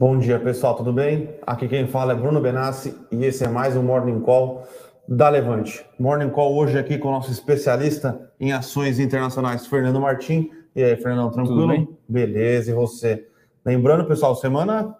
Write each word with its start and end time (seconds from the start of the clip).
Bom 0.00 0.16
dia, 0.16 0.38
pessoal, 0.38 0.76
tudo 0.76 0.92
bem? 0.92 1.28
Aqui 1.44 1.66
quem 1.66 1.88
fala 1.88 2.12
é 2.12 2.14
Bruno 2.14 2.40
Benassi 2.40 2.94
e 3.10 3.24
esse 3.24 3.42
é 3.42 3.48
mais 3.48 3.74
um 3.74 3.82
Morning 3.82 4.20
Call 4.20 4.62
da 5.08 5.28
Levante. 5.28 5.84
Morning 5.98 6.30
Call 6.30 6.54
hoje 6.54 6.78
aqui 6.78 6.98
com 6.98 7.08
o 7.08 7.10
nosso 7.10 7.32
especialista 7.32 8.30
em 8.38 8.52
ações 8.52 9.00
internacionais, 9.00 9.66
Fernando 9.66 10.00
Martim. 10.00 10.52
E 10.76 10.84
aí, 10.84 10.94
Fernando, 10.94 11.32
tranquilo? 11.32 11.62
Tudo 11.62 11.68
bem? 11.70 11.88
Beleza, 12.08 12.70
e 12.70 12.74
você? 12.74 13.26
Lembrando, 13.64 14.04
pessoal, 14.04 14.36
semana 14.36 14.94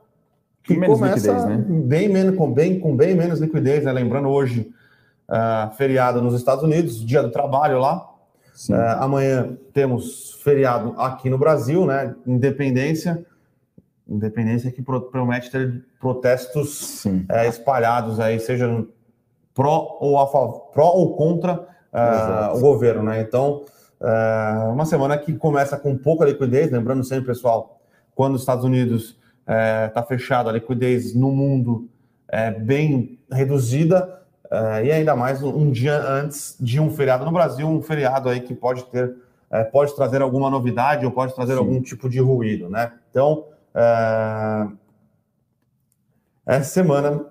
que 0.64 0.76
menos 0.76 0.98
começa 0.98 1.30
liquidez, 1.30 1.44
né? 1.44 1.64
bem 1.68 2.08
menos, 2.08 2.34
com, 2.36 2.52
bem, 2.52 2.80
com 2.80 2.96
bem 2.96 3.14
menos 3.14 3.38
liquidez, 3.38 3.84
né? 3.84 3.92
Lembrando 3.92 4.28
hoje, 4.28 4.68
uh, 5.28 5.72
feriado 5.76 6.20
nos 6.20 6.34
Estados 6.34 6.64
Unidos, 6.64 7.06
dia 7.06 7.22
do 7.22 7.30
trabalho 7.30 7.78
lá. 7.78 8.04
Uh, 8.68 8.74
amanhã 8.98 9.56
temos 9.72 10.40
feriado 10.42 10.92
aqui 10.98 11.30
no 11.30 11.38
Brasil, 11.38 11.86
né? 11.86 12.16
Independência. 12.26 13.24
Independência 14.08 14.70
que 14.70 14.82
promete 14.82 15.50
ter 15.50 15.84
protestos 16.00 17.04
uh, 17.04 17.48
espalhados 17.48 18.18
aí, 18.18 18.40
seja 18.40 18.84
pró 19.54 19.98
ou, 20.00 20.18
a, 20.18 20.26
pró 20.26 20.92
ou 20.94 21.16
contra 21.16 21.66
o 22.54 22.60
governo, 22.60 23.02
né? 23.02 23.20
Então, 23.20 23.64
uma 24.72 24.84
semana 24.84 25.16
que 25.18 25.32
começa 25.32 25.76
com 25.76 25.96
pouca 25.96 26.24
liquidez, 26.24 26.70
lembrando 26.70 27.02
sempre, 27.02 27.26
pessoal, 27.26 27.80
quando 28.14 28.34
os 28.34 28.42
Estados 28.42 28.64
Unidos 28.64 29.16
está 29.86 30.00
é, 30.00 30.02
fechado, 30.02 30.48
a 30.48 30.52
liquidez 30.52 31.14
no 31.14 31.30
mundo 31.30 31.88
é 32.28 32.50
bem 32.50 33.18
reduzida, 33.30 34.22
é, 34.50 34.84
e 34.84 34.92
ainda 34.92 35.14
mais 35.14 35.42
um 35.42 35.70
dia 35.70 35.98
antes 35.98 36.56
de 36.60 36.80
um 36.80 36.90
feriado 36.90 37.24
no 37.24 37.30
Brasil, 37.30 37.66
um 37.66 37.80
feriado 37.80 38.28
aí 38.28 38.40
que 38.40 38.54
pode 38.54 38.84
ter, 38.86 39.14
é, 39.50 39.64
pode 39.64 39.94
trazer 39.94 40.20
alguma 40.20 40.50
novidade 40.50 41.06
ou 41.06 41.12
pode 41.12 41.34
trazer 41.34 41.52
Sim. 41.52 41.58
algum 41.58 41.80
tipo 41.80 42.08
de 42.08 42.18
ruído, 42.18 42.68
né? 42.68 42.92
Então, 43.10 43.46
é, 43.74 44.68
essa 46.46 46.70
semana 46.70 47.24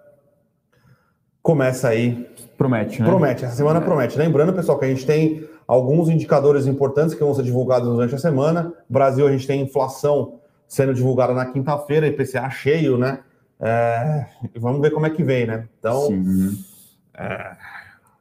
começa 1.42 1.88
aí. 1.90 2.30
Promete, 2.58 3.02
né? 3.02 3.08
Promete, 3.08 3.46
essa 3.46 3.56
semana 3.56 3.80
é. 3.80 3.84
promete. 3.84 4.18
Lembrando, 4.18 4.54
pessoal, 4.54 4.78
que 4.78 4.86
a 4.86 4.90
gente 4.90 5.06
tem 5.06 5.48
alguns 5.68 6.10
indicadores 6.10 6.66
importantes 6.66 7.14
que 7.14 7.24
vão 7.24 7.34
ser 7.34 7.44
divulgados 7.44 7.88
durante 7.90 8.16
a 8.16 8.18
semana. 8.18 8.74
Brasil, 8.90 9.28
a 9.28 9.32
gente 9.32 9.46
tem 9.46 9.62
inflação 9.62 10.40
sendo 10.68 10.94
divulgada 10.94 11.34
na 11.34 11.46
quinta-feira, 11.46 12.08
IPCA 12.08 12.50
cheio, 12.50 12.98
né? 12.98 13.20
É, 13.60 14.26
vamos 14.56 14.82
ver 14.82 14.92
como 14.92 15.06
é 15.06 15.10
que 15.10 15.24
vem, 15.24 15.48
né? 15.48 15.68
Então. 15.80 16.08
Sim. 16.08 16.58
É... 17.14 17.58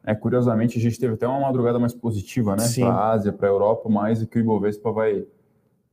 é... 0.06 0.14
curiosamente, 0.14 0.78
a 0.78 0.80
gente 0.80 0.98
teve 0.98 1.14
até 1.14 1.26
uma 1.26 1.40
madrugada 1.40 1.78
mais 1.78 1.94
positiva, 1.94 2.56
né? 2.56 2.64
Para 2.78 2.88
a 2.88 3.10
Ásia, 3.10 3.32
para 3.32 3.48
a 3.48 3.50
Europa, 3.50 3.88
mais 3.88 4.20
do 4.20 4.26
que 4.26 4.38
o 4.38 4.40
Ibovespa 4.40 4.90
vai, 4.90 5.24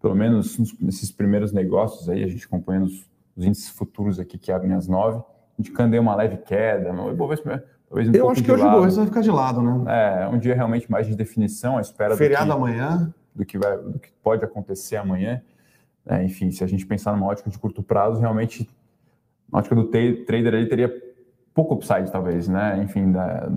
pelo 0.04 0.16
menos 0.16 0.58
nesses 0.82 1.14
primeiros 1.14 1.54
negócios 1.54 2.10
aí, 2.10 2.26
a 2.26 2.28
gente 2.28 2.46
acompanhando 2.46 2.88
os, 2.88 3.10
os 3.38 3.46
índices 3.46 3.70
futuros 3.70 4.20
aqui 4.20 4.38
que 4.38 4.52
abrem 4.52 4.74
às 4.74 4.86
nove, 4.86 5.24
indicando 5.58 5.94
aí 5.94 6.00
uma 6.00 6.14
leve 6.14 6.40
queda. 6.40 6.92
O 6.92 7.10
Ibovespa 7.10 7.64
talvez 7.88 8.10
um 8.10 8.12
Eu 8.12 8.30
acho 8.30 8.44
que 8.44 8.52
hoje 8.52 8.66
o 8.66 8.68
Ibovespa 8.68 8.98
vai 8.98 9.06
ficar 9.08 9.22
de 9.22 9.32
lado, 9.32 9.62
né? 9.62 10.24
É, 10.24 10.28
um 10.28 10.38
dia 10.38 10.54
realmente 10.56 10.92
mais 10.92 11.08
de 11.08 11.16
definição, 11.16 11.78
a 11.78 11.82
espera 11.82 12.18
Feriado 12.18 12.48
do 12.48 12.52
que, 12.52 12.58
amanhã. 12.58 13.14
Do 13.34 13.46
que, 13.46 13.58
vai, 13.58 13.78
do 13.78 13.98
que 13.98 14.12
pode 14.22 14.44
acontecer 14.44 14.98
amanhã. 14.98 15.42
É, 16.06 16.22
enfim, 16.22 16.52
se 16.52 16.66
a 16.66 16.68
gente 16.68 16.86
pensar 16.86 17.14
numa 17.14 17.28
ótica 17.28 17.50
de 17.50 17.58
curto 17.58 17.82
prazo, 17.82 18.20
realmente, 18.20 18.70
a 19.54 19.60
ótica 19.60 19.74
do 19.74 19.86
trader 19.86 20.54
ali 20.54 20.68
teria 20.68 20.94
pouco 21.54 21.76
upside, 21.76 22.12
talvez, 22.12 22.50
né? 22.50 22.78
Enfim, 22.84 23.10
da, 23.10 23.50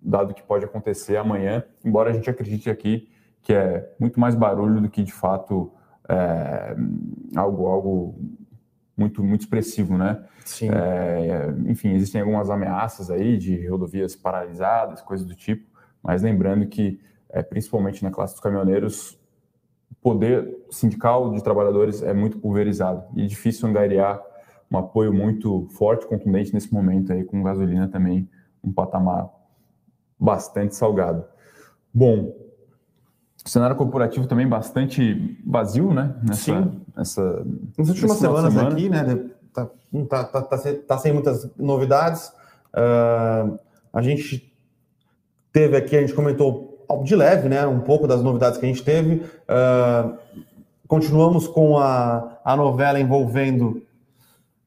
dado 0.00 0.32
que 0.32 0.42
pode 0.42 0.64
acontecer 0.64 1.18
amanhã, 1.18 1.62
embora 1.84 2.08
a 2.08 2.12
gente 2.14 2.30
acredite 2.30 2.70
aqui 2.70 3.06
que 3.44 3.52
é 3.52 3.94
muito 4.00 4.18
mais 4.18 4.34
barulho 4.34 4.80
do 4.80 4.88
que, 4.88 5.02
de 5.02 5.12
fato, 5.12 5.70
é, 6.08 6.74
algo, 7.36 7.66
algo 7.66 8.18
muito, 8.96 9.22
muito 9.22 9.42
expressivo, 9.42 9.98
né? 9.98 10.24
Sim. 10.44 10.70
É, 10.70 11.54
enfim, 11.66 11.92
existem 11.92 12.22
algumas 12.22 12.48
ameaças 12.48 13.10
aí 13.10 13.36
de 13.36 13.66
rodovias 13.68 14.16
paralisadas, 14.16 15.02
coisas 15.02 15.26
do 15.26 15.34
tipo, 15.34 15.66
mas 16.02 16.22
lembrando 16.22 16.66
que, 16.66 16.98
é, 17.28 17.42
principalmente 17.42 18.02
na 18.02 18.10
classe 18.10 18.32
dos 18.32 18.40
caminhoneiros, 18.40 19.20
poder 20.02 20.64
sindical 20.70 21.30
de 21.30 21.42
trabalhadores 21.42 22.02
é 22.02 22.12
muito 22.12 22.38
pulverizado 22.38 23.04
e 23.14 23.24
é 23.24 23.26
difícil 23.26 23.68
angariar 23.68 24.20
um 24.70 24.78
apoio 24.78 25.12
muito 25.12 25.66
forte, 25.70 26.06
contundente 26.06 26.52
nesse 26.52 26.72
momento 26.72 27.12
aí, 27.12 27.24
com 27.24 27.42
gasolina 27.42 27.88
também 27.88 28.28
um 28.62 28.72
patamar 28.72 29.28
bastante 30.18 30.74
salgado. 30.74 31.24
Bom, 31.92 32.34
o 33.44 33.48
cenário 33.48 33.76
corporativo 33.76 34.26
também 34.26 34.48
bastante 34.48 35.38
vazio, 35.46 35.92
né? 35.92 36.14
Nessa, 36.22 36.42
Sim. 36.42 36.80
Nessa, 36.96 37.46
Nas 37.76 37.88
últimas 37.90 38.16
semanas 38.16 38.52
semana. 38.54 38.74
aqui, 38.74 38.88
né? 38.88 39.26
Tá, 39.52 39.68
tá, 40.08 40.24
tá, 40.24 40.42
tá, 40.42 40.58
tá 40.88 40.98
sem 40.98 41.12
muitas 41.12 41.48
novidades. 41.56 42.32
Uh, 42.72 43.58
a 43.92 44.00
gente 44.00 44.50
teve 45.52 45.76
aqui, 45.76 45.94
a 45.94 46.00
gente 46.00 46.14
comentou 46.14 46.86
de 47.04 47.14
leve, 47.14 47.48
né? 47.48 47.66
Um 47.66 47.80
pouco 47.80 48.06
das 48.06 48.22
novidades 48.22 48.58
que 48.58 48.64
a 48.64 48.68
gente 48.68 48.82
teve. 48.82 49.16
Uh, 49.16 50.16
continuamos 50.88 51.46
com 51.46 51.78
a, 51.78 52.38
a 52.44 52.56
novela 52.56 52.98
envolvendo 52.98 53.82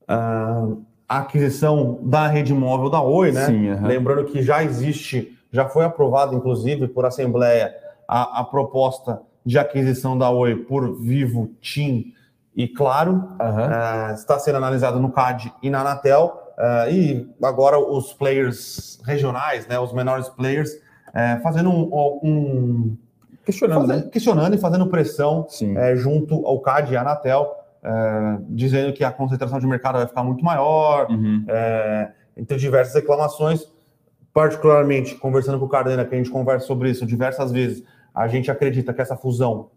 uh, 0.04 0.82
a 1.10 1.20
aquisição 1.20 2.00
da 2.04 2.28
rede 2.28 2.54
móvel 2.54 2.92
da 2.92 3.02
Oi, 3.02 3.32
né? 3.32 3.46
Sim, 3.48 3.72
uhum. 3.72 3.88
Lembrando 3.88 4.26
que 4.26 4.44
já 4.44 4.64
existe, 4.64 5.36
já 5.52 5.68
foi 5.68 5.84
aprovado, 5.84 6.36
inclusive, 6.36 6.88
por 6.88 7.06
Assembleia, 7.06 7.74
a, 8.08 8.42
a 8.42 8.44
proposta 8.44 9.22
de 9.46 9.58
aquisição 9.58 10.18
da 10.18 10.30
Oi 10.30 10.56
por 10.56 11.00
Vivo, 11.00 11.52
TIM 11.62 12.14
e 12.56 12.68
Claro. 12.68 13.12
Uhum. 13.12 14.12
Uh, 14.12 14.14
está 14.14 14.40
sendo 14.40 14.58
analisado 14.58 15.00
no 15.00 15.12
CAD 15.12 15.54
e 15.62 15.70
na 15.70 15.82
Anatel. 15.82 16.44
Uh, 16.58 16.92
e 16.92 17.30
agora 17.44 17.78
os 17.78 18.14
players 18.14 19.00
regionais, 19.06 19.68
né, 19.68 19.80
os 19.80 19.94
menores 19.94 20.28
players, 20.30 20.72
é, 21.14 21.40
fazendo 21.40 21.70
um, 21.70 22.20
um 22.24 22.98
questionando, 23.46 23.88
fazendo, 23.88 24.06
né? 24.06 24.10
questionando 24.12 24.54
e 24.56 24.58
fazendo 24.58 24.88
pressão 24.88 25.48
é, 25.78 25.96
junto 25.96 26.46
ao 26.46 26.60
CAD 26.60 26.94
e 26.94 26.98
à 26.98 27.02
Anatel, 27.02 27.56
é, 27.84 28.38
dizendo 28.50 28.94
que 28.94 29.04
a 29.04 29.12
concentração 29.12 29.60
de 29.60 29.66
mercado 29.66 29.98
vai 29.98 30.08
ficar 30.08 30.24
muito 30.24 30.44
maior, 30.44 31.10
uhum. 31.10 31.46
É, 31.48 32.12
entre 32.36 32.58
diversas 32.58 32.94
reclamações. 32.94 33.66
Particularmente, 34.34 35.16
conversando 35.16 35.58
com 35.58 35.66
o 35.66 35.70
Cardena, 35.70 36.06
que 36.06 36.14
a 36.14 36.18
gente 36.18 36.30
conversa 36.30 36.68
sobre 36.68 36.92
isso 36.92 37.08
diversas 37.08 37.52
vezes, 37.52 37.84
a 38.18 38.28
gente 38.28 38.50
acredita 38.50 38.94
que 38.94 39.02
essa 39.02 39.16
fusão 39.16 39.70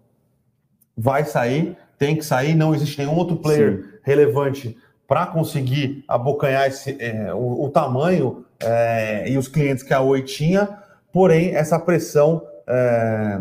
vai 0.96 1.24
sair, 1.24 1.76
tem 1.98 2.16
que 2.16 2.24
sair, 2.24 2.54
não 2.54 2.74
existe 2.74 2.98
nenhum 2.98 3.14
outro 3.16 3.36
player 3.36 3.82
Sim. 3.82 3.98
relevante 4.02 4.76
para 5.06 5.26
conseguir 5.26 6.04
abocanhar 6.08 6.66
esse, 6.66 6.96
é, 6.98 7.34
o, 7.34 7.64
o, 7.64 7.68
tamanho 7.68 8.44
é, 8.62 9.28
e 9.28 9.36
os 9.36 9.46
clientes 9.46 9.82
que 9.82 9.92
a 9.92 10.00
Oi 10.00 10.22
tinha 10.22 10.78
porém 11.12 11.54
essa 11.54 11.78
pressão 11.78 12.42
é... 12.66 13.40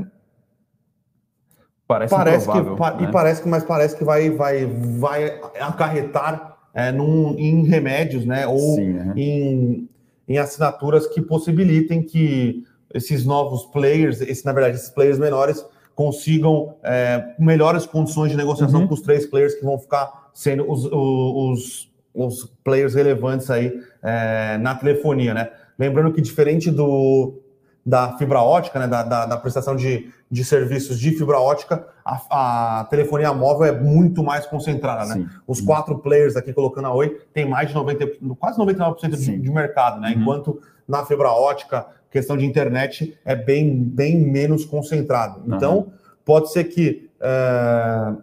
parece, 1.88 2.14
parece 2.14 2.52
que 2.52 2.62
né? 2.62 2.76
e 3.02 3.08
parece 3.12 3.42
que 3.42 3.48
mas 3.48 3.64
parece 3.64 3.96
que 3.96 4.04
vai 4.04 4.30
vai 4.30 4.66
vai 4.66 5.40
acarretar 5.60 6.58
é, 6.74 6.92
num, 6.92 7.36
em 7.38 7.64
remédios, 7.66 8.26
né, 8.26 8.46
ou 8.46 8.60
Sim, 8.76 8.94
uhum. 8.94 9.14
em, 9.16 9.90
em 10.28 10.38
assinaturas 10.38 11.08
que 11.08 11.22
possibilitem 11.22 12.04
que 12.04 12.64
esses 12.94 13.26
novos 13.26 13.66
players, 13.66 14.22
esse, 14.22 14.46
na 14.46 14.54
verdade, 14.54 14.78
esses 14.78 14.90
players 14.90 15.20
menores 15.20 15.66
consigam 15.96 16.76
é, 16.84 17.36
melhores 17.38 17.86
condições 17.86 18.32
de 18.32 18.38
negociação 18.38 18.82
uhum. 18.82 18.88
com 18.88 18.94
os 18.94 19.02
três 19.02 19.26
players 19.26 19.56
que 19.56 19.66
vão 19.66 19.78
ficar 19.78 20.30
sendo 20.34 20.70
os, 20.70 20.86
os, 20.86 21.92
os 22.14 22.46
players 22.64 22.96
relevantes 22.96 23.50
aí 23.50 23.74
é, 24.02 24.58
na 24.60 24.76
telefonia, 24.76 25.34
né? 25.34 25.50
Lembrando 25.78 26.14
que 26.14 26.22
diferente 26.22 26.72
do, 26.72 27.42
da 27.86 28.18
fibra 28.18 28.42
ótica, 28.42 28.80
né, 28.80 28.88
da, 28.88 29.04
da, 29.04 29.26
da 29.26 29.38
prestação 29.38 29.76
de, 29.76 30.12
de 30.30 30.44
serviços 30.44 31.00
de 31.00 31.12
fibra 31.12 31.40
ótica, 31.40 31.88
a, 32.06 32.80
a, 32.80 32.84
telefonia 32.86 33.34
móvel 33.34 33.66
é 33.66 33.72
muito 33.72 34.24
mais 34.24 34.46
concentrada. 34.46 35.06
Né? 35.16 35.28
Os 35.48 35.60
quatro 35.60 35.98
players 36.00 36.36
aqui 36.36 36.54
colocando 36.54 36.86
a 36.86 36.94
Oi 36.94 37.22
tem 37.34 37.48
mais 37.48 37.70
de 37.70 37.76
90, 37.76 38.08
quase 38.38 38.60
99% 38.60 39.10
de, 39.18 39.38
de 39.38 39.52
mercado, 39.52 40.00
né? 40.00 40.10
Uhum. 40.10 40.22
enquanto 40.22 40.62
na 40.88 41.06
fibra 41.06 41.30
ótica, 41.30 41.86
questão 42.12 42.36
de 42.36 42.46
internet 42.46 43.18
é 43.24 43.36
bem, 43.36 43.84
bem 43.84 44.18
menos 44.20 44.66
concentrado. 44.66 45.44
Então, 45.48 45.78
uhum. 45.78 45.92
pode 46.26 46.52
ser 46.52 46.66
que 46.66 47.10
é, 47.22 48.14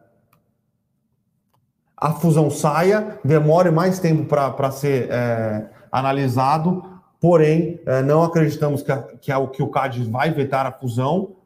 a 1.97 2.13
fusão 2.13 2.51
saia, 2.51 3.19
demore 3.25 3.71
mais 3.71 3.99
tempo 3.99 4.25
para 4.25 4.71
ser 4.71 5.09
é, 5.11 5.67
analisado, 5.91 6.85
porém, 7.21 7.81
é, 7.87 8.03
não 8.03 8.23
acreditamos 8.23 8.83
que, 8.83 8.93
a, 8.93 9.03
que, 9.03 9.33
a, 9.33 9.47
que 9.47 9.63
o 9.63 9.69
CAD 9.69 10.03
vai 10.11 10.31
vetar 10.33 10.67
a 10.67 10.73
fusão, 10.73 11.37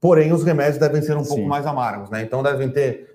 porém, 0.00 0.32
os 0.32 0.42
remédios 0.42 0.78
devem 0.78 1.02
ser 1.02 1.16
um 1.16 1.24
Sim. 1.24 1.34
pouco 1.36 1.48
mais 1.48 1.66
amargos, 1.66 2.10
né? 2.10 2.22
Então, 2.22 2.42
devem 2.42 2.68
ter 2.70 3.10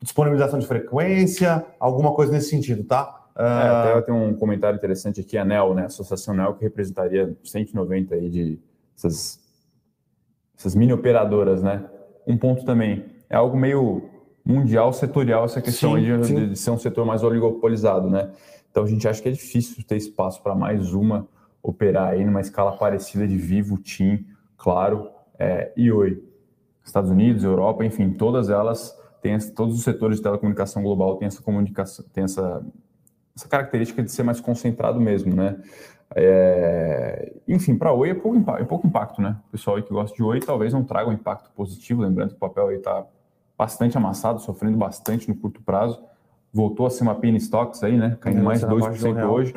disponibilização 0.00 0.60
de 0.60 0.66
frequência, 0.66 1.66
alguma 1.80 2.12
coisa 2.12 2.30
nesse 2.30 2.50
sentido, 2.50 2.84
tá? 2.84 3.25
É, 3.38 3.44
até 3.44 4.02
tem 4.02 4.14
um 4.14 4.34
comentário 4.34 4.76
interessante 4.76 5.20
aqui, 5.20 5.36
a 5.36 5.44
NEL, 5.44 5.74
né? 5.74 5.84
Associação 5.84 6.34
NEL, 6.34 6.54
que 6.54 6.64
representaria 6.64 7.36
190 7.44 8.14
aí 8.14 8.30
de 8.30 8.58
essas, 8.96 9.38
essas 10.56 10.74
mini 10.74 10.92
operadoras, 10.92 11.62
né? 11.62 11.84
Um 12.26 12.36
ponto 12.36 12.64
também, 12.64 13.04
é 13.28 13.36
algo 13.36 13.56
meio 13.56 14.08
mundial 14.44 14.92
setorial 14.92 15.44
essa 15.44 15.60
questão 15.60 15.96
sim, 15.96 16.02
de, 16.02 16.26
sim. 16.26 16.48
de, 16.48 16.56
ser 16.56 16.70
um 16.70 16.78
setor 16.78 17.04
mais 17.04 17.22
oligopolizado, 17.22 18.08
né? 18.08 18.30
Então 18.70 18.84
a 18.84 18.86
gente 18.86 19.06
acha 19.06 19.20
que 19.20 19.28
é 19.28 19.32
difícil 19.32 19.84
ter 19.84 19.96
espaço 19.96 20.42
para 20.42 20.54
mais 20.54 20.92
uma 20.92 21.28
operar 21.62 22.10
aí 22.10 22.24
numa 22.24 22.40
escala 22.40 22.76
parecida 22.76 23.26
de 23.26 23.36
Vivo, 23.36 23.76
TIM, 23.76 24.24
Claro 24.56 25.10
é, 25.38 25.72
e 25.76 25.90
Oi. 25.90 26.22
Estados 26.84 27.10
Unidos, 27.10 27.42
Europa, 27.42 27.84
enfim, 27.84 28.12
todas 28.12 28.48
elas 28.48 28.96
têm 29.20 29.36
todos 29.54 29.76
os 29.76 29.82
setores 29.82 30.18
de 30.18 30.22
telecomunicação 30.22 30.82
global 30.82 31.16
têm 31.16 31.26
essa 31.26 31.42
comunicação, 31.42 32.04
tem 32.12 32.24
essa, 32.24 32.64
essa 33.36 33.48
característica 33.48 34.02
de 34.02 34.10
ser 34.10 34.22
mais 34.22 34.40
concentrado 34.40 35.00
mesmo, 35.00 35.34
né? 35.34 35.56
É, 36.14 37.34
enfim, 37.46 37.76
para 37.76 37.92
Oi 37.92 38.10
é 38.10 38.14
pouco, 38.14 38.36
impacto, 38.36 38.62
é 38.62 38.64
pouco 38.64 38.86
impacto, 38.86 39.20
né? 39.20 39.36
O 39.48 39.52
pessoal 39.52 39.76
aí 39.76 39.82
que 39.82 39.92
gosta 39.92 40.16
de 40.16 40.22
Oi 40.22 40.40
talvez 40.40 40.72
não 40.72 40.84
traga 40.84 41.10
um 41.10 41.12
impacto 41.12 41.50
positivo, 41.52 42.02
lembrando 42.02 42.30
que 42.30 42.36
o 42.36 42.38
papel 42.38 42.68
aí 42.68 42.76
está 42.76 43.04
bastante 43.58 43.96
amassado, 43.96 44.40
sofrendo 44.40 44.76
bastante 44.76 45.28
no 45.28 45.34
curto 45.34 45.60
prazo. 45.62 46.02
Voltou 46.52 46.86
a 46.86 46.90
ser 46.90 47.02
uma 47.02 47.14
penny 47.14 47.36
stocks 47.38 47.82
aí, 47.82 47.96
né? 47.98 48.16
Caindo 48.20 48.42
mais 48.42 48.62
2% 48.62 49.16
um 49.16 49.30
hoje, 49.30 49.52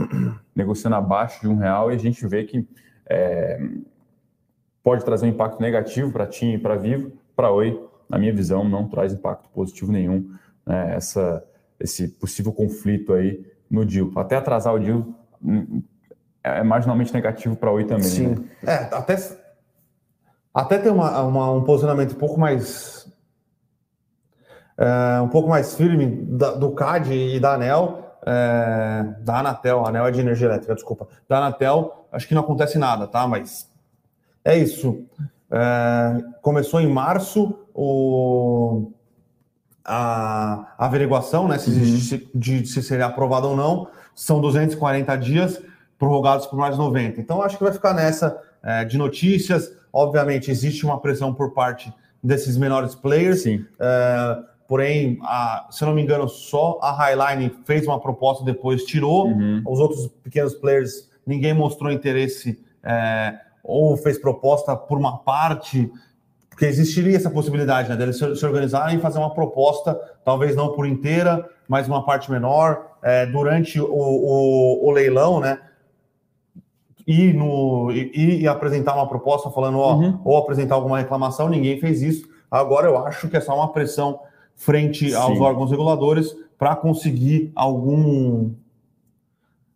negociando 0.56 0.96
abaixo 0.96 1.42
de 1.42 1.48
um 1.48 1.56
real, 1.56 1.92
e 1.92 1.96
a 1.96 1.98
gente 1.98 2.26
vê 2.28 2.44
que 2.44 2.68
é, 3.10 3.60
pode 4.84 5.06
trazer 5.06 5.26
um 5.26 5.30
impacto 5.30 5.62
negativo 5.62 6.12
para 6.12 6.26
TIM 6.26 6.54
e 6.54 6.58
para 6.58 6.76
Vivo. 6.76 7.12
Para 7.36 7.52
Oi, 7.52 7.82
na 8.10 8.18
minha 8.18 8.34
visão, 8.34 8.68
não 8.68 8.88
traz 8.88 9.14
impacto 9.14 9.50
positivo 9.50 9.92
nenhum 9.92 10.30
né? 10.70 10.96
Essa, 10.96 11.44
esse 11.80 12.08
possível 12.08 12.54
conflito 12.54 13.14
aí 13.14 13.44
no 13.70 13.86
deal. 13.86 14.12
Até 14.16 14.36
atrasar 14.36 14.74
o 14.74 14.80
deal 14.80 15.06
hum, 15.44 15.84
é 16.44 16.64
marginalmente 16.64 17.14
negativo 17.14 17.56
para 17.56 17.72
Oi 17.72 17.86
também. 17.86 18.04
Sim. 18.04 18.28
Né? 18.28 18.46
É, 18.66 18.76
até, 18.96 19.18
até 20.54 20.78
ter 20.78 20.90
uma, 20.90 21.22
uma, 21.22 21.52
um 21.52 21.64
posicionamento 21.64 22.14
um 22.14 22.20
pouco 22.20 22.40
mais 22.40 23.00
é, 24.80 25.20
um 25.22 25.28
pouco 25.28 25.50
mais 25.50 25.76
firme 25.76 26.26
da, 26.26 26.52
do 26.52 26.72
CAD 26.72 27.14
e 27.14 27.40
da 27.40 27.56
ANEL, 27.56 28.16
é, 28.26 29.14
da 29.20 29.40
Anatel, 29.40 29.86
a 29.86 29.90
ANEL 29.90 30.08
é 30.08 30.12
de 30.12 30.22
energia 30.22 30.48
elétrica, 30.48 30.74
desculpa, 30.74 31.08
da 31.28 31.38
Anatel, 31.38 32.08
acho 32.12 32.26
que 32.26 32.34
não 32.34 32.42
acontece 32.42 32.78
nada, 32.78 33.06
tá? 33.06 33.28
Mas 33.28 33.70
é 34.44 34.58
isso. 34.58 35.04
É, 35.52 36.24
começou 36.42 36.80
em 36.80 36.88
março 36.88 37.60
o, 37.74 38.92
a, 39.90 40.76
averiguação, 40.78 41.48
né? 41.48 41.58
Se, 41.58 41.70
uhum. 41.70 42.22
de, 42.36 42.66
se 42.66 42.84
seria 42.84 43.08
aprovado 43.08 43.50
ou 43.50 43.58
não, 43.58 43.88
são 44.14 44.40
240 44.40 45.16
dias 45.18 45.62
prorrogados 45.98 46.46
por 46.46 46.58
mais 46.58 46.78
90. 46.78 47.20
Então, 47.20 47.42
acho 47.42 47.58
que 47.58 47.64
vai 47.64 47.74
ficar 47.74 47.94
nessa 47.94 48.40
é, 48.62 48.86
de 48.86 48.98
notícias. 48.98 49.74
Obviamente, 49.92 50.52
existe 50.52 50.86
uma 50.86 51.00
pressão 51.00 51.34
por 51.34 51.54
parte 51.54 51.92
desses 52.24 52.56
menores 52.56 52.94
players. 52.94 53.42
Sim. 53.42 53.66
É, 53.80 54.38
porém, 54.68 55.18
a, 55.24 55.68
se 55.72 55.84
não 55.84 55.94
me 55.94 56.04
engano, 56.04 56.30
só 56.30 56.78
a 56.82 56.92
Highline 56.92 57.52
fez 57.66 57.88
uma 57.88 58.00
proposta 58.00 58.46
depois 58.46 58.84
tirou. 58.84 59.28
Uhum. 59.28 59.64
Os 59.68 59.80
outros 59.80 60.08
pequenos 60.24 60.54
players, 60.54 61.10
ninguém 61.26 61.54
mostrou 61.54 61.92
interesse 61.92 62.64
é, 62.84 63.40
ou 63.64 63.98
fez 63.98 64.20
proposta 64.20 64.76
por 64.76 64.98
uma 64.98 65.18
parte, 65.18 65.92
porque 66.60 66.66
existiria 66.66 67.16
essa 67.16 67.30
possibilidade 67.30 67.88
né, 67.88 67.96
deles 67.96 68.18
se, 68.18 68.46
organizarem 68.46 68.98
e 68.98 69.02
fazer 69.02 69.18
uma 69.18 69.34
proposta, 69.34 69.98
talvez 70.26 70.58
não 70.58 70.74
por 70.74 70.86
inteira, 70.86 71.50
mas 71.70 71.88
uma 71.88 72.06
parte 72.06 72.30
menor, 72.30 72.98
é, 73.02 73.26
durante 73.26 73.80
o, 73.80 73.88
o, 73.90 74.86
o, 74.86 74.92
leilão, 74.92 75.40
né? 75.40 75.58
E, 77.08 77.32
no, 77.32 77.90
e, 77.94 78.42
e, 78.42 78.48
apresentar 78.48 78.94
uma 78.94 79.08
proposta 79.08 79.50
falando, 79.50 79.80
ó, 79.80 79.96
uhum. 79.96 80.20
ou 80.26 80.36
apresentar 80.36 80.76
alguma 80.76 81.00
reclamação, 81.00 81.48
ninguém 81.48 81.80
fez 81.80 82.02
isso. 82.02 82.28
Agora 82.52 82.88
eu 82.88 82.98
acho 83.06 83.30
que 83.30 83.38
é 83.38 83.40
só 83.40 83.56
uma 83.56 83.72
pressão 83.72 84.20
frente 84.54 85.12
Sim. 85.12 85.16
aos 85.16 85.40
órgãos 85.40 85.72
reguladores 85.72 86.36
para 86.58 86.76
conseguir 86.76 87.54
algum 87.56 88.52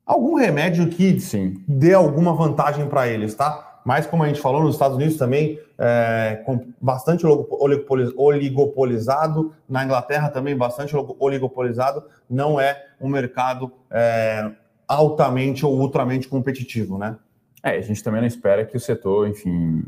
algum 0.05 0.35
remédio 0.35 0.89
que 0.89 1.17
Sim. 1.17 1.63
dê 1.65 1.93
alguma 1.93 2.33
vantagem 2.33 2.89
para 2.89 3.07
eles, 3.07 3.33
tá? 3.35 3.72
Mas 3.83 4.05
como 4.05 4.23
a 4.23 4.27
gente 4.27 4.39
falou, 4.39 4.63
nos 4.63 4.75
Estados 4.75 4.95
Unidos 4.95 5.17
também, 5.17 5.59
é, 5.77 6.41
com 6.45 6.67
bastante 6.79 7.25
oligopolizado, 7.25 9.53
na 9.67 9.83
Inglaterra 9.83 10.29
também 10.29 10.55
bastante 10.55 10.95
oligopolizado, 11.19 12.03
não 12.29 12.59
é 12.59 12.85
um 13.01 13.09
mercado 13.09 13.71
é, 13.91 14.51
altamente 14.87 15.65
ou 15.65 15.79
ultramente 15.79 16.27
competitivo, 16.27 16.97
né? 16.97 17.17
É, 17.61 17.77
a 17.77 17.81
gente 17.81 18.03
também 18.03 18.21
não 18.21 18.27
espera 18.27 18.65
que 18.65 18.75
o 18.75 18.79
setor, 18.79 19.27
enfim, 19.27 19.83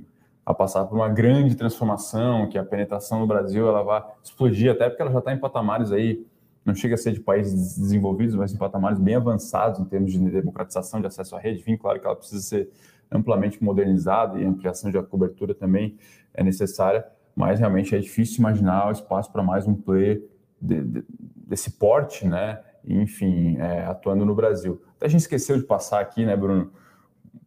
a 0.46 0.54
passar 0.54 0.86
por 0.86 0.96
uma 0.96 1.10
grande 1.10 1.56
transformação, 1.56 2.48
que 2.48 2.58
a 2.58 2.64
penetração 2.64 3.20
no 3.20 3.28
Brasil 3.28 3.68
ela 3.68 3.84
vai 3.84 4.04
explodir, 4.24 4.72
até 4.72 4.88
porque 4.88 5.02
ela 5.02 5.12
já 5.12 5.20
está 5.20 5.34
em 5.34 5.40
patamares 5.40 5.92
aí, 5.92 6.26
não 6.64 6.74
chega 6.74 6.96
a 6.96 6.98
ser 6.98 7.12
de 7.12 7.20
países 7.20 7.78
desenvolvidos, 7.78 8.36
mas 8.36 8.54
em 8.54 8.58
patamares 8.58 9.00
bem 9.00 9.16
avançados 9.16 9.80
em 9.80 9.86
termos 9.86 10.12
de 10.12 10.20
democratização 10.20 11.00
de 11.00 11.08
acesso 11.08 11.36
à 11.36 11.40
rede. 11.40 11.60
Enfim, 11.60 11.78
claro 11.78 12.00
que 12.00 12.06
ela 12.06 12.16
precisa 12.16 12.42
ser 12.42 12.70
amplamente 13.12 13.64
modernizada 13.64 14.40
e 14.40 14.46
ampliação 14.46 14.92
de 14.92 15.02
cobertura 15.04 15.54
também 15.54 15.98
é 16.34 16.44
necessária, 16.44 17.06
mas 17.36 17.60
realmente 17.60 17.96
é 17.96 18.00
difícil 18.00 18.40
imaginar 18.40 18.88
o 18.88 18.92
espaço 18.92 19.32
para 19.32 19.44
mais 19.44 19.68
um 19.68 19.74
player 19.74 20.24
de, 20.62 20.82
de, 20.82 21.04
desse 21.48 21.72
porte, 21.72 22.28
né? 22.28 22.60
Enfim, 22.88 23.58
é, 23.58 23.86
atuando 23.86 24.26
no 24.26 24.36
Brasil. 24.36 24.82
Até 24.96 25.08
a 25.08 25.10
gente 25.10 25.22
esqueceu 25.22 25.58
de 25.58 25.64
passar 25.64 26.00
aqui, 26.00 26.26
né, 26.26 26.36
Bruno? 26.36 26.72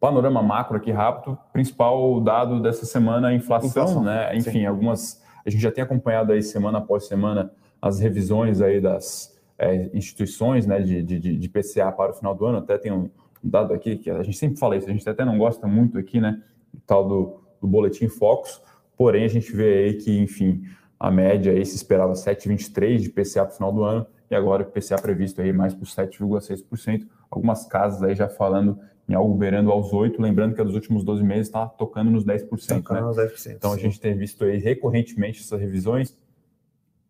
panorama 0.00 0.42
macro 0.42 0.76
aqui 0.76 0.92
rápido, 0.92 1.36
principal 1.52 2.20
dado 2.20 2.62
dessa 2.62 2.86
semana 2.86 3.28
é 3.28 3.32
a 3.32 3.34
inflação, 3.34 3.68
inflação 3.68 4.02
né? 4.02 4.36
Enfim, 4.36 4.50
sim. 4.50 4.66
algumas 4.66 5.22
a 5.44 5.50
gente 5.50 5.62
já 5.62 5.72
tem 5.72 5.82
acompanhado 5.82 6.32
aí 6.32 6.42
semana 6.42 6.78
após 6.78 7.06
semana 7.06 7.50
as 7.80 7.98
revisões 8.00 8.60
aí 8.60 8.80
das 8.80 9.34
é, 9.56 9.88
instituições, 9.94 10.66
né, 10.66 10.80
de, 10.80 11.02
de, 11.02 11.18
de, 11.18 11.48
PCA 11.48 11.90
para 11.90 12.12
o 12.12 12.14
final 12.14 12.34
do 12.34 12.44
ano. 12.44 12.58
Até 12.58 12.76
tem 12.76 12.92
um 12.92 13.08
dado 13.42 13.72
aqui 13.72 13.96
que 13.96 14.10
a 14.10 14.22
gente 14.22 14.36
sempre 14.36 14.58
fala 14.58 14.76
isso, 14.76 14.88
a 14.88 14.92
gente 14.92 15.08
até 15.08 15.24
não 15.24 15.38
gosta 15.38 15.66
muito 15.66 15.98
aqui, 15.98 16.20
né, 16.20 16.42
tal 16.86 17.06
do, 17.06 17.40
do 17.60 17.66
boletim 17.66 18.08
Focus. 18.08 18.60
Porém, 18.96 19.24
a 19.24 19.28
gente 19.28 19.54
vê 19.54 19.84
aí 19.84 19.94
que, 19.94 20.18
enfim, 20.18 20.62
a 20.98 21.10
média 21.10 21.52
aí 21.52 21.64
se 21.64 21.76
esperava 21.76 22.12
7,23 22.14 22.98
de 22.98 23.10
PCA 23.10 23.44
para 23.44 23.52
o 23.52 23.56
final 23.56 23.72
do 23.72 23.84
ano 23.84 24.06
e 24.30 24.34
agora 24.34 24.62
o 24.62 24.66
PCA 24.66 25.00
previsto 25.00 25.40
aí 25.40 25.52
mais 25.52 25.74
por 25.74 25.86
7,6%. 25.86 27.06
Algumas 27.30 27.64
casas 27.66 28.02
aí 28.02 28.14
já 28.14 28.28
falando 28.28 28.78
em 29.08 29.14
algo 29.14 29.34
beirando 29.34 29.70
aos 29.70 29.90
8%, 29.90 30.18
lembrando 30.18 30.54
que 30.54 30.62
nos 30.62 30.74
últimos 30.74 31.02
12 31.02 31.22
meses 31.22 31.46
está 31.46 31.66
tocando 31.66 32.10
nos 32.10 32.24
10%. 32.24 32.48
Tocando 32.48 33.00
né? 33.00 33.00
nos 33.02 33.16
10%. 33.16 33.54
Então 33.56 33.72
a 33.72 33.78
gente 33.78 33.98
tem 34.00 34.16
visto 34.16 34.44
aí 34.44 34.58
recorrentemente 34.58 35.40
essas 35.40 35.58
revisões, 35.58 36.16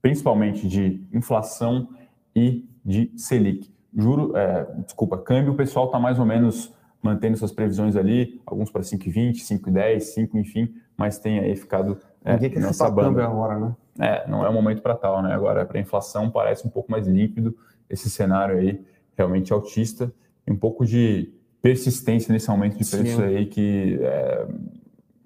principalmente 0.01 0.69
de 0.69 1.03
inflação 1.13 1.89
e 2.37 2.69
de 2.85 3.11
Selic. 3.17 3.73
Juro, 3.99 4.37
é, 4.37 4.65
desculpa, 4.85 5.19
câmbio, 5.19 5.53
o 5.53 5.57
pessoal 5.57 5.87
está 5.87 5.99
mais 5.99 6.19
ou 6.21 6.25
menos 6.25 6.73
mantendo 7.03 7.37
suas 7.37 7.51
previsões 7.53 7.97
ali, 7.97 8.41
alguns 8.47 8.71
para 8.71 8.83
5,20, 8.83 9.37
5,10, 9.45 10.01
5, 10.01 10.39
enfim, 10.39 10.75
mas 10.97 11.19
tem 11.19 11.41
aí 11.41 11.57
ficado 11.57 11.99
é, 12.25 12.35
Ninguém 12.35 12.51
quer 12.51 12.61
nessa 12.61 12.91
banda. 12.91 13.25
agora, 13.25 13.59
né? 13.59 13.77
É, 13.99 14.29
não 14.29 14.45
é 14.45 14.49
o 14.49 14.53
momento 14.53 14.83
para 14.83 14.95
tal, 14.95 15.23
né? 15.23 15.33
Agora, 15.35 15.65
para 15.65 15.81
inflação 15.81 16.31
parece 16.31 16.67
um 16.67 16.71
pouco 16.71 16.91
mais 16.91 17.07
líquido 17.07 17.57
esse 17.91 18.09
cenário 18.09 18.59
aí, 18.59 18.85
realmente 19.17 19.53
altista, 19.53 20.13
e 20.47 20.53
um 20.53 20.57
pouco 20.57 20.85
de 20.85 21.33
persistência 21.61 22.33
nesse 22.33 22.49
aumento 22.51 22.79
de 22.79 22.89
preços 22.89 23.17
Sim. 23.17 23.23
aí 23.23 23.47
que 23.47 23.99
é, 24.01 24.47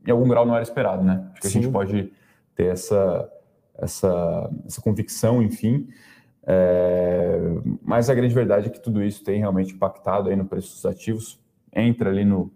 em 0.07 0.11
algum 0.11 0.27
grau 0.27 0.47
não 0.47 0.55
era 0.55 0.63
esperado, 0.63 1.03
né? 1.03 1.29
Acho 1.33 1.43
que 1.43 1.49
Sim. 1.49 1.59
a 1.59 1.63
gente 1.63 1.73
pode 1.73 2.13
ter 2.55 2.67
essa, 2.67 3.31
essa, 3.79 4.51
essa 4.67 4.81
convicção, 4.81 5.43
enfim. 5.43 5.89
É, 6.45 7.39
mas 7.83 8.11
a 8.11 8.15
grande 8.15 8.35
verdade 8.35 8.67
é 8.67 8.71
que 8.71 8.81
tudo 8.81 9.03
isso 9.03 9.23
tem 9.23 9.39
realmente 9.39 9.75
impactado 9.75 10.29
aí 10.29 10.37
no 10.37 10.45
preço 10.45 10.75
dos 10.75 10.85
ativos, 10.85 11.41
entra 11.73 12.11
ali 12.11 12.25
no, 12.25 12.51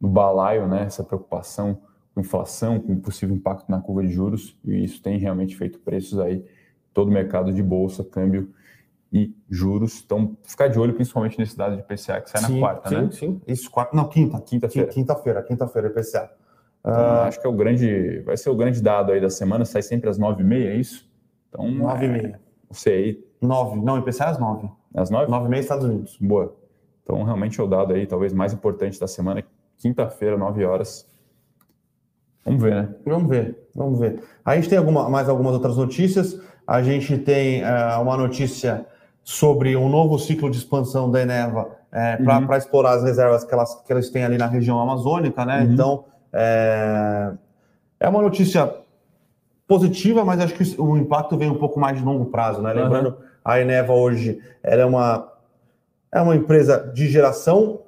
no 0.00 0.08
balaio, 0.08 0.66
né? 0.66 0.82
Essa 0.82 1.04
preocupação 1.04 1.80
com 2.14 2.20
inflação, 2.20 2.80
com 2.80 2.98
possível 2.98 3.34
impacto 3.34 3.70
na 3.70 3.80
curva 3.80 4.02
de 4.02 4.12
juros, 4.12 4.56
e 4.64 4.82
isso 4.82 5.00
tem 5.00 5.18
realmente 5.18 5.56
feito 5.56 5.78
preços 5.78 6.18
aí, 6.18 6.44
todo 6.92 7.08
o 7.08 7.12
mercado 7.12 7.52
de 7.52 7.62
bolsa, 7.62 8.02
câmbio 8.02 8.52
e 9.12 9.32
juros. 9.48 10.02
Então, 10.04 10.36
ficar 10.42 10.68
de 10.68 10.78
olho 10.78 10.94
principalmente 10.94 11.38
nesse 11.38 11.56
dado 11.56 11.76
de 11.76 11.82
PCA 11.82 12.20
que 12.20 12.28
sai 12.28 12.42
sim, 12.42 12.54
na 12.54 12.60
quarta, 12.60 12.88
sim, 12.88 12.96
né? 12.96 13.08
Sim, 13.12 13.40
isso, 13.46 13.70
quarta, 13.70 13.96
não, 13.96 14.08
quinta. 14.08 14.40
Quinta-feira. 14.40 14.88
Quinta-feira, 14.90 15.42
quinta-feira, 15.42 15.88
IPCA. 15.88 16.30
Então, 16.80 16.92
uh, 16.92 17.20
acho 17.22 17.40
que 17.40 17.46
é 17.46 17.50
o 17.50 17.52
grande, 17.52 18.20
vai 18.20 18.36
ser 18.36 18.50
o 18.50 18.56
grande 18.56 18.82
dado 18.82 19.12
aí 19.12 19.20
da 19.20 19.30
semana, 19.30 19.64
sai 19.64 19.82
sempre 19.82 20.08
às 20.10 20.18
nove 20.18 20.42
e 20.42 20.46
meia, 20.46 20.70
é 20.70 20.76
isso? 20.76 21.08
Então, 21.48 21.70
nove 21.70 22.06
e 22.06 22.08
meia. 22.08 22.40
Você 22.70 22.90
aí. 22.90 23.27
Nove, 23.40 23.80
não, 23.80 23.98
IPCA 23.98 24.24
é 24.24 24.28
às 24.28 24.38
nove. 24.38 24.68
Às 24.94 25.10
nove? 25.10 25.30
Nove 25.30 25.46
e 25.46 25.48
meia, 25.48 25.60
Estados 25.60 25.84
Unidos. 25.84 26.16
Boa. 26.20 26.54
Então, 27.02 27.22
realmente 27.22 27.58
é 27.60 27.62
o 27.62 27.66
dado 27.66 27.92
aí, 27.94 28.06
talvez 28.06 28.32
mais 28.32 28.52
importante 28.52 28.98
da 28.98 29.06
semana, 29.06 29.42
quinta-feira, 29.78 30.36
nove 30.36 30.64
horas. 30.64 31.08
Vamos 32.44 32.62
ver, 32.62 32.74
né? 32.74 32.88
Vamos 33.04 33.28
ver, 33.28 33.68
vamos 33.74 33.98
ver. 33.98 34.22
A 34.44 34.56
gente 34.56 34.68
tem 34.68 34.78
alguma, 34.78 35.08
mais 35.08 35.28
algumas 35.28 35.54
outras 35.54 35.76
notícias. 35.76 36.40
A 36.66 36.82
gente 36.82 37.16
tem 37.18 37.62
uh, 37.62 38.00
uma 38.02 38.16
notícia 38.16 38.86
sobre 39.22 39.76
um 39.76 39.88
novo 39.88 40.18
ciclo 40.18 40.50
de 40.50 40.56
expansão 40.56 41.10
da 41.10 41.20
Eneva 41.20 41.68
é, 41.92 42.16
para 42.16 42.38
uhum. 42.40 42.54
explorar 42.54 42.92
as 42.92 43.02
reservas 43.02 43.44
que 43.44 43.52
elas, 43.52 43.74
que 43.82 43.92
elas 43.92 44.08
têm 44.10 44.24
ali 44.24 44.38
na 44.38 44.46
região 44.46 44.80
amazônica, 44.80 45.44
né? 45.44 45.62
Uhum. 45.62 45.72
Então, 45.72 46.04
é, 46.32 47.32
é 48.00 48.08
uma 48.08 48.22
notícia 48.22 48.74
positiva, 49.66 50.24
mas 50.24 50.40
acho 50.40 50.54
que 50.54 50.80
o 50.80 50.96
impacto 50.96 51.36
vem 51.36 51.50
um 51.50 51.58
pouco 51.58 51.78
mais 51.78 51.98
de 51.98 52.04
longo 52.04 52.26
prazo, 52.26 52.62
né? 52.62 52.72
Lembrando, 52.72 53.10
uhum. 53.10 53.27
A 53.48 53.62
Eneva 53.62 53.94
hoje 53.94 54.42
é 54.62 54.84
uma, 54.84 55.32
é 56.12 56.20
uma 56.20 56.36
empresa 56.36 56.92
de 56.94 57.08
geração 57.08 57.80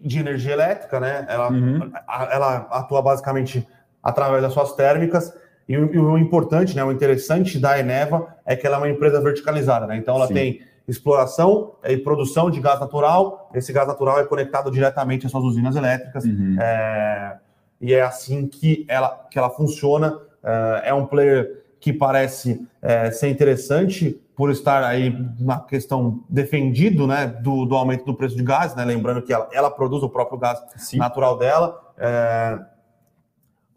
de 0.00 0.20
energia 0.20 0.52
elétrica, 0.52 1.00
né? 1.00 1.26
Ela, 1.28 1.50
uhum. 1.50 1.90
ela 2.30 2.68
atua 2.70 3.02
basicamente 3.02 3.66
através 4.00 4.40
das 4.40 4.52
suas 4.52 4.72
térmicas. 4.74 5.34
E 5.68 5.76
o, 5.76 5.92
e 5.92 5.98
o, 5.98 6.16
importante, 6.16 6.76
né, 6.76 6.84
o 6.84 6.92
interessante 6.92 7.58
da 7.58 7.80
Eneva 7.80 8.28
é 8.46 8.54
que 8.54 8.64
ela 8.64 8.76
é 8.76 8.78
uma 8.78 8.88
empresa 8.88 9.20
verticalizada, 9.20 9.88
né? 9.88 9.96
Então 9.96 10.14
ela 10.14 10.28
Sim. 10.28 10.34
tem 10.34 10.60
exploração 10.86 11.74
e 11.82 11.96
produção 11.96 12.48
de 12.48 12.60
gás 12.60 12.78
natural. 12.78 13.50
Esse 13.52 13.72
gás 13.72 13.88
natural 13.88 14.20
é 14.20 14.24
conectado 14.24 14.70
diretamente 14.70 15.26
às 15.26 15.32
suas 15.32 15.42
usinas 15.42 15.74
elétricas. 15.74 16.24
Uhum. 16.24 16.56
É, 16.60 17.38
e 17.80 17.92
é 17.92 18.02
assim 18.02 18.46
que 18.46 18.86
ela, 18.88 19.26
que 19.28 19.36
ela 19.36 19.50
funciona. 19.50 20.16
É, 20.44 20.90
é 20.90 20.94
um 20.94 21.06
player 21.06 21.60
que 21.80 21.92
parece 21.92 22.64
é, 22.80 23.10
ser 23.10 23.30
interessante 23.30 24.20
por 24.40 24.50
estar 24.50 24.82
aí 24.82 25.14
na 25.38 25.60
questão 25.60 26.24
defendido 26.26 27.06
né, 27.06 27.26
do, 27.26 27.66
do 27.66 27.74
aumento 27.74 28.06
do 28.06 28.14
preço 28.14 28.34
de 28.34 28.42
gás, 28.42 28.74
né? 28.74 28.86
Lembrando 28.86 29.20
que 29.20 29.30
ela, 29.30 29.46
ela 29.52 29.70
produz 29.70 30.02
o 30.02 30.08
próprio 30.08 30.38
gás 30.38 30.58
Sim. 30.78 30.96
natural 30.96 31.36
dela. 31.36 31.78
É, 31.98 32.58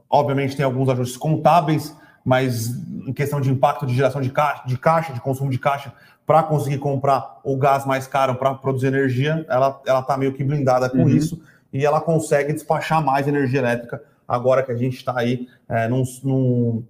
obviamente 0.09 0.55
tem 0.55 0.63
alguns 0.63 0.87
ajustes 0.87 1.17
contábeis, 1.17 1.93
mas 2.23 2.69
em 3.05 3.11
questão 3.11 3.41
de 3.41 3.51
impacto 3.51 3.85
de 3.85 3.93
geração 3.93 4.21
de 4.21 4.29
caixa, 4.29 4.63
de, 4.65 4.77
caixa, 4.77 5.11
de 5.11 5.19
consumo 5.19 5.51
de 5.51 5.59
caixa, 5.59 5.91
para 6.25 6.41
conseguir 6.43 6.77
comprar 6.77 7.41
o 7.43 7.57
gás 7.57 7.85
mais 7.85 8.07
caro 8.07 8.35
para 8.35 8.53
produzir 8.53 8.87
energia, 8.87 9.45
ela 9.49 9.81
está 9.85 10.15
meio 10.15 10.31
que 10.31 10.45
blindada 10.45 10.89
com 10.89 10.99
uhum. 10.99 11.09
isso 11.09 11.41
e 11.73 11.85
ela 11.85 11.99
consegue 11.99 12.53
despachar 12.53 13.03
mais 13.03 13.27
energia 13.27 13.59
elétrica 13.59 14.01
agora 14.25 14.63
que 14.63 14.71
a 14.71 14.77
gente 14.77 14.95
está 14.95 15.19
aí 15.19 15.45
é, 15.67 15.89
num, 15.89 16.03
num, 16.23 16.83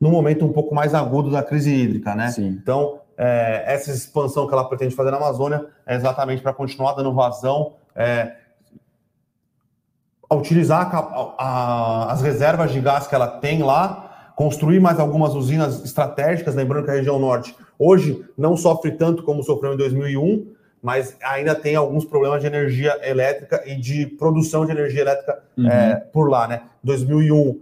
num, 0.00 0.10
momento 0.12 0.44
um 0.44 0.52
pouco 0.52 0.72
mais 0.72 0.94
agudo 0.94 1.32
da 1.32 1.42
crise 1.42 1.74
hídrica, 1.74 2.14
né? 2.14 2.28
Sim. 2.28 2.46
Então, 2.46 3.00
é, 3.18 3.64
essa 3.66 3.90
expansão 3.90 4.46
que 4.46 4.54
ela 4.54 4.68
pretende 4.68 4.94
fazer 4.94 5.10
na 5.10 5.16
Amazônia 5.16 5.66
é 5.84 5.96
exatamente 5.96 6.40
para 6.40 6.52
continuar 6.52 6.92
dando 6.92 7.12
vazão, 7.12 7.74
é, 7.94 8.32
utilizar 10.32 10.94
a, 10.94 11.34
a, 11.36 12.12
as 12.12 12.22
reservas 12.22 12.70
de 12.70 12.80
gás 12.80 13.08
que 13.08 13.14
ela 13.14 13.26
tem 13.26 13.62
lá, 13.62 14.32
construir 14.36 14.78
mais 14.78 15.00
algumas 15.00 15.34
usinas 15.34 15.84
estratégicas, 15.84 16.54
lembrando 16.54 16.84
que 16.84 16.92
a 16.92 16.94
região 16.94 17.18
norte 17.18 17.56
hoje 17.76 18.24
não 18.36 18.56
sofre 18.56 18.92
tanto 18.92 19.24
como 19.24 19.42
sofreu 19.42 19.74
em 19.74 19.76
2001, 19.76 20.52
mas 20.80 21.16
ainda 21.20 21.56
tem 21.56 21.74
alguns 21.74 22.04
problemas 22.04 22.40
de 22.40 22.46
energia 22.46 22.96
elétrica 23.02 23.64
e 23.66 23.74
de 23.74 24.06
produção 24.06 24.64
de 24.64 24.70
energia 24.70 25.00
elétrica 25.00 25.42
uhum. 25.56 25.68
é, 25.68 25.96
por 26.12 26.30
lá, 26.30 26.46
né? 26.46 26.62
2001, 26.84 27.60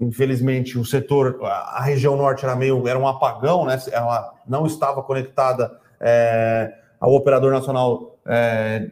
infelizmente, 0.00 0.78
o 0.78 0.84
setor, 0.84 1.38
a 1.44 1.82
região 1.82 2.16
norte 2.16 2.44
era 2.44 2.56
meio, 2.56 2.86
era 2.88 2.98
um 2.98 3.06
apagão, 3.06 3.64
né? 3.64 3.80
Ela 3.90 4.34
não 4.46 4.66
estava 4.66 5.02
conectada 5.02 5.78
é, 6.00 6.72
ao 7.00 7.12
operador 7.12 7.52
nacional, 7.52 8.18
é, 8.26 8.90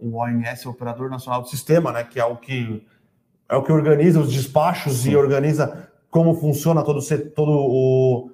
o 0.00 0.16
ONS, 0.16 0.66
o 0.66 0.70
operador 0.70 1.08
nacional 1.10 1.42
do 1.42 1.48
sistema, 1.48 1.92
né? 1.92 2.04
Que 2.04 2.18
é 2.18 2.24
o 2.24 2.36
que 2.36 2.84
é 3.48 3.56
o 3.56 3.62
que 3.62 3.72
organiza 3.72 4.18
os 4.18 4.32
despachos 4.32 5.02
Sim. 5.02 5.10
e 5.10 5.16
organiza 5.16 5.88
como 6.10 6.34
funciona 6.34 6.82
todo, 6.82 7.00
todo 7.34 7.52
o 7.52 8.30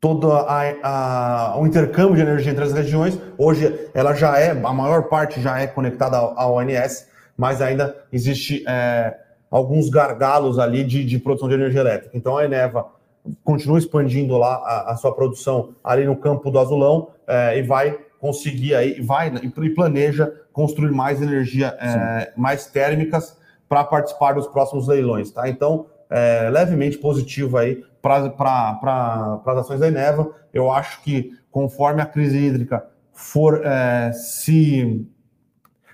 todo 0.00 0.32
a, 0.32 0.62
a, 0.82 1.58
o 1.58 1.66
intercâmbio 1.66 2.16
de 2.16 2.22
energia 2.22 2.52
entre 2.52 2.64
as 2.64 2.72
regiões. 2.72 3.18
Hoje 3.36 3.90
ela 3.92 4.14
já 4.14 4.38
é, 4.38 4.50
a 4.50 4.72
maior 4.72 5.04
parte 5.04 5.40
já 5.40 5.58
é 5.58 5.66
conectada 5.66 6.16
ao, 6.16 6.54
ONS, 6.54 7.08
mas 7.36 7.60
ainda 7.60 7.96
existe 8.12 8.64
é, 8.66 9.16
alguns 9.50 9.88
gargalos 9.88 10.58
ali 10.58 10.84
de, 10.84 11.04
de, 11.04 11.18
produção 11.18 11.48
de 11.48 11.54
energia 11.54 11.80
elétrica. 11.80 12.16
Então 12.16 12.36
a 12.36 12.44
Eneva 12.44 12.86
continua 13.44 13.78
expandindo 13.78 14.36
lá 14.36 14.54
a, 14.56 14.92
a 14.92 14.96
sua 14.96 15.14
produção 15.14 15.74
ali 15.82 16.04
no 16.04 16.16
campo 16.16 16.50
do 16.50 16.58
Azulão 16.58 17.08
é, 17.26 17.58
e 17.58 17.62
vai 17.62 17.98
conseguir 18.18 18.74
aí, 18.74 19.00
vai 19.00 19.32
e 19.42 19.70
planeja 19.70 20.32
construir 20.52 20.90
mais 20.90 21.22
energia, 21.22 21.76
é, 21.80 22.32
mais 22.36 22.66
térmicas 22.66 23.36
para 23.68 23.84
participar 23.84 24.32
dos 24.32 24.46
próximos 24.46 24.88
leilões, 24.88 25.30
tá? 25.30 25.48
Então, 25.48 25.86
é, 26.10 26.48
levemente 26.50 26.98
positivo 26.98 27.58
aí 27.58 27.84
para 28.00 28.24
as 29.46 29.58
ações 29.58 29.80
da 29.80 29.88
Eneva. 29.88 30.30
Eu 30.52 30.70
acho 30.70 31.02
que 31.02 31.32
conforme 31.50 32.00
a 32.00 32.06
crise 32.06 32.38
hídrica 32.38 32.86
for 33.12 33.62
se, 34.12 35.06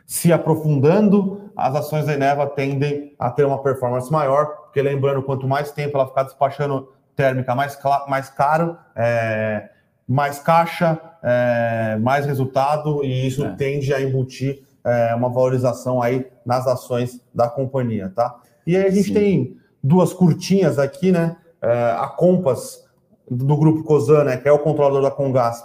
se 0.07 0.33
aprofundando, 0.33 1.44
as 1.57 1.75
ações 1.75 2.07
da 2.07 2.15
Eneva 2.15 2.47
tendem 2.47 3.15
a 3.19 3.31
ter 3.31 3.45
uma 3.45 3.63
performance 3.63 4.11
maior, 4.11 4.47
porque 4.65 4.83
lembrando, 4.83 5.23
quanto 5.23 5.47
mais 5.47 5.71
tempo 5.73 5.97
ela 5.97 6.07
ficar 6.07 6.25
despachando 6.25 6.89
térmica 7.15 7.55
mais, 7.55 7.79
mais 8.09 8.29
caro, 8.29 8.77
é, 8.97 9.69
mais 10.07 10.39
caixa, 10.39 11.01
é, 11.23 11.97
mais 12.01 12.27
resultado, 12.27 13.05
e 13.05 13.27
isso 13.27 13.45
é. 13.45 13.51
tende 13.51 13.95
a 13.95 14.01
embutir 14.01 14.65
é, 14.85 15.15
uma 15.15 15.29
valorização 15.29 16.03
aí 16.03 16.27
nas 16.45 16.67
ações 16.67 17.21
da 17.35 17.49
companhia, 17.49 18.13
tá? 18.15 18.37
E 18.67 18.77
aí 18.77 18.87
a 18.87 18.91
gente 18.91 19.09
Sim. 19.09 19.15
tem 19.15 19.57
duas 19.83 20.13
curtinhas 20.13 20.79
aqui, 20.79 21.13
né? 21.13 21.37
É, 21.63 21.93
a 21.99 22.07
Compass, 22.09 22.85
do 23.31 23.57
grupo 23.57 23.83
Cosan, 23.85 24.25
né, 24.25 24.37
que 24.37 24.47
é 24.47 24.53
o 24.53 24.59
controlador 24.59 25.01
da 25.01 25.11
Congás, 25.11 25.65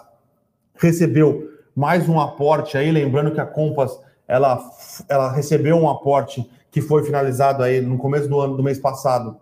recebeu 0.76 1.50
mais 1.76 2.08
um 2.08 2.20
aporte 2.20 2.78
aí, 2.78 2.90
lembrando 2.90 3.32
que 3.32 3.42
a 3.42 3.46
Compass 3.46 4.00
ela, 4.30 4.64
ela 5.10 5.32
recebeu 5.32 5.76
um 5.76 5.90
aporte 5.90 6.50
que 6.72 6.82
foi 6.82 7.04
finalizado 7.04 7.64
aí 7.64 7.82
no 7.82 7.98
começo 7.98 8.30
do 8.30 8.40
ano 8.40 8.56
do 8.56 8.64
mês 8.64 8.80
passado 8.80 9.38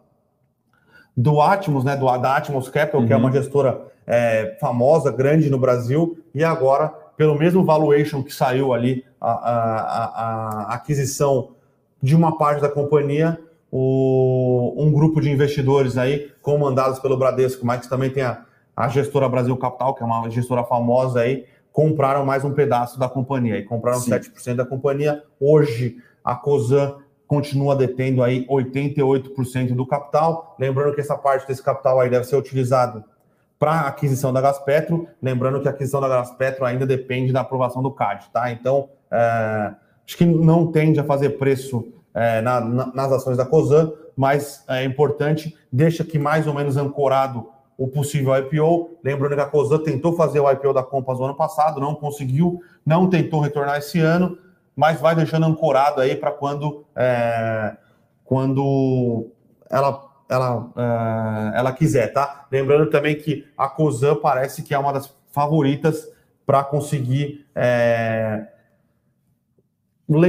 do 1.15 1.41
Atmos, 1.41 1.83
né, 1.83 1.95
do 1.95 2.05
da 2.17 2.37
Atmos 2.37 2.69
Capital, 2.69 3.01
uhum. 3.01 3.07
que 3.07 3.13
é 3.13 3.17
uma 3.17 3.27
uhum. 3.27 3.33
gestora 3.33 3.81
é, 4.05 4.55
famosa, 4.61 5.11
grande 5.11 5.49
no 5.49 5.57
Brasil, 5.57 6.17
e 6.33 6.43
agora, 6.43 6.87
pelo 7.17 7.37
mesmo 7.37 7.65
valuation 7.65 8.23
que 8.23 8.33
saiu 8.33 8.71
ali, 8.71 9.03
a, 9.19 9.31
a, 9.31 9.55
a, 9.55 10.61
a 10.71 10.73
aquisição 10.75 11.49
de 12.01 12.15
uma 12.15 12.37
parte 12.37 12.61
da 12.61 12.69
companhia, 12.69 13.37
o, 13.71 14.73
um 14.77 14.91
grupo 14.91 15.19
de 15.19 15.29
investidores 15.29 15.97
aí, 15.97 16.31
comandados 16.41 16.99
pelo 16.99 17.17
Bradesco, 17.17 17.65
mas 17.65 17.81
que 17.81 17.89
também 17.89 18.11
tem 18.11 18.23
a, 18.23 18.45
a 18.75 18.87
gestora 18.87 19.27
Brasil 19.27 19.57
Capital, 19.57 19.95
que 19.95 20.03
é 20.03 20.05
uma 20.05 20.29
gestora 20.29 20.63
famosa 20.63 21.21
aí, 21.21 21.45
compraram 21.77 22.25
mais 22.25 22.43
um 22.43 22.51
pedaço 22.53 22.97
da 22.97 23.07
companhia 23.07 23.55
e 23.55 23.63
compraram 23.63 23.99
Sim. 23.99 24.09
7% 24.09 24.55
da 24.55 24.65
companhia. 24.65 25.21
Hoje, 25.39 25.97
a 26.25 26.33
COSAN 26.33 26.95
continua 27.27 27.75
detendo 27.75 28.23
aí 28.23 28.47
88% 28.47 29.75
do 29.75 29.85
capital. 29.85 30.55
Lembrando 30.59 30.95
que 30.95 31.01
essa 31.01 31.15
parte 31.15 31.47
desse 31.47 31.61
capital 31.61 31.99
aí 31.99 32.09
deve 32.09 32.25
ser 32.25 32.35
utilizado 32.35 33.03
para 33.59 33.73
a 33.73 33.87
aquisição 33.89 34.33
da 34.33 34.41
Gaspetro. 34.41 35.07
Lembrando 35.21 35.61
que 35.61 35.67
a 35.67 35.71
aquisição 35.71 36.01
da 36.01 36.07
Gaspetro 36.07 36.65
ainda 36.65 36.83
depende 36.83 37.31
da 37.31 37.41
aprovação 37.41 37.83
do 37.83 37.91
CAD, 37.91 38.27
tá? 38.33 38.51
Então, 38.51 38.89
é, 39.11 39.75
acho 40.03 40.17
que 40.17 40.25
não 40.25 40.71
tende 40.71 40.99
a 40.99 41.03
fazer 41.03 41.37
preço 41.37 41.93
é, 42.11 42.41
na, 42.41 42.59
na, 42.59 42.87
nas 42.87 43.11
ações 43.11 43.37
da 43.37 43.45
COSAN, 43.45 43.93
mas 44.15 44.63
é 44.67 44.83
importante, 44.83 45.55
deixa 45.71 46.01
aqui 46.01 46.17
mais 46.17 46.47
ou 46.47 46.55
menos 46.55 46.75
ancorado 46.75 47.47
o 47.77 47.87
possível 47.87 48.35
IPO. 48.35 48.97
Lembrando 49.03 49.35
que 49.35 49.41
a 49.41 49.45
COSAN 49.45 49.79
tentou 49.83 50.15
fazer 50.15 50.39
o 50.39 50.51
IPO 50.51 50.73
da 50.73 50.83
Compass 50.83 51.19
no 51.19 51.25
ano 51.25 51.35
passado, 51.35 51.79
não 51.79 51.93
conseguiu, 51.93 52.61
não 52.85 53.09
tentou 53.09 53.39
retornar 53.39 53.77
esse 53.77 53.99
ano, 53.99 54.37
mas 54.75 54.99
vai 54.99 55.15
deixando 55.15 55.45
ancorado 55.45 56.01
aí 56.01 56.15
para 56.15 56.31
quando, 56.31 56.85
é, 56.95 57.77
quando 58.25 59.27
ela, 59.69 60.03
ela, 60.27 60.71
é, 60.75 61.59
ela 61.59 61.71
quiser, 61.71 62.11
tá? 62.11 62.47
Lembrando 62.51 62.89
também 62.89 63.15
que 63.15 63.45
a 63.57 63.67
COSAN 63.69 64.15
parece 64.15 64.63
que 64.63 64.73
é 64.73 64.79
uma 64.79 64.93
das 64.93 65.15
favoritas 65.31 66.07
para 66.45 66.63
conseguir 66.63 67.45
é, 67.53 68.47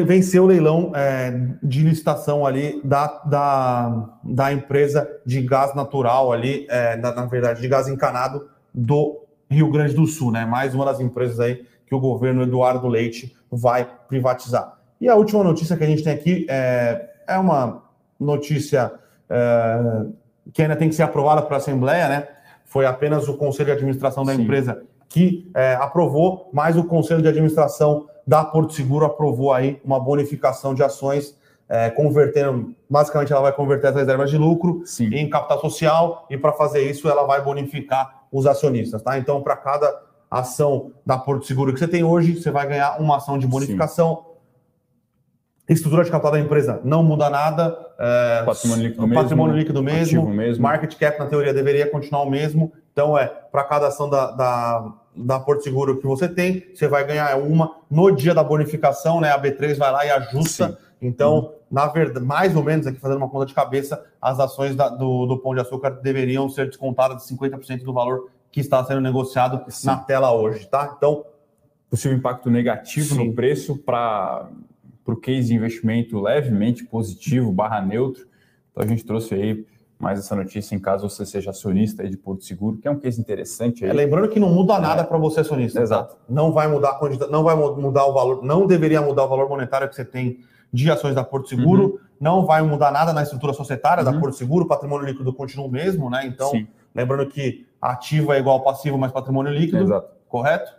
venceu 0.04 0.44
o 0.44 0.46
leilão 0.46 0.92
é, 0.94 1.30
de 1.62 1.82
licitação 1.82 2.44
ali 2.44 2.80
da, 2.82 3.06
da, 3.24 4.18
da 4.24 4.52
empresa 4.52 5.08
de 5.24 5.40
gás 5.40 5.74
natural 5.74 6.32
ali, 6.32 6.66
é, 6.68 6.96
da, 6.96 7.14
na 7.14 7.26
verdade, 7.26 7.60
de 7.60 7.68
gás 7.68 7.88
encanado 7.88 8.48
do 8.74 9.24
Rio 9.48 9.70
Grande 9.70 9.94
do 9.94 10.06
Sul, 10.06 10.32
né? 10.32 10.44
Mais 10.44 10.74
uma 10.74 10.84
das 10.84 11.00
empresas 11.00 11.38
aí 11.38 11.64
que 11.86 11.94
o 11.94 12.00
governo 12.00 12.42
Eduardo 12.42 12.88
Leite 12.88 13.34
vai 13.50 13.88
privatizar. 14.08 14.78
E 15.00 15.08
a 15.08 15.14
última 15.14 15.44
notícia 15.44 15.76
que 15.76 15.84
a 15.84 15.86
gente 15.86 16.02
tem 16.02 16.12
aqui 16.12 16.44
é, 16.50 17.10
é 17.26 17.38
uma 17.38 17.82
notícia 18.18 18.92
é, 19.30 20.06
que 20.52 20.62
ainda 20.62 20.76
tem 20.76 20.88
que 20.88 20.94
ser 20.94 21.04
aprovada 21.04 21.42
para 21.42 21.56
a 21.56 21.58
Assembleia, 21.58 22.08
né? 22.08 22.28
Foi 22.64 22.84
apenas 22.84 23.28
o 23.28 23.36
Conselho 23.36 23.66
de 23.66 23.72
Administração 23.72 24.24
da 24.24 24.34
Sim. 24.34 24.42
empresa 24.42 24.82
que 25.08 25.50
é, 25.54 25.74
aprovou, 25.74 26.50
mas 26.52 26.76
o 26.76 26.84
Conselho 26.84 27.22
de 27.22 27.28
Administração 27.28 28.06
da 28.26 28.44
Porto 28.44 28.74
Seguro 28.74 29.06
aprovou 29.06 29.52
aí 29.52 29.80
uma 29.84 29.98
bonificação 29.98 30.74
de 30.74 30.82
ações, 30.82 31.34
é, 31.68 31.90
convertendo, 31.90 32.74
basicamente 32.88 33.32
ela 33.32 33.42
vai 33.42 33.52
converter 33.52 33.88
as 33.88 33.94
reservas 33.94 34.30
de 34.30 34.36
lucro 34.36 34.82
Sim. 34.84 35.08
em 35.14 35.28
capital 35.28 35.60
social 35.60 36.26
e 36.30 36.36
para 36.36 36.52
fazer 36.52 36.82
isso 36.90 37.08
ela 37.08 37.24
vai 37.24 37.42
bonificar 37.42 38.24
os 38.30 38.46
acionistas, 38.46 39.02
tá? 39.02 39.18
Então, 39.18 39.42
para 39.42 39.56
cada 39.56 40.02
ação 40.30 40.92
da 41.04 41.16
Porto 41.16 41.46
Seguro 41.46 41.72
que 41.72 41.78
você 41.78 41.88
tem 41.88 42.04
hoje, 42.04 42.34
você 42.34 42.50
vai 42.50 42.66
ganhar 42.66 43.00
uma 43.00 43.16
ação 43.16 43.38
de 43.38 43.46
bonificação. 43.46 44.16
Sim. 44.16 44.28
Estrutura 45.74 46.02
de 46.02 46.10
capital 46.10 46.32
da 46.32 46.40
empresa 46.40 46.80
não 46.82 47.02
muda 47.02 47.28
nada. 47.28 47.76
É, 47.98 48.42
patrimônio 48.44 48.84
líquido 48.84 49.04
o 49.04 49.06
mesmo. 49.06 49.22
patrimônio 49.22 49.56
líquido 49.56 49.82
mesmo, 49.82 50.30
mesmo. 50.30 50.62
Market 50.62 50.94
cap, 50.96 51.18
na 51.18 51.26
teoria, 51.26 51.52
deveria 51.52 51.90
continuar 51.90 52.22
o 52.22 52.30
mesmo. 52.30 52.72
Então, 52.98 53.16
é 53.16 53.28
para 53.28 53.62
cada 53.62 53.86
ação 53.86 54.10
da, 54.10 54.32
da, 54.32 54.92
da 55.14 55.38
Porto 55.38 55.62
Seguro 55.62 55.98
que 55.98 56.04
você 56.04 56.28
tem, 56.28 56.64
você 56.74 56.88
vai 56.88 57.06
ganhar 57.06 57.38
uma. 57.38 57.76
No 57.88 58.10
dia 58.10 58.34
da 58.34 58.42
bonificação, 58.42 59.20
né, 59.20 59.30
a 59.30 59.40
B3 59.40 59.76
vai 59.76 59.92
lá 59.92 60.04
e 60.04 60.10
ajusta. 60.10 60.70
Sim. 60.70 60.76
Então, 61.00 61.36
uhum. 61.36 61.52
na 61.70 61.86
verdade, 61.86 62.26
mais 62.26 62.56
ou 62.56 62.64
menos, 62.64 62.88
aqui 62.88 62.98
fazendo 62.98 63.18
uma 63.18 63.28
conta 63.28 63.46
de 63.46 63.54
cabeça, 63.54 64.04
as 64.20 64.40
ações 64.40 64.74
da, 64.74 64.88
do, 64.88 65.26
do 65.26 65.38
Pão 65.38 65.54
de 65.54 65.60
Açúcar 65.60 65.90
deveriam 65.90 66.48
ser 66.48 66.66
descontadas 66.66 67.24
de 67.24 67.32
50% 67.36 67.84
do 67.84 67.92
valor 67.92 68.32
que 68.50 68.58
está 68.58 68.84
sendo 68.84 69.00
negociado 69.00 69.64
Sim. 69.70 69.86
na 69.86 69.98
tela 69.98 70.32
hoje, 70.32 70.66
tá? 70.66 70.92
Então. 70.96 71.24
Possível 71.88 72.18
impacto 72.18 72.50
negativo 72.50 73.14
Sim. 73.14 73.28
no 73.28 73.32
preço 73.32 73.78
para 73.78 74.48
para 75.04 75.14
o 75.14 75.16
case 75.16 75.48
de 75.48 75.54
investimento 75.54 76.20
levemente 76.20 76.84
positivo, 76.84 77.50
barra 77.50 77.80
neutro. 77.80 78.26
Então 78.70 78.84
a 78.84 78.86
gente 78.86 79.04
trouxe 79.04 79.34
aí 79.34 79.64
mais 79.98 80.18
essa 80.18 80.36
notícia 80.36 80.76
em 80.76 80.78
caso 80.78 81.08
você 81.08 81.26
seja 81.26 81.50
acionista 81.50 82.08
de 82.08 82.16
Porto 82.16 82.44
Seguro, 82.44 82.78
que 82.78 82.86
é 82.86 82.90
um 82.90 82.98
case 82.98 83.20
interessante. 83.20 83.84
Aí. 83.84 83.90
É, 83.90 83.92
lembrando 83.92 84.28
que 84.28 84.38
não 84.38 84.48
muda 84.48 84.78
nada 84.78 85.02
é. 85.02 85.04
para 85.04 85.18
você 85.18 85.40
acionista. 85.40 85.80
Tá? 85.80 85.82
Exato. 85.82 86.14
Tá? 86.14 86.20
Não 86.28 86.52
vai 86.52 86.68
mudar 86.68 87.00
não 87.30 87.42
vai 87.42 87.56
mudar 87.56 88.06
o 88.06 88.12
valor, 88.12 88.44
não 88.44 88.66
deveria 88.66 89.02
mudar 89.02 89.24
o 89.24 89.28
valor 89.28 89.48
monetário 89.48 89.88
que 89.88 89.96
você 89.96 90.04
tem 90.04 90.38
de 90.72 90.90
ações 90.90 91.14
da 91.14 91.24
Porto 91.24 91.48
Seguro, 91.48 91.84
uhum. 91.84 91.98
não 92.20 92.46
vai 92.46 92.62
mudar 92.62 92.92
nada 92.92 93.12
na 93.12 93.22
estrutura 93.22 93.52
societária 93.52 94.04
uhum. 94.04 94.12
da 94.12 94.20
Porto 94.20 94.36
Seguro, 94.36 94.64
o 94.64 94.68
patrimônio 94.68 95.06
líquido 95.06 95.32
continua 95.32 95.66
o 95.66 95.70
mesmo, 95.70 96.08
né? 96.08 96.26
Então, 96.26 96.50
Sim. 96.50 96.68
lembrando 96.94 97.26
que 97.26 97.66
ativo 97.80 98.32
é 98.32 98.38
igual 98.38 98.62
passivo 98.62 98.98
mais 98.98 99.10
patrimônio 99.10 99.52
líquido, 99.52 99.82
Exato. 99.82 100.08
correto? 100.28 100.77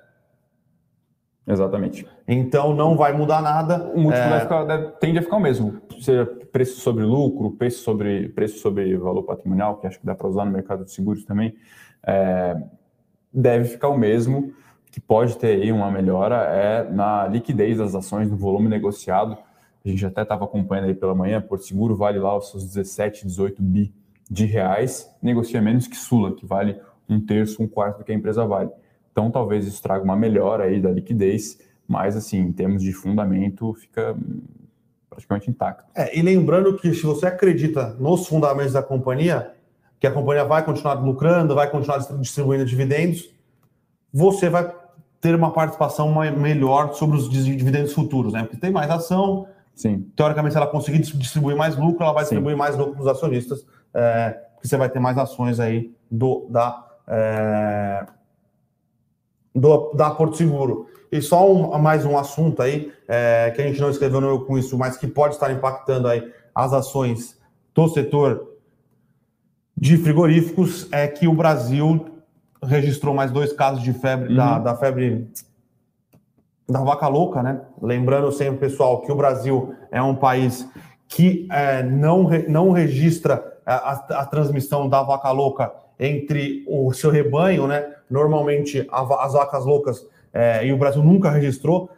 Exatamente. 1.49 2.07
Então 2.27 2.75
não 2.75 2.95
vai 2.95 3.11
mudar 3.11 3.41
nada. 3.41 3.91
O 3.95 3.99
múltiplo 3.99 4.33
é... 4.35 4.39
ficar, 4.41 4.63
deve, 4.65 4.91
tende 4.99 5.17
a 5.17 5.21
ficar 5.23 5.37
o 5.37 5.39
mesmo. 5.39 5.81
Seja 5.99 6.23
preço 6.51 6.79
sobre 6.79 7.03
lucro, 7.03 7.49
preço 7.51 7.83
sobre, 7.83 8.29
preço 8.29 8.59
sobre 8.59 8.95
valor 8.95 9.23
patrimonial, 9.23 9.77
que 9.77 9.87
acho 9.87 9.99
que 9.99 10.05
dá 10.05 10.13
para 10.13 10.27
usar 10.27 10.45
no 10.45 10.51
mercado 10.51 10.85
de 10.85 10.91
seguros 10.91 11.25
também, 11.25 11.55
é, 12.05 12.55
deve 13.33 13.65
ficar 13.65 13.89
o 13.89 13.97
mesmo. 13.97 14.53
Que 14.91 14.99
pode 14.99 15.37
ter 15.37 15.61
aí 15.61 15.71
uma 15.71 15.91
melhora 15.91 16.35
é 16.35 16.89
na 16.91 17.27
liquidez 17.27 17.77
das 17.77 17.93
ações, 17.93 18.29
no 18.29 18.37
volume 18.37 18.67
negociado. 18.67 19.37
A 19.85 19.89
gente 19.89 20.05
até 20.05 20.21
estava 20.21 20.45
acompanhando 20.45 20.85
aí 20.85 20.93
pela 20.93 21.15
manhã, 21.15 21.41
Porto 21.41 21.63
Seguro 21.63 21.95
vale 21.95 22.19
lá 22.19 22.35
os 22.37 22.49
seus 22.49 22.65
17, 22.65 23.25
18 23.25 23.61
bi 23.61 23.93
de 24.29 24.45
reais, 24.45 25.09
negocia 25.21 25.61
menos 25.61 25.87
que 25.87 25.95
Sula, 25.95 26.35
que 26.35 26.45
vale 26.45 26.79
um 27.07 27.19
terço, 27.19 27.61
um 27.61 27.67
quarto 27.67 27.99
do 27.99 28.03
que 28.03 28.11
a 28.11 28.15
empresa 28.15 28.45
vale. 28.45 28.69
Então, 29.19 29.29
talvez 29.29 29.67
isso 29.67 29.81
traga 29.81 30.01
uma 30.01 30.15
melhora 30.15 30.63
aí 30.63 30.79
da 30.79 30.89
liquidez, 30.89 31.59
mas, 31.85 32.15
assim, 32.15 32.37
em 32.37 32.53
termos 32.53 32.81
de 32.81 32.93
fundamento, 32.93 33.73
fica 33.73 34.15
praticamente 35.09 35.49
intacto. 35.49 35.83
É, 35.93 36.17
e 36.17 36.21
lembrando 36.21 36.77
que 36.77 36.93
se 36.93 37.03
você 37.03 37.25
acredita 37.25 37.97
nos 37.99 38.25
fundamentos 38.25 38.71
da 38.71 38.81
companhia, 38.81 39.51
que 39.99 40.07
a 40.07 40.11
companhia 40.11 40.45
vai 40.45 40.63
continuar 40.63 40.93
lucrando, 40.93 41.53
vai 41.53 41.69
continuar 41.69 41.97
distribuindo 42.21 42.63
dividendos, 42.63 43.29
você 44.13 44.49
vai 44.49 44.73
ter 45.19 45.35
uma 45.35 45.51
participação 45.51 46.15
melhor 46.37 46.93
sobre 46.93 47.17
os 47.17 47.29
dividendos 47.29 47.91
futuros, 47.91 48.31
né? 48.31 48.43
Porque 48.43 48.55
tem 48.55 48.71
mais 48.71 48.89
ação, 48.89 49.47
Sim. 49.75 50.09
teoricamente, 50.15 50.53
se 50.53 50.57
ela 50.57 50.67
conseguir 50.67 50.99
distribuir 50.99 51.57
mais 51.57 51.75
lucro, 51.75 52.05
ela 52.05 52.13
vai 52.13 52.23
Sim. 52.23 52.35
distribuir 52.35 52.55
mais 52.55 52.77
lucro 52.77 52.93
para 52.93 53.01
os 53.01 53.07
acionistas, 53.07 53.65
é, 53.93 54.29
porque 54.53 54.69
você 54.69 54.77
vai 54.77 54.87
ter 54.87 55.01
mais 55.01 55.17
ações 55.17 55.59
aí 55.59 55.93
do, 56.09 56.47
da, 56.49 56.87
é, 57.05 58.05
do, 59.59 59.91
da 59.93 60.09
Porto 60.11 60.37
Seguro. 60.37 60.87
E 61.11 61.21
só 61.21 61.51
um, 61.51 61.77
mais 61.79 62.05
um 62.05 62.17
assunto 62.17 62.61
aí, 62.61 62.91
é, 63.07 63.51
que 63.55 63.61
a 63.61 63.65
gente 63.65 63.81
não 63.81 63.89
escreveu 63.89 64.21
no 64.21 64.45
com 64.45 64.57
isso, 64.57 64.77
mas 64.77 64.97
que 64.97 65.07
pode 65.07 65.33
estar 65.33 65.51
impactando 65.51 66.07
aí 66.07 66.23
as 66.53 66.73
ações 66.73 67.37
do 67.73 67.87
setor 67.87 68.47
de 69.75 69.97
frigoríficos, 69.97 70.87
é 70.91 71.07
que 71.07 71.27
o 71.27 71.33
Brasil 71.33 72.05
registrou 72.61 73.15
mais 73.15 73.31
dois 73.31 73.53
casos 73.53 73.81
de 73.81 73.93
febre, 73.93 74.29
uhum. 74.29 74.35
da, 74.35 74.59
da 74.59 74.75
febre 74.75 75.27
da 76.67 76.81
vaca 76.81 77.07
louca, 77.07 77.41
né? 77.41 77.61
Lembrando 77.81 78.31
sempre, 78.31 78.59
pessoal, 78.59 79.01
que 79.01 79.11
o 79.11 79.15
Brasil 79.15 79.73
é 79.91 80.01
um 80.01 80.13
país 80.13 80.69
que 81.07 81.47
é, 81.51 81.81
não, 81.81 82.29
não 82.47 82.71
registra 82.71 83.57
a, 83.65 83.93
a, 83.93 84.25
transmissão 84.25 84.87
da 84.87 85.01
vaca 85.01 85.31
louca 85.31 85.71
entre 85.99 86.63
o 86.67 86.93
seu 86.93 87.09
rebanho, 87.09 87.65
né? 87.65 87.95
Normalmente 88.09 88.87
as 88.91 89.33
vacas 89.33 89.65
loucas, 89.65 90.05
é, 90.33 90.65
e 90.65 90.73
o 90.73 90.77
Brasil 90.77 91.03
nunca 91.03 91.29
registrou 91.29 91.89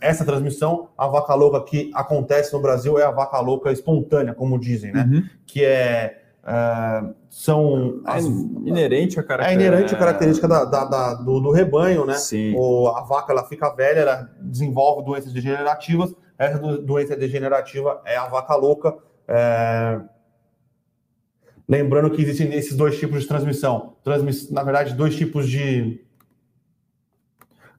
essa 0.00 0.24
transmissão. 0.24 0.88
A 0.96 1.06
vaca 1.06 1.34
louca 1.34 1.62
que 1.62 1.90
acontece 1.94 2.52
no 2.52 2.60
Brasil 2.60 2.98
é 2.98 3.04
a 3.04 3.10
vaca 3.10 3.40
louca 3.40 3.72
espontânea, 3.72 4.34
como 4.34 4.58
dizem, 4.58 4.92
né? 4.92 5.08
Uhum. 5.10 5.22
Que 5.46 5.64
é. 5.64 6.16
Uh, 6.40 7.14
são 7.28 8.00
é 8.06 8.12
as, 8.12 8.24
inerente 8.24 9.20
a 9.20 9.22
característica, 9.22 9.62
é 9.62 9.68
inerente 9.68 9.94
a 9.94 9.98
característica 9.98 10.48
da, 10.48 10.64
da, 10.64 10.84
da 10.86 11.14
do, 11.14 11.38
do, 11.38 11.50
rebanho, 11.50 12.06
né? 12.06 12.14
Sim. 12.14 12.54
O, 12.56 12.88
a 12.88 13.02
vaca 13.02 13.30
ela 13.30 13.44
fica 13.44 13.68
velha, 13.68 14.00
ela 14.00 14.30
desenvolve 14.40 15.04
doenças 15.04 15.32
degenerativas. 15.32 16.14
Essa 16.38 16.58
doença 16.58 17.14
degenerativa 17.14 18.00
é 18.06 18.16
a 18.16 18.26
vaca 18.26 18.56
louca. 18.56 18.96
É, 19.28 20.00
Lembrando 21.70 22.10
que 22.10 22.20
existem 22.20 22.52
esses 22.52 22.76
dois 22.76 22.98
tipos 22.98 23.22
de 23.22 23.28
transmissão. 23.28 23.94
Transmiss... 24.02 24.50
Na 24.50 24.64
verdade, 24.64 24.92
dois 24.92 25.14
tipos 25.14 25.48
de. 25.48 26.00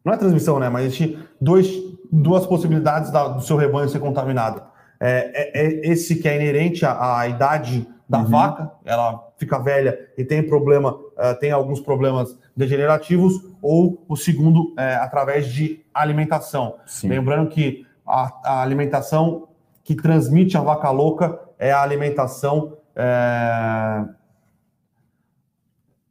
Não 0.05 0.13
é 0.13 0.17
transmissão, 0.17 0.57
né? 0.59 0.69
Mas 0.69 0.85
existem 0.85 1.19
dois, 1.41 1.69
duas 2.09 2.45
possibilidades 2.45 3.11
da, 3.11 3.27
do 3.27 3.41
seu 3.41 3.57
rebanho 3.57 3.89
ser 3.89 3.99
contaminado. 3.99 4.63
É, 4.97 5.59
é, 5.59 5.65
é 5.65 5.91
esse 5.91 6.15
que 6.15 6.29
é 6.29 6.37
inerente 6.37 6.85
à, 6.85 7.19
à 7.19 7.27
idade 7.27 7.85
da 8.07 8.19
uhum. 8.19 8.27
vaca, 8.27 8.71
ela 8.85 9.29
fica 9.35 9.59
velha 9.59 9.99
e 10.17 10.23
tem 10.23 10.41
problema, 10.41 10.93
uh, 10.93 11.37
tem 11.41 11.51
alguns 11.51 11.81
problemas 11.81 12.37
degenerativos, 12.55 13.41
ou 13.61 14.05
o 14.07 14.15
segundo 14.15 14.73
é 14.77 14.95
através 14.95 15.47
de 15.47 15.83
alimentação. 15.93 16.77
Sim. 16.85 17.09
Lembrando 17.09 17.49
que 17.49 17.85
a, 18.07 18.31
a 18.45 18.61
alimentação 18.61 19.49
que 19.83 19.95
transmite 19.95 20.55
a 20.55 20.61
vaca 20.61 20.89
louca 20.91 21.37
é 21.59 21.73
a 21.73 21.81
alimentação 21.81 22.77
é, 22.95 24.03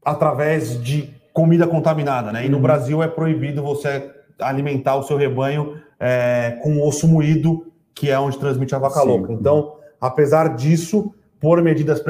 através 0.04 0.82
de 0.82 1.14
comida 1.32 1.66
contaminada, 1.66 2.32
né? 2.32 2.44
E 2.44 2.48
no 2.48 2.56
uhum. 2.56 2.62
Brasil 2.62 3.02
é 3.02 3.08
proibido 3.08 3.62
você 3.62 4.10
alimentar 4.38 4.96
o 4.96 5.02
seu 5.02 5.16
rebanho 5.16 5.80
é, 5.98 6.58
com 6.62 6.80
osso 6.86 7.06
moído, 7.06 7.66
que 7.94 8.10
é 8.10 8.18
onde 8.18 8.38
transmite 8.38 8.74
a 8.74 8.78
vaca 8.78 9.00
Sim. 9.00 9.08
louca. 9.08 9.32
Então, 9.32 9.76
apesar 10.00 10.56
disso, 10.56 11.14
por 11.38 11.62
medidas 11.62 12.02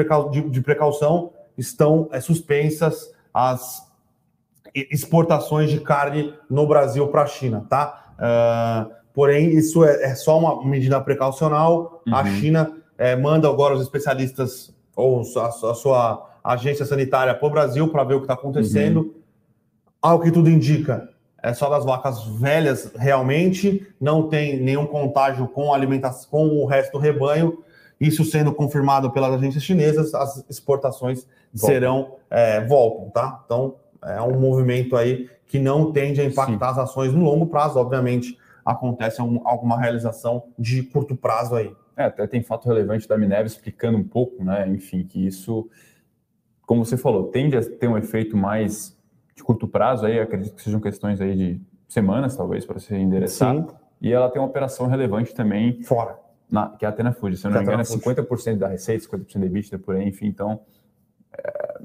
de, 0.51 0.61
precaução, 0.61 1.33
estão 1.57 2.09
é, 2.13 2.21
suspensas 2.21 3.13
as 3.33 3.89
exportações 4.75 5.71
de 5.71 5.81
carne 5.81 6.33
no 6.49 6.67
Brasil 6.67 7.09
para 7.09 7.23
a 7.23 7.27
China, 7.27 7.67
tá? 7.69 8.13
Uh, 8.21 8.95
porém, 9.13 9.51
isso 9.51 9.85
é, 9.85 10.05
é, 10.05 10.15
só 10.15 10.39
uma 10.39 10.65
medida 10.65 11.01
precaucional. 11.01 12.03
Uhum. 12.07 12.15
A 12.15 12.25
China 12.27 12.80
é, 13.01 13.17
manda 13.17 13.49
agora 13.49 13.75
os 13.75 13.81
especialistas 13.81 14.75
ou 14.95 15.23
a, 15.37 15.47
a 15.47 15.75
sua 15.75 16.31
agência 16.45 16.85
sanitária 16.85 17.35
para 17.35 17.49
o 17.49 17.51
Brasil 17.51 17.89
para 17.89 18.05
ver 18.05 18.15
o 18.15 18.19
que 18.19 18.25
está 18.25 18.35
acontecendo. 18.35 19.01
Uhum. 19.01 19.15
Ao 20.03 20.21
que 20.21 20.31
tudo 20.31 20.51
indica, 20.51 21.09
é 21.43 21.55
só 21.55 21.71
das 21.71 21.83
vacas 21.83 22.23
velhas 22.27 22.93
realmente, 22.95 23.87
não 23.99 24.29
tem 24.29 24.61
nenhum 24.61 24.85
contágio 24.85 25.49
com 25.49 25.73
a 25.73 25.77
alimentação, 25.77 26.29
com 26.31 26.49
o 26.59 26.67
resto 26.67 26.93
do 26.93 26.99
rebanho. 26.99 27.65
Isso 27.99 28.23
sendo 28.23 28.53
confirmado 28.53 29.11
pelas 29.11 29.33
agências 29.33 29.65
chinesas, 29.65 30.15
as 30.15 30.45
exportações 30.51 31.27
serão 31.55 32.17
é, 32.29 32.63
voltam, 32.67 33.09
tá? 33.09 33.41
Então 33.47 33.77
é 34.03 34.21
um 34.21 34.39
movimento 34.39 34.95
aí 34.95 35.31
que 35.47 35.59
não 35.59 35.91
tende 35.91 36.21
a 36.21 36.25
impactar 36.25 36.75
Sim. 36.75 36.81
as 36.81 36.91
ações 36.91 37.15
no 37.15 37.25
longo 37.25 37.47
prazo, 37.47 37.79
obviamente 37.79 38.39
acontece 38.63 39.21
alguma 39.21 39.81
realização 39.81 40.45
de 40.59 40.83
curto 40.83 41.17
prazo 41.17 41.57
aí. 41.57 41.75
É, 42.01 42.05
até 42.05 42.27
tem 42.27 42.43
fato 42.43 42.67
relevante 42.67 43.07
da 43.07 43.19
Minerva 43.19 43.47
explicando 43.47 43.99
um 43.99 44.03
pouco, 44.03 44.43
né? 44.43 44.67
Enfim, 44.69 45.05
que 45.05 45.27
isso, 45.27 45.69
como 46.63 46.83
você 46.83 46.97
falou, 46.97 47.25
tende 47.29 47.59
a 47.59 47.63
ter 47.63 47.89
um 47.89 47.99
efeito 47.99 48.39
mais 48.39 48.99
de 49.37 49.45
curto 49.45 49.69
prazo, 49.69 50.07
aí 50.07 50.19
acredito 50.19 50.55
que 50.55 50.63
sejam 50.63 50.81
questões 50.81 51.21
aí 51.21 51.37
de 51.37 51.61
semanas, 51.87 52.35
talvez, 52.35 52.65
para 52.65 52.79
se 52.79 52.95
endereçar. 52.95 53.55
Sim. 53.55 53.67
E 54.01 54.11
ela 54.11 54.31
tem 54.31 54.41
uma 54.41 54.49
operação 54.49 54.87
relevante 54.87 55.35
também. 55.35 55.83
Fora. 55.83 56.19
Na, 56.51 56.71
que 56.71 56.87
é 56.87 56.89
a 56.89 56.91
Atena 56.91 57.13
Food. 57.13 57.37
Se 57.37 57.47
eu 57.47 57.51
não 57.51 57.59
me 57.59 57.65
engano, 57.65 57.83
é 57.83 57.85
50% 57.85 58.57
da 58.57 58.69
receita, 58.69 59.05
50% 59.07 59.39
da 59.39 59.47
EBITDA, 59.47 59.79
por 59.79 59.95
aí, 59.95 60.09
enfim. 60.09 60.27
Então, 60.27 60.63
é... 61.37 61.81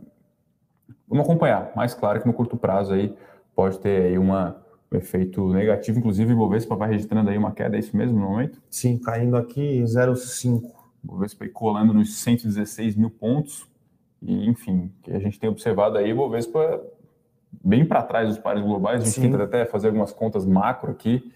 vamos 1.10 1.26
acompanhar. 1.26 1.74
Mais 1.76 1.94
claro 1.94 2.22
que 2.22 2.26
no 2.28 2.34
curto 2.34 2.56
prazo 2.56 2.94
aí 2.94 3.14
pode 3.54 3.80
ter 3.80 4.04
aí 4.04 4.18
uma 4.18 4.65
efeito 4.96 5.48
negativo, 5.54 6.00
inclusive 6.00 6.34
o 6.34 6.38
Bovespa 6.38 6.76
vai 6.76 6.90
registrando 6.90 7.30
aí 7.30 7.38
uma 7.38 7.52
queda, 7.52 7.76
é 7.76 7.80
isso 7.80 7.96
mesmo 7.96 8.20
no 8.20 8.30
momento? 8.30 8.62
Sim, 8.70 8.98
caindo 8.98 9.38
aqui 9.38 9.82
0,5. 9.84 10.64
O 10.64 10.74
Bovespa 11.04 11.48
colando 11.50 11.94
nos 11.94 12.16
116 12.18 12.96
mil 12.96 13.10
pontos, 13.10 13.68
e 14.22 14.50
enfim, 14.50 14.92
que 15.04 15.12
a 15.12 15.20
gente 15.20 15.40
tem 15.40 15.50
observado 15.50 15.98
aí, 15.98 16.12
o 16.12 16.16
Bovespa 16.16 16.82
bem 17.64 17.86
para 17.86 18.02
trás 18.04 18.28
dos 18.28 18.38
pares 18.38 18.64
globais, 18.64 19.02
a 19.02 19.06
gente 19.06 19.16
Sim. 19.16 19.32
tenta 19.32 19.44
até 19.44 19.66
fazer 19.66 19.88
algumas 19.88 20.12
contas 20.12 20.46
macro 20.46 20.92
aqui, 20.92 21.32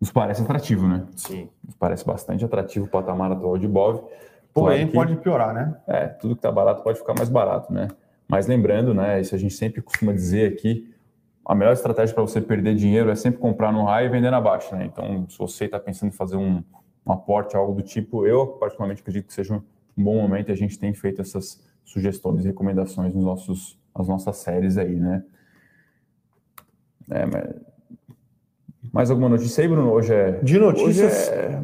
nos 0.00 0.10
parece 0.10 0.42
atrativo, 0.42 0.86
né? 0.86 1.06
Sim. 1.16 1.48
Nos 1.64 1.74
parece 1.74 2.04
bastante 2.04 2.44
atrativo 2.44 2.86
o 2.86 2.88
patamar 2.88 3.32
atual 3.32 3.56
de 3.56 3.66
BOV. 3.66 4.04
Porém, 4.52 4.88
claro 4.88 5.08
pode 5.08 5.20
piorar, 5.22 5.54
né? 5.54 5.76
É, 5.86 6.06
tudo 6.06 6.34
que 6.34 6.38
está 6.38 6.50
barato 6.52 6.82
pode 6.82 6.98
ficar 6.98 7.14
mais 7.14 7.28
barato, 7.28 7.72
né? 7.72 7.88
Mas 8.28 8.46
lembrando, 8.46 8.92
né, 8.92 9.20
isso 9.20 9.34
a 9.34 9.38
gente 9.38 9.54
sempre 9.54 9.80
costuma 9.80 10.12
dizer 10.12 10.52
aqui, 10.52 10.92
a 11.46 11.54
melhor 11.54 11.72
estratégia 11.72 12.12
para 12.12 12.24
você 12.24 12.40
perder 12.40 12.74
dinheiro 12.74 13.08
é 13.08 13.14
sempre 13.14 13.38
comprar 13.38 13.72
no 13.72 13.84
high 13.84 14.06
e 14.06 14.08
vender 14.08 14.30
na 14.30 14.40
baixa, 14.40 14.74
né? 14.74 14.84
Então, 14.84 15.26
se 15.28 15.38
você 15.38 15.66
está 15.66 15.78
pensando 15.78 16.08
em 16.08 16.12
fazer 16.12 16.36
um, 16.36 16.62
um 17.06 17.12
aporte, 17.12 17.56
algo 17.56 17.72
do 17.72 17.82
tipo, 17.82 18.26
eu 18.26 18.48
particularmente 18.48 19.00
acredito 19.00 19.26
que 19.26 19.32
seja 19.32 19.54
um 19.54 19.62
bom 19.96 20.16
momento 20.16 20.48
e 20.48 20.52
a 20.52 20.56
gente 20.56 20.76
tem 20.76 20.92
feito 20.92 21.22
essas 21.22 21.62
sugestões 21.84 22.44
e 22.44 22.48
recomendações 22.48 23.14
nos 23.14 23.24
nossos, 23.24 23.78
nas 23.96 24.08
nossas 24.08 24.36
séries 24.38 24.76
aí, 24.76 24.96
né? 24.96 25.22
É, 27.10 27.26
mas... 27.26 27.76
Mais 28.92 29.10
alguma 29.10 29.28
notícia 29.28 29.62
aí, 29.62 29.68
Bruno? 29.68 29.90
Hoje 29.92 30.14
é. 30.14 30.32
De 30.42 30.58
notícias. 30.58 31.28
É... 31.28 31.60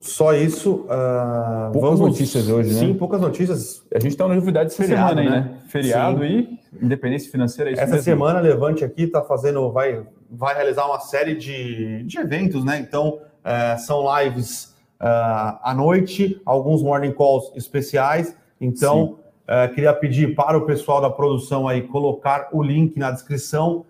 Só 0.00 0.32
isso. 0.34 0.86
Uh, 0.86 1.72
poucas 1.72 1.98
vamos... 1.98 2.00
notícias 2.00 2.48
hoje, 2.48 2.72
né? 2.72 2.80
Sim, 2.80 2.94
poucas 2.94 3.20
notícias. 3.20 3.86
A 3.94 3.98
gente 3.98 4.16
tem 4.16 4.26
uma 4.26 4.34
novidade 4.34 4.72
essa 4.72 4.82
Feriado, 4.82 5.10
semana 5.10 5.20
aí, 5.20 5.42
né? 5.42 5.59
Feriado 5.70 6.20
Sim. 6.20 6.58
e 6.80 6.84
independência 6.84 7.30
financeira. 7.30 7.70
É 7.70 7.74
essa 7.74 7.86
mesmo. 7.86 8.02
semana, 8.02 8.40
Levante 8.40 8.84
aqui 8.84 9.04
está 9.04 9.22
fazendo, 9.22 9.70
vai, 9.70 10.02
vai 10.30 10.54
realizar 10.54 10.86
uma 10.86 10.98
série 11.00 11.34
de, 11.34 12.02
de 12.04 12.18
eventos, 12.18 12.64
né? 12.64 12.78
Então, 12.78 13.20
uh, 13.44 13.78
são 13.78 14.04
lives 14.18 14.74
uh, 15.00 15.58
à 15.62 15.72
noite, 15.74 16.40
alguns 16.44 16.82
morning 16.82 17.12
calls 17.12 17.52
especiais. 17.54 18.36
Então, 18.60 19.18
uh, 19.44 19.72
queria 19.74 19.92
pedir 19.92 20.34
para 20.34 20.58
o 20.58 20.66
pessoal 20.66 21.00
da 21.00 21.08
produção 21.08 21.68
aí 21.68 21.82
colocar 21.82 22.48
o 22.52 22.62
link 22.62 22.98
na 22.98 23.10
descrição 23.10 23.86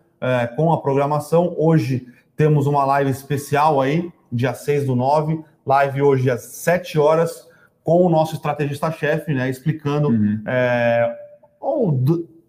com 0.55 0.71
a 0.71 0.83
programação. 0.83 1.55
Hoje 1.57 2.07
temos 2.37 2.67
uma 2.67 2.85
live 2.85 3.11
especial 3.11 3.81
aí, 3.81 4.13
dia 4.31 4.53
6 4.53 4.85
do 4.85 4.95
9, 4.95 5.43
live 5.65 6.03
hoje 6.03 6.31
às 6.31 6.43
7 6.43 6.99
horas, 6.99 7.49
com 7.83 8.05
o 8.05 8.11
nosso 8.11 8.35
estrategista-chefe, 8.35 9.33
né, 9.33 9.49
explicando, 9.49 10.09
uhum. 10.09 10.43
é, 10.47 11.19
ou 11.61 11.93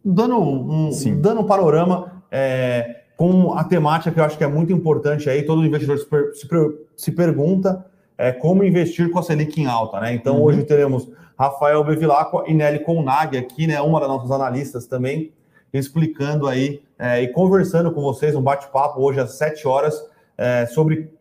dando 0.03 0.39
um, 0.39 0.89
dando 1.19 1.41
um 1.41 1.45
panorama 1.45 2.23
é, 2.31 3.01
com 3.17 3.53
a 3.53 3.63
temática 3.63 4.11
que 4.11 4.19
eu 4.19 4.23
acho 4.23 4.37
que 4.37 4.43
é 4.43 4.47
muito 4.47 4.71
importante 4.73 5.29
aí, 5.29 5.43
todo 5.43 5.63
investidor 5.65 5.97
se, 5.97 6.05
per, 6.07 6.33
se, 6.33 6.47
se 6.95 7.11
pergunta 7.11 7.85
é, 8.17 8.31
como 8.31 8.63
investir 8.63 9.11
com 9.11 9.19
a 9.19 9.23
Selic 9.23 9.59
em 9.59 9.65
alta, 9.67 9.99
né? 9.99 10.13
Então 10.13 10.37
uhum. 10.37 10.43
hoje 10.43 10.63
teremos 10.63 11.07
Rafael 11.37 11.83
Bevilacqua 11.83 12.43
e 12.47 12.53
Nelly 12.53 12.79
Conag 12.79 13.37
aqui, 13.37 13.67
né, 13.67 13.81
uma 13.81 13.99
das 13.99 14.07
nossas 14.07 14.31
analistas 14.31 14.85
também, 14.85 15.33
explicando 15.73 16.47
aí 16.47 16.83
é, 16.99 17.21
e 17.21 17.29
conversando 17.29 17.91
com 17.91 18.01
vocês, 18.01 18.35
um 18.35 18.41
bate-papo 18.41 19.01
hoje 19.01 19.19
às 19.19 19.33
7 19.37 19.67
horas 19.67 19.95
é, 20.37 20.67
sobre 20.67 21.11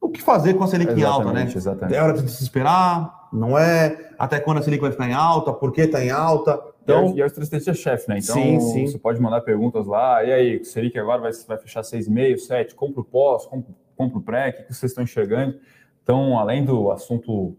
o 0.00 0.08
que 0.08 0.20
fazer 0.20 0.54
com 0.54 0.64
a 0.64 0.66
Selic 0.66 0.92
exatamente, 0.92 1.02
em 1.02 1.10
alta, 1.10 1.32
né? 1.32 1.52
Exatamente. 1.54 1.96
É 1.96 2.02
hora 2.02 2.12
de 2.12 2.22
desesperar, 2.22 3.28
não 3.32 3.56
é? 3.56 4.10
Até 4.18 4.38
quando 4.40 4.58
a 4.58 4.62
Selic 4.62 4.82
vai 4.82 4.90
ficar 4.90 5.08
em 5.08 5.14
alta? 5.14 5.52
Por 5.52 5.72
que 5.72 5.82
está 5.82 6.04
em 6.04 6.10
alta? 6.10 6.60
Então, 6.82 7.16
e 7.16 7.20
é 7.20 7.24
o 7.24 7.26
estrategista-chefe, 7.26 8.08
né? 8.08 8.18
Então, 8.18 8.34
sim, 8.34 8.60
sim. 8.60 8.86
você 8.86 8.98
pode 8.98 9.20
mandar 9.20 9.40
perguntas 9.42 9.86
lá. 9.86 10.24
E 10.24 10.32
aí, 10.32 10.56
o 10.58 10.64
Selic 10.64 10.98
agora 10.98 11.20
vai, 11.20 11.32
vai 11.46 11.58
fechar 11.58 11.82
6,5, 11.82 12.38
7, 12.38 12.74
compra 12.74 13.00
o 13.00 13.04
pós, 13.04 13.46
compra 13.46 14.18
o 14.18 14.22
pré, 14.22 14.50
o 14.50 14.66
que 14.66 14.74
vocês 14.74 14.90
estão 14.90 15.04
enxergando? 15.04 15.58
Então, 16.02 16.38
além 16.38 16.64
do 16.64 16.90
assunto 16.90 17.56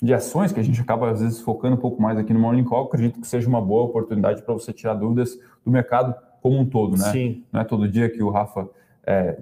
de 0.00 0.12
ações, 0.12 0.52
que 0.52 0.60
a 0.60 0.62
gente 0.62 0.80
acaba 0.80 1.10
às 1.10 1.20
vezes 1.20 1.40
focando 1.40 1.76
um 1.76 1.78
pouco 1.78 2.00
mais 2.00 2.18
aqui 2.18 2.32
no 2.32 2.38
Morning 2.38 2.64
Call, 2.64 2.84
acredito 2.84 3.20
que 3.20 3.26
seja 3.26 3.48
uma 3.48 3.60
boa 3.60 3.84
oportunidade 3.84 4.42
para 4.42 4.54
você 4.54 4.72
tirar 4.72 4.94
dúvidas 4.94 5.38
do 5.64 5.70
mercado 5.70 6.14
como 6.42 6.58
um 6.58 6.66
todo, 6.66 6.96
né? 6.96 7.10
Sim. 7.10 7.44
Não 7.52 7.60
é 7.60 7.64
todo 7.64 7.88
dia 7.88 8.08
que 8.08 8.22
o 8.22 8.30
Rafa 8.30 8.68
é, 9.06 9.38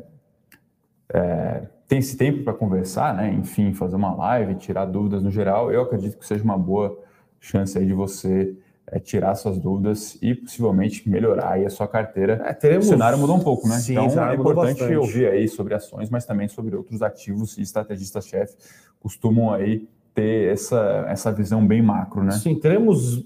é, 1.12 1.68
tem 1.86 1.98
esse 1.98 2.16
tempo 2.16 2.44
para 2.44 2.54
conversar, 2.54 3.14
né? 3.14 3.32
Enfim, 3.32 3.72
fazer 3.72 3.96
uma 3.96 4.14
live, 4.14 4.54
tirar 4.54 4.86
dúvidas 4.86 5.22
no 5.22 5.30
geral. 5.30 5.72
Eu 5.72 5.82
acredito 5.82 6.16
que 6.16 6.26
seja 6.26 6.42
uma 6.42 6.58
boa 6.58 6.98
chance 7.40 7.76
aí 7.76 7.86
de 7.86 7.92
você 7.92 8.56
é, 8.86 8.98
tirar 8.98 9.34
suas 9.34 9.58
dúvidas 9.58 10.18
e 10.20 10.34
possivelmente 10.34 11.08
melhorar 11.08 11.52
aí 11.52 11.64
a 11.64 11.70
sua 11.70 11.88
carteira. 11.88 12.42
É, 12.44 12.52
teremos... 12.52 12.86
O 12.86 12.90
cenário 12.90 13.18
mudou 13.18 13.36
um 13.36 13.40
pouco, 13.40 13.68
né? 13.68 13.76
Sim, 13.76 13.98
então 13.98 14.28
é 14.28 14.34
importante 14.34 14.96
ouvir 14.96 15.28
aí 15.28 15.48
sobre 15.48 15.74
ações, 15.74 16.10
mas 16.10 16.24
também 16.24 16.48
sobre 16.48 16.76
outros 16.76 17.02
ativos 17.02 17.56
e 17.58 17.62
estrategistas-chefe 17.62 18.56
costumam 19.00 19.52
aí 19.52 19.88
ter 20.14 20.52
essa, 20.52 21.04
essa 21.08 21.32
visão 21.32 21.66
bem 21.66 21.82
macro, 21.82 22.22
né? 22.22 22.32
Sim, 22.32 22.54
teremos 22.54 23.24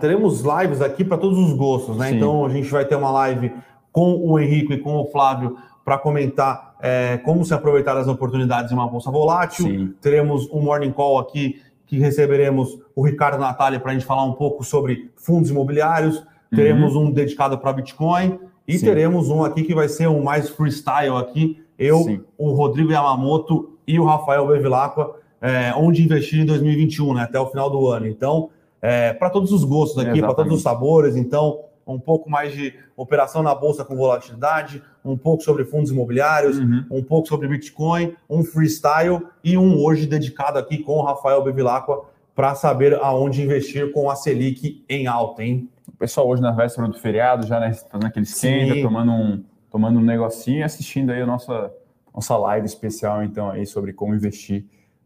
teremos 0.00 0.42
lives 0.42 0.80
aqui 0.80 1.04
para 1.04 1.18
todos 1.18 1.36
os 1.36 1.52
gostos, 1.52 1.96
né? 1.96 2.10
Sim. 2.10 2.16
Então 2.16 2.44
a 2.44 2.48
gente 2.48 2.68
vai 2.68 2.84
ter 2.84 2.94
uma 2.94 3.10
live 3.10 3.52
com 3.90 4.14
o 4.16 4.38
Henrique 4.38 4.74
e 4.74 4.78
com 4.78 4.94
o 4.96 5.06
Flávio 5.06 5.56
para 5.84 5.98
comentar 5.98 6.76
é, 6.80 7.18
como 7.18 7.44
se 7.44 7.52
aproveitar 7.52 7.94
das 7.94 8.06
oportunidades 8.06 8.70
em 8.70 8.74
uma 8.74 8.88
bolsa 8.88 9.10
volátil. 9.10 9.66
Sim. 9.66 9.94
Teremos 10.00 10.48
um 10.52 10.60
morning 10.60 10.92
call 10.92 11.18
aqui 11.18 11.60
que 11.94 12.00
receberemos 12.00 12.78
o 12.94 13.02
Ricardo 13.02 13.38
Natália 13.38 13.78
para 13.78 13.90
a 13.90 13.94
gente 13.94 14.06
falar 14.06 14.24
um 14.24 14.32
pouco 14.32 14.64
sobre 14.64 15.10
fundos 15.16 15.50
imobiliários. 15.50 16.22
Teremos 16.54 16.94
uhum. 16.94 17.06
um 17.06 17.10
dedicado 17.10 17.58
para 17.58 17.72
Bitcoin 17.72 18.38
e 18.66 18.78
Sim. 18.78 18.86
teremos 18.86 19.28
um 19.28 19.44
aqui 19.44 19.62
que 19.62 19.74
vai 19.74 19.88
ser 19.88 20.08
um 20.08 20.22
mais 20.22 20.48
freestyle 20.48 21.16
aqui. 21.16 21.62
Eu, 21.78 21.98
Sim. 21.98 22.20
o 22.38 22.52
Rodrigo 22.52 22.92
Yamamoto 22.92 23.78
e 23.86 23.98
o 23.98 24.04
Rafael 24.04 24.46
Bevilacqua, 24.46 25.14
é, 25.40 25.72
onde 25.76 26.02
investir 26.02 26.40
em 26.40 26.46
2021, 26.46 27.14
né, 27.14 27.22
até 27.22 27.38
o 27.38 27.46
final 27.46 27.68
do 27.68 27.86
ano. 27.88 28.06
Então, 28.06 28.50
é, 28.80 29.12
para 29.12 29.30
todos 29.30 29.52
os 29.52 29.64
gostos 29.64 29.98
aqui, 29.98 30.20
para 30.20 30.34
todos 30.34 30.52
os 30.52 30.62
sabores. 30.62 31.16
Então, 31.16 31.60
um 31.86 31.98
pouco 31.98 32.30
mais 32.30 32.52
de 32.52 32.74
operação 32.96 33.42
na 33.42 33.54
bolsa 33.54 33.84
com 33.84 33.96
volatilidade, 33.96 34.82
um 35.04 35.16
pouco 35.16 35.42
sobre 35.42 35.64
fundos 35.64 35.90
imobiliários, 35.90 36.58
uhum. 36.58 36.84
um 36.90 37.02
pouco 37.02 37.28
sobre 37.28 37.46
Bitcoin, 37.46 38.14
um 38.28 38.42
freestyle 38.42 39.20
e 39.42 39.56
um 39.58 39.78
hoje 39.78 40.06
dedicado 40.06 40.58
aqui 40.58 40.78
com 40.78 40.92
o 40.92 41.02
Rafael 41.02 41.42
Bevilacqua 41.42 42.04
para 42.34 42.54
saber 42.54 42.94
aonde 42.94 43.42
investir 43.42 43.92
com 43.92 44.10
a 44.10 44.16
Selic 44.16 44.84
em 44.88 45.06
alta, 45.06 45.44
hein? 45.44 45.68
O 45.88 45.96
pessoal 45.96 46.28
hoje 46.28 46.42
na 46.42 46.50
véspera 46.50 46.88
do 46.88 46.98
feriado, 46.98 47.46
já 47.46 47.60
né, 47.60 47.72
fazendo 47.72 48.06
aquele 48.06 48.24
esquenta, 48.24 48.80
tomando 48.80 49.12
um, 49.12 49.44
tomando 49.70 49.98
um 49.98 50.02
negocinho 50.02 50.58
e 50.58 50.62
assistindo 50.62 51.10
aí 51.10 51.22
a 51.22 51.26
nossa, 51.26 51.72
nossa 52.12 52.36
live 52.36 52.66
especial, 52.66 53.22
então, 53.22 53.50
aí 53.50 53.64
sobre 53.66 53.92
como 53.92 54.14
investir 54.14 54.64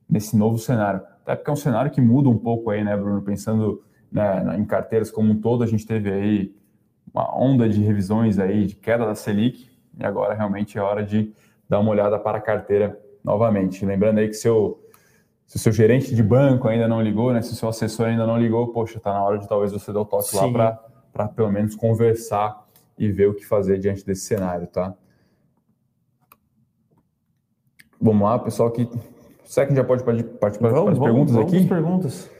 nesse 0.09 0.37
novo 0.37 0.57
cenário. 0.59 1.03
Até 1.23 1.37
porque 1.37 1.51
é 1.51 1.53
um 1.53 1.57
cenário 1.57 1.91
que 1.91 2.01
muda 2.01 2.29
um 2.31 2.39
pouco 2.39 2.71
aí, 2.71 2.83
né, 2.83 2.97
Bruno? 2.97 3.21
Pensando 3.21 3.83
né, 4.11 4.57
em 4.59 4.65
carteiras 4.65 5.11
como 5.11 5.33
um 5.33 5.41
todo, 5.41 5.63
a 5.63 5.67
gente 5.67 5.87
teve 5.87 6.11
aí 6.11 6.55
uma 7.19 7.37
onda 7.37 7.69
de 7.69 7.83
revisões 7.83 8.39
aí 8.39 8.65
de 8.65 8.77
queda 8.77 9.05
da 9.05 9.15
Selic 9.15 9.69
e 9.99 10.05
agora 10.05 10.35
realmente 10.35 10.79
é 10.79 10.81
hora 10.81 11.05
de 11.05 11.35
dar 11.69 11.81
uma 11.81 11.91
olhada 11.91 12.19
para 12.19 12.39
a 12.39 12.41
carteira 12.41 12.99
novamente. 13.25 13.85
Lembrando 13.85 14.19
aí 14.19 14.29
que 14.29 14.35
seu, 14.35 14.81
se 15.45 15.57
o 15.57 15.59
seu 15.59 15.73
gerente 15.73 16.15
de 16.15 16.23
banco 16.23 16.69
ainda 16.69 16.87
não 16.87 17.03
ligou, 17.03 17.33
né, 17.33 17.43
se 17.43 17.53
o 17.53 17.57
seu 17.57 17.69
assessor 17.69 18.07
ainda 18.07 18.25
não 18.25 18.39
ligou, 18.39 18.69
poxa, 18.69 18.99
está 18.99 19.13
na 19.13 19.23
hora 19.23 19.39
de 19.39 19.49
talvez 19.49 19.73
você 19.73 19.93
dar 19.93 20.01
o 20.01 20.05
toque 20.05 20.29
Sim. 20.29 20.53
lá 20.53 20.81
para 21.13 21.29
pelo 21.29 21.51
menos 21.51 21.75
conversar 21.75 22.65
e 22.97 23.11
ver 23.11 23.29
o 23.29 23.35
que 23.35 23.45
fazer 23.45 23.79
diante 23.79 24.07
desse 24.07 24.23
cenário, 24.23 24.69
tá? 24.69 24.95
Vamos 28.01 28.23
lá, 28.23 28.39
pessoal 28.39 28.71
que 28.71 28.89
será 29.45 29.67
que 29.67 29.75
já 29.75 29.83
pode 29.83 30.05
partir 30.05 30.23
para 30.23 30.49
as 30.51 30.57
perguntas 30.57 30.99
vamos, 30.99 31.37
aqui? 31.37 31.67
perguntas. 31.67 32.31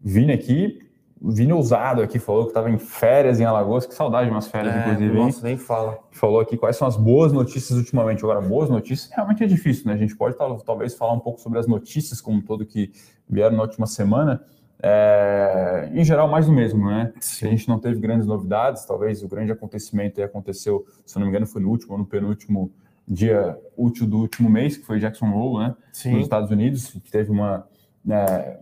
Vini 0.00 0.32
aqui, 0.32 0.89
Vini 1.22 1.52
Ousado 1.52 2.00
aqui 2.02 2.18
falou 2.18 2.44
que 2.44 2.50
estava 2.50 2.70
em 2.70 2.78
férias 2.78 3.40
em 3.40 3.44
Alagoas, 3.44 3.84
que 3.84 3.94
saudade 3.94 4.26
de 4.26 4.32
umas 4.32 4.48
férias, 4.48 4.74
é, 4.74 4.80
inclusive. 4.80 5.14
Nossa, 5.14 5.42
nem 5.42 5.56
fala. 5.56 5.98
Falou 6.12 6.40
aqui 6.40 6.56
quais 6.56 6.76
são 6.76 6.88
as 6.88 6.96
boas 6.96 7.30
notícias 7.30 7.78
ultimamente. 7.78 8.24
Agora, 8.24 8.40
boas 8.40 8.70
notícias 8.70 9.10
realmente 9.14 9.44
é 9.44 9.46
difícil, 9.46 9.86
né? 9.86 9.92
A 9.92 9.98
gente 9.98 10.16
pode 10.16 10.34
talvez 10.64 10.94
falar 10.94 11.12
um 11.12 11.20
pouco 11.20 11.38
sobre 11.38 11.58
as 11.58 11.66
notícias 11.66 12.20
como 12.20 12.38
um 12.38 12.40
todo 12.40 12.64
que 12.64 12.90
vieram 13.28 13.56
na 13.56 13.62
última 13.62 13.86
semana. 13.86 14.42
É, 14.82 15.90
em 15.92 16.02
geral, 16.02 16.26
mais 16.26 16.46
do 16.46 16.52
mesmo, 16.52 16.86
né? 16.86 17.12
Sim. 17.20 17.48
A 17.48 17.50
gente 17.50 17.68
não 17.68 17.78
teve 17.78 18.00
grandes 18.00 18.26
novidades, 18.26 18.86
talvez 18.86 19.22
o 19.22 19.28
grande 19.28 19.52
acontecimento 19.52 20.22
aconteceu, 20.22 20.86
se 21.04 21.16
não 21.16 21.24
me 21.24 21.28
engano, 21.28 21.46
foi 21.46 21.60
no 21.60 21.68
último 21.68 21.92
ou 21.92 21.98
no 21.98 22.06
penúltimo 22.06 22.72
dia 23.06 23.58
útil 23.76 24.06
do 24.06 24.18
último 24.18 24.48
mês, 24.48 24.78
que 24.78 24.86
foi 24.86 24.98
Jackson 24.98 25.30
Hole, 25.30 25.66
né? 25.66 25.76
Sim. 25.92 26.12
Nos 26.12 26.22
Estados 26.22 26.50
Unidos, 26.50 26.86
que 26.86 27.10
teve 27.10 27.30
uma. 27.30 27.66
Né, 28.02 28.58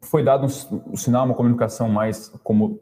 foi 0.00 0.22
dado 0.22 0.46
um, 0.46 0.92
um, 0.92 0.96
sinal, 0.96 1.24
uma 1.24 1.34
comunicação 1.34 1.88
mais 1.88 2.28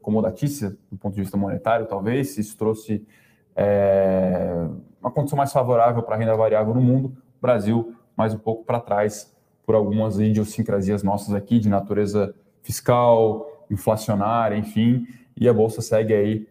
comodatícia 0.02 0.76
do 0.90 0.98
ponto 0.98 1.14
de 1.14 1.22
vista 1.22 1.37
monetário, 1.37 1.87
talvez. 1.87 2.37
Isso 2.37 2.57
trouxe 2.57 3.07
é, 3.55 4.66
uma 5.00 5.11
condição 5.11 5.37
mais 5.37 5.52
favorável 5.52 6.02
para 6.02 6.14
a 6.14 6.18
renda 6.18 6.37
variável 6.37 6.74
no 6.74 6.81
mundo. 6.81 7.16
Brasil, 7.40 7.94
mais 8.16 8.35
um 8.35 8.38
pouco 8.38 8.64
para 8.64 8.81
trás, 8.81 9.35
por 9.64 9.74
algumas 9.74 10.18
idiosincrasias 10.18 11.02
nossas 11.02 11.35
aqui, 11.35 11.59
de 11.59 11.68
natureza 11.68 12.35
fiscal, 12.62 13.66
inflacionária, 13.70 14.57
enfim. 14.57 15.07
E 15.37 15.48
a 15.48 15.55
Bolsa 15.55 15.81
segue 15.81 16.14
aí 16.14 16.48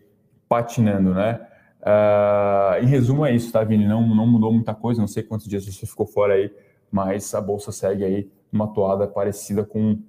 patinando, 0.49 1.13
né? 1.13 1.39
Uh, 1.81 2.83
em 2.83 2.87
resumo, 2.87 3.25
é 3.25 3.33
isso, 3.33 3.51
tá, 3.51 3.63
Vini? 3.63 3.87
Não, 3.87 4.01
não 4.07 4.25
mudou 4.25 4.51
muita 4.51 4.73
coisa, 4.73 4.99
não 4.99 5.07
sei 5.07 5.21
quantos 5.21 5.47
dias 5.47 5.65
você 5.65 5.85
ficou 5.85 6.07
fora 6.07 6.33
aí, 6.33 6.51
mas 6.91 7.33
a 7.35 7.41
Bolsa 7.41 7.71
segue 7.71 8.03
aí 8.03 8.31
uma 8.51 8.67
toada 8.67 9.07
parecida 9.07 9.63
com 9.63 9.99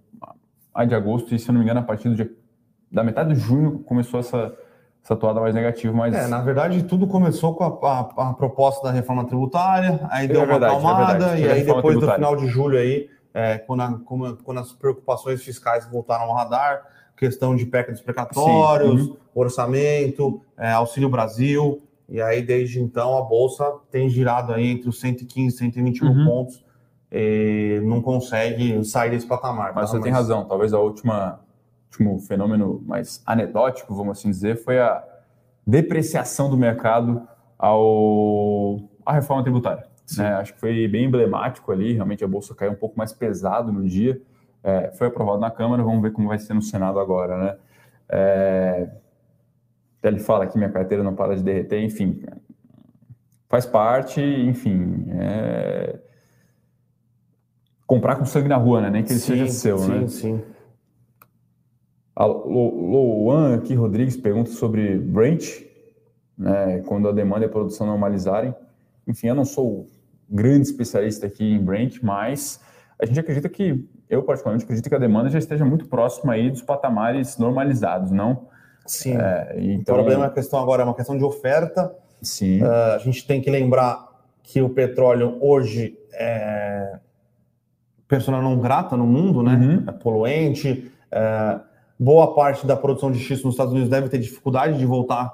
de 0.85 0.95
agosto, 0.95 1.35
e 1.35 1.39
se 1.39 1.49
eu 1.49 1.53
não 1.53 1.61
me 1.61 1.65
engano, 1.65 1.81
a 1.81 1.83
partir 1.83 2.15
dia, 2.15 2.31
da 2.91 3.03
metade 3.03 3.35
de 3.35 3.41
junho 3.41 3.79
começou 3.81 4.21
essa, 4.21 4.55
essa 5.03 5.17
toada 5.17 5.41
mais 5.41 5.55
negativa, 5.55 5.93
mas... 5.93 6.15
É, 6.15 6.27
na 6.27 6.41
verdade, 6.41 6.83
tudo 6.83 7.07
começou 7.07 7.55
com 7.55 7.65
a, 7.65 7.89
a, 7.89 8.31
a 8.31 8.35
proposta 8.35 8.87
da 8.87 8.91
reforma 8.91 9.25
tributária, 9.25 10.01
aí 10.11 10.27
deu 10.27 10.43
é 10.43 10.47
verdade, 10.47 10.75
uma 10.75 10.93
acalmada, 10.93 11.39
é 11.39 11.41
e 11.41 11.49
aí 11.49 11.65
depois 11.65 11.97
tributária. 11.97 12.07
do 12.07 12.15
final 12.15 12.37
de 12.37 12.47
julho 12.49 12.79
aí, 12.79 13.09
é, 13.33 13.59
quando, 13.59 13.83
a, 13.83 14.01
quando, 14.43 14.59
as 14.59 14.73
preocupações 14.73 15.43
fiscais 15.43 15.87
voltaram 15.87 16.25
ao 16.25 16.35
radar, 16.35 16.83
questão 17.17 17.55
de 17.55 17.67
PEC 17.67 17.93
dos 17.93 18.01
precatórios, 18.01 19.09
uhum. 19.09 19.17
orçamento, 19.35 20.41
é, 20.57 20.73
Auxílio 20.73 21.09
Brasil, 21.09 21.83
e 22.09 22.21
aí 22.21 22.43
desde 22.43 22.81
então 22.81 23.17
a 23.19 23.23
Bolsa 23.23 23.65
tem 23.91 24.09
girado 24.09 24.53
aí 24.53 24.69
entre 24.69 24.89
os 24.89 25.01
115 25.01 25.55
e 25.55 25.59
121 25.59 26.07
uhum. 26.07 26.25
pontos, 26.25 26.65
e 27.11 27.81
não 27.85 28.03
consegue 28.03 28.85
sair 28.85 29.11
desse 29.11 29.27
patamar. 29.27 29.75
Mas 29.75 29.87
tá? 29.87 29.87
você 29.87 29.97
Mas... 29.97 30.05
tem 30.05 30.13
razão, 30.13 30.45
talvez 30.45 30.73
a 30.73 30.79
última 30.79 31.41
último 31.87 32.19
fenômeno 32.19 32.83
mais 32.87 33.23
anedótico, 33.25 33.95
vamos 33.95 34.19
assim 34.19 34.29
dizer, 34.29 34.57
foi 34.57 34.79
a 34.79 35.03
depreciação 35.67 36.51
do 36.51 36.57
mercado 36.57 37.27
ao 37.59 38.81
à 39.05 39.13
reforma 39.13 39.43
tributária. 39.43 39.87
Né? 40.17 40.35
Acho 40.35 40.55
que 40.55 40.61
foi 40.61 40.87
bem 40.89 41.07
emblemático 41.07 41.73
ali, 41.73 41.95
realmente 41.95 42.23
a 42.25 42.29
bolsa 42.29 42.55
caiu 42.55 42.73
um 42.73 42.77
pouco 42.77 42.97
mais 42.99 43.13
pesado 43.13 43.73
no 43.73 43.87
dia. 43.87 44.21
É, 44.63 44.91
foi 44.93 45.07
aprovado 45.07 45.39
na 45.39 45.51
Câmara, 45.51 45.83
vamos 45.83 46.03
ver 46.03 46.13
como 46.13 46.29
vai 46.29 46.39
ser 46.39 46.55
no 46.55 46.63
Senado 46.63 46.99
agora, 46.99 47.39
né? 47.39 47.57
É, 48.09 48.89
ele 50.03 50.19
fala 50.19 50.47
que 50.47 50.59
minha 50.59 50.71
carteira 50.71 51.03
não 51.03 51.15
para 51.15 51.37
de 51.37 51.43
derreter, 51.43 51.83
enfim, 51.83 52.23
faz 53.49 53.65
parte, 53.65 54.21
enfim, 54.21 55.07
é... 55.11 55.99
comprar 57.87 58.17
com 58.17 58.25
sangue 58.25 58.49
na 58.49 58.57
rua, 58.57 58.81
né? 58.81 58.91
Nem 58.91 59.05
que 59.05 59.13
ele 59.13 59.21
sim, 59.21 59.27
seja 59.27 59.49
seu, 59.49 59.79
sim, 59.79 59.91
né? 59.91 60.01
Sim, 60.01 60.09
sim. 60.09 60.43
A 62.15 62.25
Louan 62.25 63.57
aqui, 63.57 63.75
Rodrigues, 63.75 64.17
pergunta 64.17 64.51
sobre 64.51 64.97
Brent, 64.97 65.63
né, 66.37 66.83
quando 66.87 67.09
a 67.09 67.13
demanda 67.13 67.45
e 67.45 67.47
a 67.47 67.51
produção 67.51 67.87
normalizarem. 67.87 68.55
Enfim, 69.07 69.29
eu 69.29 69.35
não 69.35 69.45
sou 69.45 69.87
grande 70.29 70.67
especialista 70.67 71.27
aqui 71.27 71.45
em 71.45 71.63
Brent, 71.63 71.99
mas 72.03 72.59
a 72.99 73.05
gente 73.05 73.21
acredita 73.21 73.51
que, 73.51 73.87
eu 74.09 74.23
particularmente 74.23 74.65
acredito 74.65 74.89
que 74.89 74.95
a 74.95 74.99
demanda 74.99 75.29
já 75.29 75.39
esteja 75.39 75.65
muito 75.65 75.87
próxima 75.89 76.33
aí 76.33 76.51
dos 76.51 76.63
patamares 76.63 77.37
normalizados, 77.37 78.11
não? 78.11 78.49
Sim. 78.87 79.19
É, 79.19 79.55
então... 79.59 79.95
O 79.95 79.99
problema 79.99 80.25
é 80.25 80.29
a 80.29 80.31
questão 80.31 80.59
agora, 80.59 80.83
é 80.83 80.85
uma 80.85 80.95
questão 80.95 81.19
de 81.19 81.25
oferta. 81.25 81.95
Sim. 82.23 82.63
Uh, 82.63 82.95
a 82.95 82.99
gente 82.99 83.27
tem 83.27 83.43
que 83.43 83.51
lembrar 83.51 84.07
que 84.43 84.63
o 84.63 84.71
petróleo 84.71 85.37
hoje 85.41 85.99
é 86.15 86.99
persona 88.09 88.41
não 88.41 88.59
grata 88.59 88.97
no 88.97 89.07
mundo, 89.07 89.43
né? 89.43 89.55
Uhum. 89.55 89.85
É 89.87 89.93
poluente, 89.93 90.91
é 91.11 91.61
boa 91.99 92.35
parte 92.35 92.67
da 92.67 92.77
produção 92.77 93.11
de 93.11 93.19
xisto 93.19 93.45
nos 93.45 93.55
Estados 93.55 93.73
Unidos 93.73 93.89
deve 93.89 94.09
ter 94.09 94.19
dificuldade 94.19 94.79
de 94.79 94.85
voltar 94.85 95.33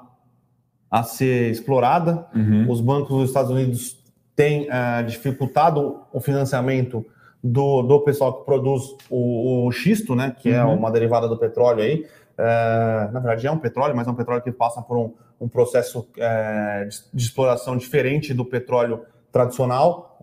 a 0.89 1.03
ser 1.03 1.51
explorada. 1.51 2.25
Uhum. 2.33 2.69
Os 2.69 2.79
bancos 2.79 3.09
dos 3.09 3.29
Estados 3.29 3.51
Unidos 3.51 3.97
têm 4.35 4.67
uh, 4.67 5.03
dificultado 5.05 6.01
o 6.11 6.19
financiamento 6.19 7.05
do, 7.43 7.81
do 7.81 7.99
pessoal 8.01 8.39
que 8.39 8.45
produz 8.45 8.95
o, 9.09 9.67
o 9.67 9.71
xisto, 9.71 10.15
né, 10.15 10.35
que 10.37 10.49
é 10.49 10.63
uhum. 10.63 10.71
é 10.71 10.75
uma 10.75 10.91
derivada 10.91 11.27
do 11.27 11.37
petróleo 11.37 11.81
aí. 11.81 12.05
Uh, 12.37 13.11
na 13.11 13.19
verdade, 13.19 13.45
é 13.45 13.51
um 13.51 13.57
petróleo, 13.57 13.95
mas 13.95 14.07
é 14.07 14.11
um 14.11 14.15
petróleo 14.15 14.41
que 14.41 14.51
passa 14.51 14.81
por 14.81 14.97
um, 14.97 15.13
um 15.39 15.47
processo 15.47 15.99
uh, 15.99 16.89
de, 17.13 17.23
exploração 17.23 17.75
diferente 17.75 18.33
do 18.33 18.45
petróleo 18.45 19.01
tradicional. 19.31 20.17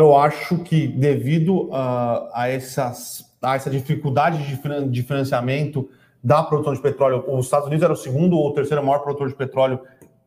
Eu 0.00 0.16
acho 0.16 0.58
que 0.58 0.86
devido 0.86 1.68
a 1.72 2.48
essas 2.48 3.26
a 3.42 3.54
essa 3.54 3.70
dificuldade 3.70 4.38
de 4.90 5.02
financiamento 5.02 5.88
da 6.22 6.42
produção 6.42 6.74
de 6.74 6.80
petróleo. 6.80 7.24
Os 7.28 7.44
Estados 7.44 7.68
Unidos 7.68 7.84
era 7.84 7.92
o 7.92 7.96
segundo 7.96 8.36
ou 8.36 8.52
terceiro 8.52 8.84
maior 8.84 8.98
produtor 8.98 9.28
de 9.28 9.34
petróleo 9.34 9.80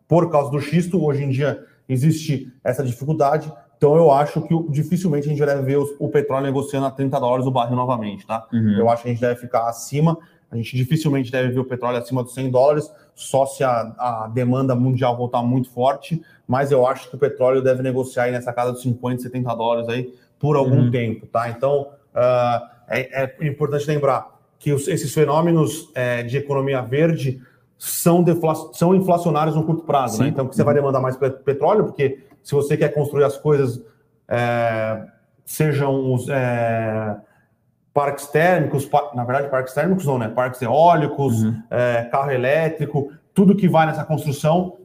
por 0.07 0.31
causa 0.31 0.49
do 0.49 0.61
xisto. 0.61 1.03
Hoje 1.03 1.23
em 1.23 1.29
dia 1.29 1.65
existe 1.89 2.49
essa 2.63 2.83
dificuldade. 2.83 3.51
Então 3.77 3.97
eu 3.97 4.11
acho 4.11 4.41
que 4.41 4.53
dificilmente 4.69 5.27
a 5.27 5.29
gente 5.29 5.45
deve 5.45 5.61
ver 5.63 5.77
o 5.77 6.07
petróleo 6.07 6.45
negociando 6.45 6.85
a 6.85 6.91
30 6.91 7.19
dólares 7.19 7.45
o 7.45 7.51
barril 7.51 7.75
novamente, 7.75 8.25
tá? 8.25 8.47
Uhum. 8.53 8.77
Eu 8.77 8.89
acho 8.89 9.03
que 9.03 9.09
a 9.09 9.11
gente 9.11 9.21
deve 9.21 9.39
ficar 9.39 9.67
acima. 9.67 10.17
A 10.51 10.55
gente 10.55 10.75
dificilmente 10.75 11.31
deve 11.31 11.49
ver 11.49 11.59
o 11.59 11.65
petróleo 11.65 11.97
acima 11.97 12.23
dos 12.23 12.33
100 12.33 12.49
dólares, 12.49 12.91
só 13.13 13.45
se 13.45 13.63
a, 13.63 13.93
a 13.97 14.31
demanda 14.33 14.73
mundial 14.75 15.15
voltar 15.15 15.43
muito 15.43 15.69
forte. 15.69 16.21
Mas 16.49 16.71
eu 16.71 16.87
acho 16.87 17.07
que 17.11 17.15
o 17.15 17.19
petróleo 17.19 17.61
deve 17.61 17.83
negociar 17.83 18.23
aí 18.23 18.31
nessa 18.31 18.51
casa 18.51 18.71
dos 18.71 18.81
50, 18.81 19.21
70 19.21 19.55
dólares 19.55 19.87
aí 19.87 20.11
por 20.39 20.55
algum 20.55 20.85
uhum. 20.85 20.91
tempo, 20.91 21.27
tá? 21.27 21.47
Então, 21.47 21.89
uh, 22.15 22.67
é, 22.87 23.35
é 23.39 23.47
importante 23.47 23.85
lembrar 23.85 24.35
que 24.57 24.73
os, 24.73 24.87
esses 24.87 25.13
fenômenos 25.13 25.91
é, 25.93 26.23
de 26.23 26.37
economia 26.37 26.81
verde 26.81 27.39
são, 27.77 28.25
são 28.73 28.95
inflacionários 28.95 29.55
no 29.55 29.63
curto 29.63 29.83
prazo, 29.83 30.23
né? 30.23 30.29
Então, 30.29 30.47
você 30.47 30.63
vai 30.63 30.73
demandar 30.73 30.99
mais 30.99 31.15
petróleo, 31.15 31.85
porque 31.85 32.25
se 32.41 32.55
você 32.55 32.75
quer 32.75 32.89
construir 32.95 33.25
as 33.25 33.37
coisas, 33.37 33.79
é, 34.27 35.03
sejam 35.45 36.11
os 36.11 36.27
é, 36.29 37.15
parques 37.93 38.25
térmicos, 38.25 38.87
par, 38.87 39.11
na 39.13 39.23
verdade, 39.23 39.49
parques 39.49 39.75
térmicos 39.75 40.03
não, 40.03 40.17
né? 40.17 40.29
Parques 40.29 40.59
eólicos, 40.63 41.43
uhum. 41.43 41.61
é, 41.69 42.09
carro 42.11 42.31
elétrico, 42.31 43.11
tudo 43.35 43.55
que 43.55 43.69
vai 43.69 43.85
nessa 43.85 44.03
construção, 44.03 44.78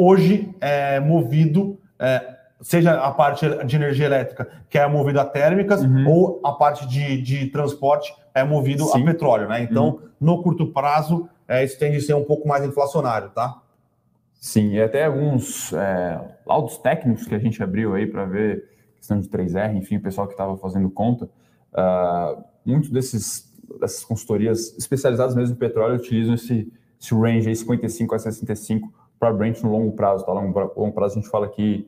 hoje 0.00 0.54
é 0.60 0.98
movido 1.00 1.78
é, 1.98 2.36
seja 2.60 2.92
a 3.00 3.10
parte 3.10 3.46
de 3.64 3.76
energia 3.76 4.06
elétrica, 4.06 4.48
que 4.68 4.78
é 4.78 4.86
movida 4.86 5.22
a 5.22 5.24
térmicas, 5.24 5.82
uhum. 5.82 6.08
ou 6.08 6.40
a 6.44 6.52
parte 6.52 6.86
de, 6.86 7.20
de 7.20 7.46
transporte 7.46 8.14
é 8.34 8.44
movido 8.44 8.84
Sim. 8.84 9.02
a 9.02 9.04
petróleo, 9.04 9.48
né? 9.48 9.62
Então, 9.62 9.88
uhum. 9.88 10.00
no 10.20 10.42
curto 10.42 10.66
prazo, 10.72 11.28
é, 11.48 11.64
isso 11.64 11.78
tende 11.78 11.96
a 11.96 12.00
ser 12.00 12.14
um 12.14 12.24
pouco 12.24 12.46
mais 12.46 12.64
inflacionário, 12.64 13.30
tá? 13.30 13.60
Sim, 14.34 14.74
e 14.74 14.82
até 14.82 15.04
alguns 15.04 15.72
é, 15.72 16.20
laudos 16.46 16.78
técnicos 16.78 17.26
que 17.26 17.34
a 17.34 17.38
gente 17.38 17.62
abriu 17.62 17.94
aí 17.94 18.06
para 18.06 18.24
ver 18.24 18.64
questão 18.96 19.18
de 19.18 19.28
3R, 19.28 19.76
enfim, 19.76 19.96
o 19.96 20.00
pessoal 20.00 20.26
que 20.26 20.34
estava 20.34 20.56
fazendo 20.56 20.90
conta, 20.90 21.24
uh, 21.72 22.42
muitos 22.64 22.90
desses 22.90 23.50
dessas 23.78 24.04
consultorias 24.04 24.76
especializadas 24.76 25.34
mesmo 25.34 25.54
em 25.54 25.58
petróleo 25.58 25.94
utilizam 25.96 26.34
esse, 26.34 26.70
esse 27.00 27.14
range 27.14 27.48
aí 27.48 27.54
55 27.54 28.14
a 28.14 28.18
65 28.18 28.92
para 29.20 29.32
Brent 29.34 29.62
no 29.62 29.70
longo 29.70 29.92
prazo, 29.92 30.24
tá? 30.24 30.32
Longo, 30.32 30.58
longo 30.74 30.92
prazo 30.92 31.18
a 31.18 31.20
gente 31.20 31.30
fala 31.30 31.46
que 31.46 31.86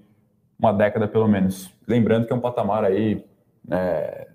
uma 0.59 0.73
década 0.73 1.09
pelo 1.09 1.27
menos. 1.27 1.75
Lembrando 1.89 2.27
que 2.27 2.33
é 2.33 2.37
um 2.37 2.41
patamar 2.41 2.85
aí 2.85 3.25
é, 3.71 4.29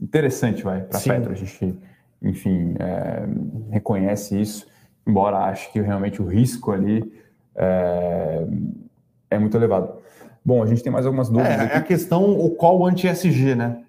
interessante, 0.00 0.62
vai, 0.64 0.82
para 0.82 1.00
Petro. 1.00 1.32
A 1.32 1.34
gente, 1.36 1.78
enfim, 2.20 2.74
é, 2.78 3.24
reconhece 3.70 4.38
isso, 4.38 4.66
embora 5.06 5.38
ache 5.38 5.70
que 5.70 5.80
realmente 5.80 6.20
o 6.20 6.26
risco 6.26 6.72
ali 6.72 7.10
é, 7.54 8.44
é 9.30 9.38
muito 9.38 9.56
elevado. 9.56 9.94
Bom, 10.44 10.62
a 10.62 10.66
gente 10.66 10.82
tem 10.82 10.92
mais 10.92 11.06
algumas 11.06 11.28
dúvidas. 11.28 11.52
É, 11.52 11.74
é 11.74 11.76
a 11.76 11.82
questão 11.82 12.38
o 12.38 12.50
qual 12.50 12.84
anti-SG, 12.84 13.54
né? 13.54 13.84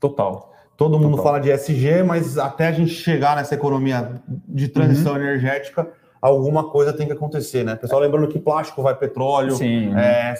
Total. 0.00 0.52
Todo 0.76 0.98
mundo 0.98 1.16
Total. 1.16 1.24
fala 1.24 1.40
de 1.40 1.50
SG, 1.50 2.04
mas 2.04 2.38
até 2.38 2.68
a 2.68 2.72
gente 2.72 2.92
chegar 2.92 3.36
nessa 3.36 3.54
economia 3.54 4.22
de 4.26 4.68
transição 4.68 5.14
uhum. 5.14 5.18
energética, 5.18 5.88
alguma 6.20 6.70
coisa 6.70 6.92
tem 6.92 7.06
que 7.06 7.12
acontecer, 7.12 7.64
né? 7.64 7.76
Pessoal, 7.76 8.00
lembrando 8.00 8.28
que 8.28 8.38
plástico 8.38 8.82
vai 8.82 8.94
petróleo. 8.94 9.52
Sim. 9.52 9.94
É, 9.96 10.34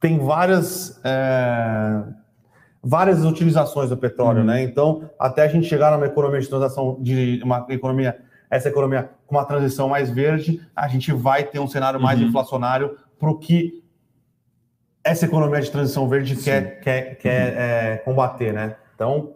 tem 0.00 0.18
várias. 0.18 1.00
É, 1.04 2.02
várias 2.82 3.24
utilizações 3.24 3.90
do 3.90 3.96
petróleo, 3.96 4.40
uhum. 4.40 4.46
né? 4.46 4.62
Então, 4.62 5.10
até 5.18 5.42
a 5.42 5.48
gente 5.48 5.66
chegar 5.66 5.92
numa 5.92 6.06
economia 6.06 6.40
de 6.40 6.48
transação, 6.48 6.96
de 7.00 7.40
uma 7.44 7.66
economia, 7.68 8.18
essa 8.48 8.68
economia 8.68 9.10
com 9.26 9.36
uma 9.36 9.44
transição 9.44 9.88
mais 9.88 10.10
verde, 10.10 10.60
a 10.74 10.88
gente 10.88 11.12
vai 11.12 11.44
ter 11.44 11.58
um 11.58 11.66
cenário 11.66 12.00
mais 12.00 12.20
uhum. 12.20 12.28
inflacionário 12.28 12.96
para 13.18 13.28
o 13.28 13.38
que 13.38 13.82
essa 15.02 15.26
economia 15.26 15.60
de 15.60 15.70
transição 15.70 16.08
verde 16.08 16.36
Sim. 16.36 16.44
quer, 16.44 16.80
quer, 16.80 17.14
quer 17.16 17.52
uhum. 17.52 17.60
é, 17.60 17.96
combater, 17.98 18.52
né? 18.52 18.76
Então, 18.94 19.34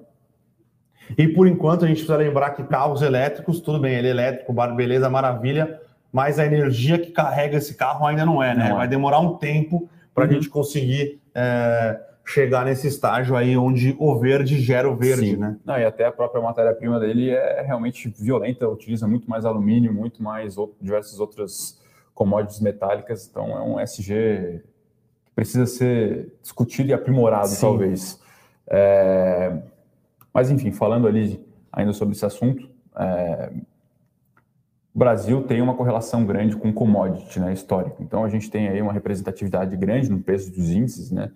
e 1.17 1.29
por 1.29 1.47
enquanto 1.47 1.85
a 1.85 1.89
gente 1.89 1.99
precisa 1.99 2.17
lembrar 2.17 2.51
que 2.51 2.63
carros 2.65 3.03
elétricos, 3.03 3.61
tudo 3.61 3.79
bem, 3.79 3.95
ele 3.95 4.09
é 4.09 4.11
elétrico, 4.11 4.53
beleza, 4.75 5.09
maravilha, 5.09 5.81
mas 6.13 6.39
a 6.39 6.47
energia 6.47 6.99
que 6.99 7.11
carrega 7.11 7.57
esse 7.57 7.75
carro 7.75 8.07
ainda 8.07 8.27
não 8.27 8.43
é, 8.43 8.55
né? 8.55 8.69
Não 8.69 8.77
é. 8.77 8.79
Vai 8.79 8.89
demorar 8.89 9.21
um 9.21 9.37
tempo 9.37 9.89
para 10.15 10.25
a 10.25 10.27
uhum. 10.27 10.35
gente 10.35 10.49
conseguir 10.49 11.21
é, 11.35 11.99
chegar 12.25 12.65
nesse 12.65 12.87
estágio 12.87 13.35
aí 13.35 13.57
onde 13.57 13.97
o 13.99 14.19
verde 14.19 14.61
gera 14.61 14.89
o 14.89 14.95
verde, 14.95 15.31
Sim. 15.31 15.37
né? 15.37 15.57
Não, 15.65 15.79
e 15.79 15.85
até 15.85 16.05
a 16.05 16.13
própria 16.13 16.43
matéria-prima 16.43 17.01
dele 17.01 17.31
é 17.31 17.63
realmente 17.63 18.09
violenta, 18.09 18.69
utiliza 18.69 19.09
muito 19.09 19.29
mais 19.29 19.45
alumínio, 19.45 19.93
muito 19.93 20.23
mais 20.23 20.59
outro, 20.59 20.77
diversas 20.81 21.19
outras 21.19 21.81
commodities 22.15 22.61
metálicas, 22.61 23.27
então 23.27 23.57
é 23.57 23.63
um 23.63 23.81
SG 23.81 24.63
que 25.25 25.33
precisa 25.35 25.67
ser 25.67 26.33
discutido 26.43 26.91
e 26.91 26.93
aprimorado, 26.93 27.49
Sim. 27.49 27.61
talvez. 27.61 28.21
É, 28.69 29.59
mas, 30.33 30.51
enfim, 30.51 30.73
falando 30.73 31.07
ali 31.07 31.45
ainda 31.73 31.93
sobre 31.93 32.15
esse 32.15 32.25
assunto, 32.25 32.69
é, 32.97 33.53
o 34.95 34.99
Brasil 34.99 35.43
tem 35.43 35.63
uma 35.63 35.75
correlação 35.75 36.25
grande 36.25 36.57
com 36.57 36.73
commodity 36.73 37.41
né, 37.41 37.53
histórico. 37.53 38.03
Então, 38.03 38.25
a 38.25 38.29
gente 38.29 38.51
tem 38.51 38.69
aí 38.69 38.81
uma 38.83 38.93
representatividade 38.93 39.77
grande 39.77 40.11
no 40.11 40.21
preço 40.21 40.51
dos 40.51 40.71
índices, 40.71 41.11
né? 41.11 41.31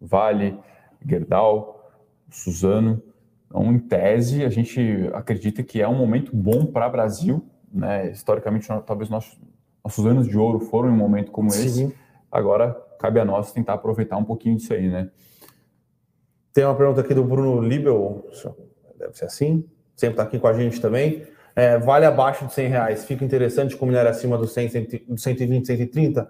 Vale, 0.00 0.58
Gerdau, 1.04 1.90
Suzano, 2.30 3.02
Então, 3.46 3.72
em 3.72 3.78
tese, 3.78 4.44
a 4.44 4.50
gente 4.50 5.10
acredita 5.14 5.62
que 5.62 5.80
é 5.80 5.88
um 5.88 5.96
momento 5.96 6.36
bom 6.36 6.66
para 6.66 6.86
o 6.86 6.92
Brasil. 6.92 7.44
Né? 7.72 8.10
Historicamente, 8.10 8.68
talvez 8.86 9.08
nossos, 9.08 9.38
nossos 9.82 10.06
anos 10.06 10.28
de 10.28 10.36
ouro 10.36 10.60
foram 10.60 10.90
em 10.90 10.92
um 10.92 10.96
momento 10.96 11.30
como 11.30 11.50
Sim. 11.50 11.66
esse. 11.66 11.94
Agora, 12.30 12.74
cabe 12.98 13.20
a 13.20 13.24
nós 13.24 13.52
tentar 13.52 13.74
aproveitar 13.74 14.18
um 14.18 14.24
pouquinho 14.24 14.56
disso 14.56 14.74
aí, 14.74 14.88
né? 14.88 15.10
Tem 16.58 16.64
uma 16.64 16.74
pergunta 16.74 17.02
aqui 17.02 17.14
do 17.14 17.22
Bruno 17.22 17.60
Libel, 17.60 18.26
deve 18.98 19.16
ser 19.16 19.26
assim, 19.26 19.64
sempre 19.94 20.14
está 20.14 20.24
aqui 20.24 20.40
com 20.40 20.48
a 20.48 20.52
gente 20.52 20.80
também. 20.80 21.22
É, 21.54 21.78
vale 21.78 22.04
abaixo 22.04 22.46
de 22.46 22.52
100 22.52 22.68
reais, 22.68 23.04
fica 23.04 23.24
interessante 23.24 23.76
com 23.76 23.86
minério 23.86 24.10
acima 24.10 24.36
dos 24.36 24.50
100, 24.54 24.70
120, 25.16 25.64
130? 25.64 26.22
Uh, 26.22 26.26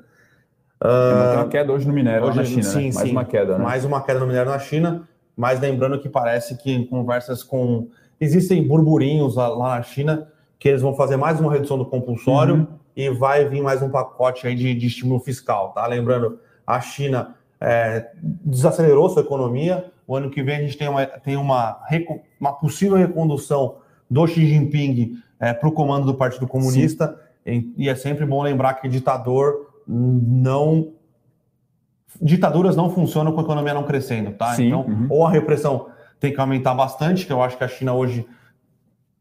Tem 0.76 1.36
uma 1.38 1.48
queda 1.48 1.72
hoje 1.72 1.88
no 1.88 1.94
minério 1.94 2.26
hoje, 2.26 2.36
na 2.36 2.44
China, 2.44 2.62
sim, 2.62 2.88
né? 2.88 2.92
Mais 2.92 3.08
sim, 3.08 3.10
uma 3.10 3.24
queda, 3.24 3.56
né? 3.56 3.64
Mais 3.64 3.84
uma 3.86 4.02
queda 4.02 4.20
no 4.20 4.26
minério 4.26 4.50
na 4.50 4.58
China, 4.58 5.08
mas 5.34 5.58
lembrando 5.60 5.98
que 5.98 6.10
parece 6.10 6.58
que 6.58 6.70
em 6.70 6.84
conversas 6.84 7.42
com... 7.42 7.88
Existem 8.20 8.62
burburinhos 8.68 9.36
lá, 9.36 9.48
lá 9.48 9.76
na 9.76 9.82
China 9.82 10.28
que 10.58 10.68
eles 10.68 10.82
vão 10.82 10.94
fazer 10.94 11.16
mais 11.16 11.40
uma 11.40 11.50
redução 11.50 11.78
do 11.78 11.86
compulsório 11.86 12.54
uhum. 12.54 12.66
e 12.94 13.08
vai 13.08 13.48
vir 13.48 13.62
mais 13.62 13.80
um 13.80 13.88
pacote 13.88 14.46
aí 14.46 14.54
de, 14.54 14.74
de 14.74 14.88
estímulo 14.88 15.20
fiscal, 15.20 15.72
tá? 15.72 15.86
Lembrando, 15.86 16.38
a 16.66 16.82
China 16.82 17.34
é, 17.58 18.10
desacelerou 18.44 19.08
sua 19.08 19.22
economia. 19.22 19.90
O 20.08 20.16
ano 20.16 20.30
que 20.30 20.42
vem 20.42 20.56
a 20.56 20.60
gente 20.62 20.78
tem 20.78 20.88
uma, 20.88 21.04
tem 21.04 21.36
uma, 21.36 21.78
uma 22.40 22.52
possível 22.54 22.96
recondução 22.96 23.76
do 24.10 24.26
Xi 24.26 24.46
Jinping 24.46 25.18
é, 25.38 25.52
para 25.52 25.68
o 25.68 25.72
comando 25.72 26.06
do 26.06 26.14
Partido 26.14 26.46
Comunista. 26.48 27.20
E, 27.44 27.70
e, 27.76 27.88
é 27.90 27.94
sempre 27.94 28.24
bom 28.24 28.42
lembrar 28.42 28.74
que 28.74 28.88
ditador 28.88 29.68
não. 29.86 30.92
Ditaduras 32.20 32.74
não 32.74 32.88
funcionam 32.88 33.32
com 33.32 33.40
a 33.40 33.42
economia 33.42 33.74
não 33.74 33.84
crescendo, 33.84 34.32
tá? 34.32 34.54
Sim, 34.54 34.68
então, 34.68 34.80
uhum. 34.80 35.06
ou 35.10 35.26
a 35.26 35.30
repressão 35.30 35.88
tem 36.18 36.32
que 36.32 36.40
aumentar 36.40 36.74
bastante, 36.74 37.26
que 37.26 37.32
eu 37.32 37.42
acho 37.42 37.58
que 37.58 37.64
a 37.64 37.68
China 37.68 37.92
hoje 37.92 38.26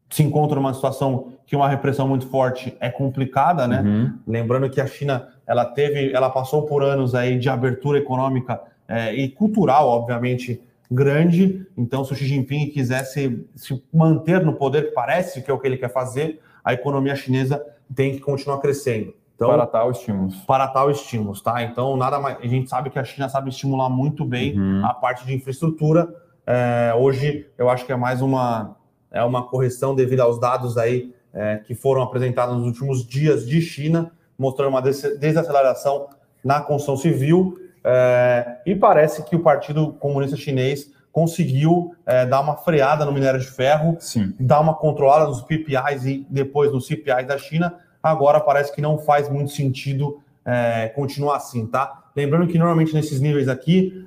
se 0.08 0.22
encontra 0.22 0.56
numa 0.56 0.72
situação 0.72 1.34
que 1.46 1.54
uma 1.54 1.68
repressão 1.68 2.08
muito 2.08 2.26
forte 2.28 2.74
é 2.80 2.88
complicada, 2.88 3.68
né? 3.68 3.82
Uhum. 3.82 4.18
Lembrando 4.26 4.70
que 4.70 4.80
a 4.80 4.86
China 4.86 5.28
ela 5.46 5.66
teve, 5.66 6.12
ela 6.12 6.30
passou 6.30 6.62
por 6.62 6.82
anos 6.82 7.14
aí 7.14 7.38
de 7.38 7.50
abertura 7.50 7.98
econômica 7.98 8.58
é, 8.88 9.14
e 9.14 9.28
cultural, 9.28 9.86
obviamente, 9.86 10.62
grande. 10.90 11.66
Então, 11.76 12.04
se 12.04 12.12
o 12.12 12.16
Xi 12.16 12.26
Jinping 12.26 12.70
quisesse 12.70 13.46
se 13.54 13.82
manter 13.92 14.44
no 14.44 14.54
poder, 14.54 14.88
que 14.88 14.92
parece 14.92 15.42
que 15.42 15.50
é 15.50 15.54
o 15.54 15.58
que 15.58 15.66
ele 15.66 15.76
quer 15.76 15.92
fazer, 15.92 16.40
a 16.64 16.72
economia 16.72 17.14
chinesa 17.14 17.64
tem 17.94 18.12
que 18.12 18.20
continuar 18.20 18.58
crescendo. 18.58 19.14
Então, 19.34 19.48
para 19.50 19.66
tal 19.66 19.90
estímulo. 19.90 20.32
Para 20.46 20.66
tal 20.66 20.90
estímulo, 20.90 21.40
tá? 21.40 21.62
Então, 21.62 21.96
nada 21.96 22.18
mais. 22.18 22.38
A 22.40 22.46
gente 22.46 22.68
sabe 22.68 22.90
que 22.90 22.98
a 22.98 23.04
China 23.04 23.28
sabe 23.28 23.50
estimular 23.50 23.88
muito 23.88 24.24
bem 24.24 24.58
uhum. 24.58 24.84
a 24.84 24.92
parte 24.92 25.24
de 25.24 25.32
infraestrutura. 25.32 26.12
É, 26.44 26.92
hoje, 26.96 27.46
eu 27.56 27.70
acho 27.70 27.86
que 27.86 27.92
é 27.92 27.96
mais 27.96 28.20
uma 28.20 28.76
é 29.10 29.22
uma 29.22 29.46
correção 29.46 29.94
devido 29.94 30.20
aos 30.20 30.38
dados 30.38 30.76
aí 30.76 31.14
é, 31.32 31.56
que 31.58 31.74
foram 31.74 32.02
apresentados 32.02 32.56
nos 32.56 32.66
últimos 32.66 33.06
dias 33.06 33.46
de 33.46 33.60
China, 33.60 34.10
mostrando 34.38 34.70
uma 34.70 34.82
desaceleração 34.82 36.08
na 36.44 36.60
construção 36.60 36.96
civil. 36.96 37.58
É, 37.90 38.58
e 38.66 38.74
parece 38.74 39.24
que 39.24 39.34
o 39.34 39.40
Partido 39.40 39.94
Comunista 39.94 40.36
Chinês 40.36 40.92
conseguiu 41.10 41.94
é, 42.04 42.26
dar 42.26 42.42
uma 42.42 42.54
freada 42.54 43.02
no 43.06 43.12
minério 43.12 43.40
de 43.40 43.46
ferro, 43.46 43.96
Sim. 43.98 44.34
dar 44.38 44.60
uma 44.60 44.74
controlada 44.74 45.24
nos 45.24 45.40
PPIs 45.40 46.04
e 46.04 46.26
depois 46.28 46.70
nos 46.70 46.86
CPIs 46.86 47.26
da 47.26 47.38
China. 47.38 47.76
Agora 48.02 48.40
parece 48.40 48.74
que 48.74 48.82
não 48.82 48.98
faz 48.98 49.30
muito 49.30 49.52
sentido 49.52 50.20
é, 50.44 50.88
continuar 50.88 51.36
assim, 51.36 51.66
tá? 51.66 52.04
Lembrando 52.14 52.46
que 52.46 52.58
normalmente 52.58 52.92
nesses 52.92 53.22
níveis 53.22 53.48
aqui, 53.48 54.06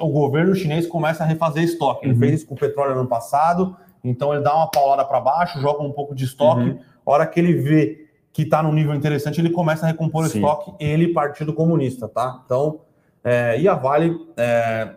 o 0.00 0.08
governo 0.08 0.54
chinês 0.56 0.86
começa 0.88 1.22
a 1.22 1.26
refazer 1.26 1.62
estoque. 1.62 2.06
Ele 2.06 2.14
uhum. 2.14 2.18
fez 2.18 2.34
isso 2.34 2.46
com 2.46 2.54
o 2.54 2.58
petróleo 2.58 2.94
no 2.94 3.00
ano 3.00 3.08
passado, 3.08 3.76
então 4.02 4.34
ele 4.34 4.42
dá 4.42 4.54
uma 4.56 4.68
paulada 4.68 5.04
para 5.04 5.20
baixo, 5.20 5.60
joga 5.60 5.84
um 5.84 5.92
pouco 5.92 6.16
de 6.16 6.24
estoque. 6.24 6.62
Uhum. 6.62 6.78
A 7.06 7.10
hora 7.12 7.26
que 7.26 7.38
ele 7.38 7.52
vê 7.54 8.08
que 8.32 8.42
está 8.42 8.62
num 8.62 8.72
nível 8.72 8.94
interessante, 8.94 9.40
ele 9.40 9.50
começa 9.50 9.84
a 9.84 9.88
recompor 9.88 10.26
Sim. 10.26 10.38
o 10.38 10.40
estoque, 10.40 10.72
ele, 10.84 11.12
Partido 11.12 11.52
Comunista, 11.52 12.08
tá? 12.08 12.42
Então, 12.44 12.80
é, 13.22 13.60
e 13.60 13.68
a 13.68 13.74
Vale 13.74 14.18
é, 14.36 14.90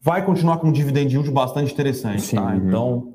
vai 0.00 0.24
continuar 0.24 0.58
com 0.58 0.68
um 0.68 0.72
dividend 0.72 1.12
yield 1.12 1.30
bastante 1.30 1.72
interessante, 1.72 2.22
Sim, 2.22 2.36
tá? 2.36 2.42
Uhum. 2.42 2.56
Então... 2.56 3.14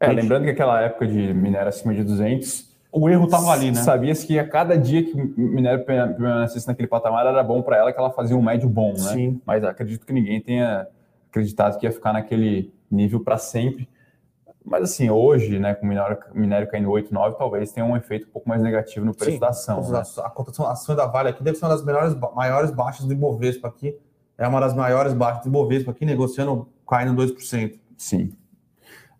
É, 0.00 0.06
gente... 0.08 0.16
lembrando 0.16 0.44
que 0.44 0.50
aquela 0.50 0.80
época 0.80 1.06
de 1.06 1.32
minério 1.34 1.68
acima 1.68 1.94
de 1.94 2.02
200... 2.02 2.72
O 2.94 3.08
erro 3.08 3.24
estava 3.24 3.50
ali, 3.52 3.70
né? 3.70 3.80
Sabia-se 3.80 4.26
que 4.26 4.38
a 4.38 4.46
cada 4.46 4.76
dia 4.76 5.02
que 5.02 5.12
o 5.14 5.34
minério 5.38 5.82
permanecesse 5.82 6.66
naquele 6.68 6.86
patamar 6.86 7.24
era 7.26 7.42
bom 7.42 7.62
para 7.62 7.78
ela, 7.78 7.90
que 7.90 7.98
ela 7.98 8.10
fazia 8.10 8.36
um 8.36 8.42
médio 8.42 8.68
bom, 8.68 8.90
né? 8.90 9.14
Sim. 9.14 9.40
Mas 9.46 9.64
acredito 9.64 10.04
que 10.04 10.12
ninguém 10.12 10.42
tenha 10.42 10.86
acreditado 11.30 11.78
que 11.78 11.86
ia 11.86 11.90
ficar 11.90 12.12
naquele 12.12 12.70
nível 12.90 13.20
para 13.20 13.38
sempre. 13.38 13.88
Mas 14.64 14.84
assim, 14.84 15.10
hoje, 15.10 15.58
né, 15.58 15.74
com 15.74 15.84
o 15.84 15.88
minério, 15.88 16.18
minério 16.34 16.70
caindo 16.70 16.90
8, 16.90 17.12
9, 17.12 17.36
talvez 17.36 17.72
tenha 17.72 17.84
um 17.84 17.96
efeito 17.96 18.28
um 18.28 18.30
pouco 18.30 18.48
mais 18.48 18.62
negativo 18.62 19.04
no 19.04 19.14
preço 19.14 19.32
Sim, 19.32 19.38
da 19.38 19.48
ação. 19.48 19.82
Né? 19.90 20.02
A 20.18 20.30
cotação 20.30 20.66
a 20.66 20.72
ação 20.72 20.94
da 20.94 21.06
Vale 21.06 21.30
aqui 21.30 21.42
deve 21.42 21.58
ser 21.58 21.64
uma 21.64 21.72
das 21.72 21.84
melhores, 21.84 22.14
maiores 22.34 22.70
baixas 22.70 23.04
do 23.04 23.12
Ibovespa 23.12 23.68
aqui. 23.68 23.98
É 24.38 24.46
uma 24.46 24.60
das 24.60 24.74
maiores 24.74 25.12
baixas 25.12 25.42
do 25.42 25.48
Ibovespa 25.48 25.90
aqui, 25.90 26.04
negociando 26.04 26.68
caindo 26.88 27.20
2%. 27.20 27.78
Sim. 27.96 28.32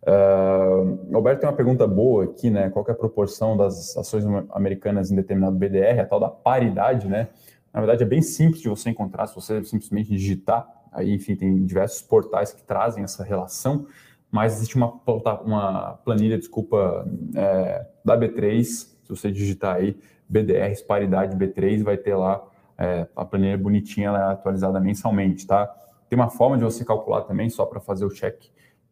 Uh, 0.03 1.15
Alberto 1.15 1.41
tem 1.41 1.49
uma 1.49 1.55
pergunta 1.55 1.87
boa 1.87 2.25
aqui, 2.25 2.51
né? 2.51 2.71
Qual 2.71 2.85
é 2.89 2.91
a 2.91 2.95
proporção 2.95 3.57
das 3.57 3.97
ações 3.97 4.25
americanas 4.51 5.11
em 5.11 5.17
determinado 5.17 5.57
BDR, 5.57 6.01
a 6.01 6.07
tal 6.07 6.19
da 6.19 6.29
paridade, 6.29 7.09
né? 7.09 7.29
Na 7.73 7.81
verdade, 7.81 8.03
é 8.03 8.07
bem 8.07 8.21
simples 8.21 8.61
de 8.61 8.69
você 8.69 8.91
encontrar, 8.91 9.27
se 9.27 9.35
você 9.35 9.63
simplesmente 9.65 10.11
digitar. 10.11 10.69
Aí, 10.91 11.15
enfim, 11.15 11.35
tem 11.37 11.65
diversos 11.65 12.03
portais 12.03 12.53
que 12.53 12.63
trazem 12.63 13.03
essa 13.03 13.25
relação 13.25 13.87
mas 14.33 14.55
existe 14.55 14.77
uma, 14.77 14.99
uma 15.45 15.93
planilha, 16.07 16.39
desculpa, 16.39 17.07
é, 17.37 17.87
da 18.03 18.17
B3, 18.17 18.65
se 18.65 18.89
você 19.07 19.31
digitar 19.31 19.77
aí 19.77 19.95
BDRs 20.27 20.81
paridade 20.81 21.37
B3, 21.37 21.83
vai 21.83 21.99
ter 21.99 22.15
lá 22.15 22.43
é, 22.79 23.07
a 23.15 23.27
planilha 23.27 23.59
bonitinha, 23.59 24.09
ela 24.09 24.31
é 24.31 24.33
atualizada 24.33 24.81
mensalmente, 24.81 25.47
tá? 25.47 25.67
Tem 26.09 26.19
uma 26.19 26.31
forma 26.31 26.57
de 26.57 26.65
você 26.65 26.83
calcular 26.83 27.21
também, 27.23 27.51
só 27.51 27.67
para 27.67 27.79
fazer 27.79 28.07
o 28.07 28.09
check, 28.09 28.43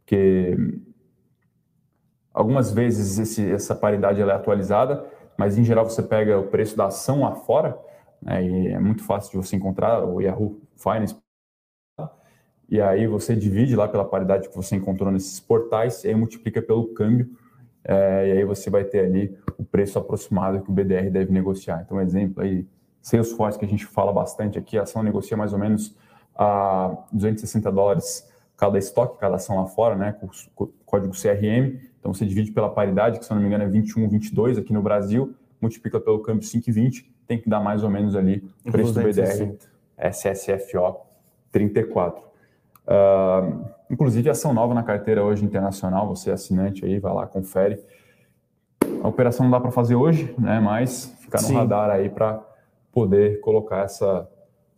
porque 0.00 0.58
algumas 2.34 2.70
vezes 2.70 3.18
esse, 3.18 3.50
essa 3.50 3.74
paridade 3.74 4.20
ela 4.20 4.32
é 4.32 4.36
atualizada, 4.36 5.06
mas 5.38 5.56
em 5.56 5.64
geral 5.64 5.88
você 5.88 6.02
pega 6.02 6.38
o 6.38 6.48
preço 6.48 6.76
da 6.76 6.86
ação 6.86 7.22
lá 7.22 7.34
fora, 7.34 7.78
né, 8.20 8.44
e 8.44 8.68
é 8.68 8.78
muito 8.78 9.02
fácil 9.04 9.30
de 9.40 9.46
você 9.46 9.56
encontrar, 9.56 10.04
o 10.04 10.20
Yahoo 10.20 10.60
Finance 10.76 11.16
e 12.70 12.80
aí 12.80 13.06
você 13.06 13.34
divide 13.34 13.74
lá 13.74 13.88
pela 13.88 14.04
paridade 14.04 14.48
que 14.48 14.54
você 14.54 14.76
encontrou 14.76 15.10
nesses 15.10 15.40
portais, 15.40 16.04
e 16.04 16.08
aí 16.08 16.14
multiplica 16.14 16.62
pelo 16.62 16.94
câmbio, 16.94 17.28
é, 17.84 18.28
e 18.28 18.32
aí 18.32 18.44
você 18.44 18.70
vai 18.70 18.84
ter 18.84 19.00
ali 19.00 19.36
o 19.58 19.64
preço 19.64 19.98
aproximado 19.98 20.60
que 20.60 20.70
o 20.70 20.72
BDR 20.72 21.10
deve 21.10 21.32
negociar. 21.32 21.82
Então, 21.84 21.96
um 21.96 22.00
exemplo 22.00 22.42
aí, 22.42 22.64
Salesforce, 23.02 23.58
que 23.58 23.64
a 23.64 23.68
gente 23.68 23.84
fala 23.86 24.12
bastante 24.12 24.56
aqui, 24.56 24.78
a 24.78 24.82
ação 24.82 25.02
negocia 25.02 25.36
mais 25.36 25.52
ou 25.52 25.58
menos 25.58 25.96
a 26.36 26.96
260 27.12 27.72
dólares 27.72 28.28
cada 28.56 28.78
estoque, 28.78 29.18
cada 29.18 29.36
ação 29.36 29.56
lá 29.56 29.66
fora, 29.66 29.96
né, 29.96 30.12
com 30.12 30.28
o 30.64 30.66
código 30.86 31.12
CRM. 31.12 31.80
Então, 31.98 32.14
você 32.14 32.24
divide 32.24 32.52
pela 32.52 32.70
paridade, 32.70 33.18
que 33.18 33.24
se 33.24 33.32
eu 33.32 33.34
não 33.34 33.42
me 33.42 33.48
engano 33.48 33.64
é 33.64 33.68
21, 33.68 34.08
22 34.08 34.58
aqui 34.58 34.72
no 34.72 34.82
Brasil, 34.82 35.34
multiplica 35.60 35.98
pelo 35.98 36.20
câmbio 36.20 36.46
5,20, 36.46 37.06
tem 37.26 37.40
que 37.40 37.48
dar 37.48 37.60
mais 37.60 37.82
ou 37.82 37.90
menos 37.90 38.14
ali 38.14 38.48
o 38.64 38.70
preço 38.70 38.92
do 38.92 39.00
BDR 39.00 39.56
SSFO 39.98 41.00
34. 41.50 42.29
Uh, 42.86 43.64
inclusive, 43.90 44.28
ação 44.30 44.52
nova 44.52 44.74
na 44.74 44.82
carteira 44.82 45.24
hoje 45.24 45.44
internacional, 45.44 46.08
você 46.08 46.30
é 46.30 46.32
assinante 46.32 46.84
aí, 46.84 46.98
vai 46.98 47.12
lá, 47.12 47.26
confere. 47.26 47.80
A 49.02 49.08
operação 49.08 49.44
não 49.44 49.50
dá 49.50 49.60
para 49.60 49.70
fazer 49.70 49.94
hoje, 49.94 50.34
né? 50.38 50.60
Mas 50.60 51.14
ficar 51.20 51.40
no 51.40 51.48
Sim. 51.48 51.54
radar 51.54 51.90
aí 51.90 52.08
para 52.08 52.42
poder 52.92 53.40
colocar 53.40 53.84
essa, 53.84 54.28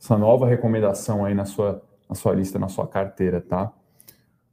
essa 0.00 0.18
nova 0.18 0.46
recomendação 0.46 1.24
aí 1.24 1.34
na 1.34 1.44
sua, 1.44 1.82
na 2.08 2.14
sua 2.14 2.34
lista, 2.34 2.58
na 2.58 2.68
sua 2.68 2.86
carteira, 2.86 3.40
tá? 3.40 3.72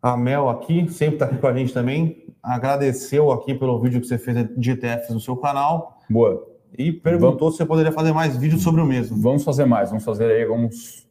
A 0.01 0.15
Mel 0.15 0.49
aqui, 0.49 0.89
sempre 0.89 1.15
está 1.15 1.25
aqui 1.25 1.37
com 1.37 1.47
a 1.47 1.53
gente 1.53 1.73
também, 1.73 2.25
agradeceu 2.41 3.31
aqui 3.31 3.53
pelo 3.53 3.79
vídeo 3.79 3.99
que 3.99 4.07
você 4.07 4.17
fez 4.17 4.47
de 4.55 4.71
ETFs 4.71 5.09
no 5.09 5.19
seu 5.19 5.35
canal. 5.35 5.99
Boa. 6.09 6.47
E 6.77 6.91
perguntou 6.91 7.37
vamos, 7.39 7.53
se 7.55 7.57
você 7.57 7.65
poderia 7.65 7.91
fazer 7.91 8.13
mais 8.13 8.37
vídeos 8.37 8.63
sobre 8.63 8.79
o 8.79 8.85
mesmo. 8.85 9.17
Vamos 9.17 9.43
fazer 9.43 9.65
mais, 9.65 9.89
vamos 9.89 10.05
fazer 10.05 10.31
aí 10.31 10.43
alguns 10.43 11.08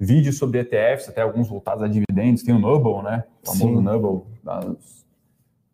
vídeos 0.00 0.38
sobre 0.38 0.60
ETFs, 0.60 1.10
até 1.10 1.20
alguns 1.20 1.46
voltados 1.46 1.82
a 1.82 1.86
dividendos. 1.86 2.42
Tem 2.42 2.54
o 2.54 2.58
Noble, 2.58 3.02
né? 3.02 3.24
O 3.42 3.46
famoso 3.46 3.76
Sim. 3.76 3.82
Noble 3.82 4.22
das 4.42 5.04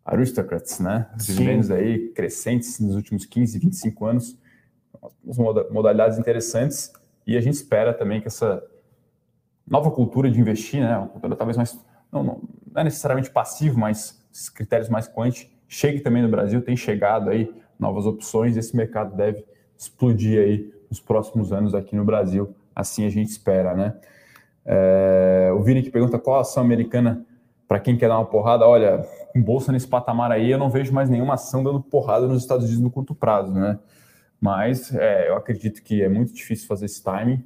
Aristocrats, 0.04 0.80
né? 0.80 1.08
Os 1.16 1.26
dividendos 1.26 1.70
aí 1.70 2.08
crescentes 2.08 2.80
nos 2.80 2.96
últimos 2.96 3.24
15, 3.24 3.56
25 3.60 4.04
anos. 4.04 4.36
Umas 5.24 5.38
modalidades 5.70 6.18
interessantes. 6.18 6.92
E 7.24 7.36
a 7.36 7.40
gente 7.40 7.54
espera 7.54 7.94
também 7.94 8.20
que 8.20 8.26
essa 8.26 8.60
nova 9.64 9.92
cultura 9.92 10.28
de 10.28 10.40
investir, 10.40 10.80
né? 10.80 10.98
Uma 10.98 11.08
cultura 11.08 11.36
talvez 11.36 11.56
mais. 11.56 11.78
Não, 12.10 12.24
não, 12.24 12.40
não 12.72 12.80
é 12.80 12.84
necessariamente 12.84 13.30
passivo, 13.30 13.78
mas 13.78 14.20
esses 14.32 14.48
critérios 14.48 14.88
mais 14.88 15.06
quanti, 15.06 15.50
chegue 15.68 16.00
também 16.00 16.22
no 16.22 16.28
Brasil. 16.28 16.60
Tem 16.60 16.76
chegado 16.76 17.30
aí 17.30 17.52
novas 17.78 18.06
opções. 18.06 18.56
Esse 18.56 18.76
mercado 18.76 19.14
deve 19.16 19.44
explodir 19.78 20.40
aí 20.40 20.72
nos 20.90 20.98
próximos 20.98 21.52
anos 21.52 21.74
aqui 21.74 21.94
no 21.94 22.04
Brasil. 22.04 22.54
Assim 22.76 23.06
a 23.06 23.10
gente 23.10 23.30
espera, 23.30 23.74
né? 23.74 23.94
É, 24.66 25.50
o 25.56 25.62
Vini 25.62 25.82
que 25.82 25.90
pergunta 25.90 26.18
qual 26.18 26.38
ação 26.38 26.62
americana 26.62 27.24
para 27.66 27.80
quem 27.80 27.96
quer 27.96 28.08
dar 28.08 28.18
uma 28.18 28.26
porrada, 28.26 28.66
olha, 28.66 29.04
com 29.32 29.42
bolsa 29.42 29.72
nesse 29.72 29.88
patamar 29.88 30.30
aí, 30.30 30.50
eu 30.50 30.58
não 30.58 30.70
vejo 30.70 30.92
mais 30.92 31.10
nenhuma 31.10 31.34
ação 31.34 31.64
dando 31.64 31.80
porrada 31.80 32.26
nos 32.28 32.42
Estados 32.42 32.64
Unidos 32.64 32.82
no 32.82 32.90
curto 32.90 33.14
prazo, 33.14 33.52
né? 33.52 33.78
Mas 34.40 34.94
é, 34.94 35.28
eu 35.28 35.36
acredito 35.36 35.82
que 35.82 36.02
é 36.02 36.08
muito 36.08 36.32
difícil 36.32 36.68
fazer 36.68 36.84
esse 36.84 37.02
timing. 37.02 37.42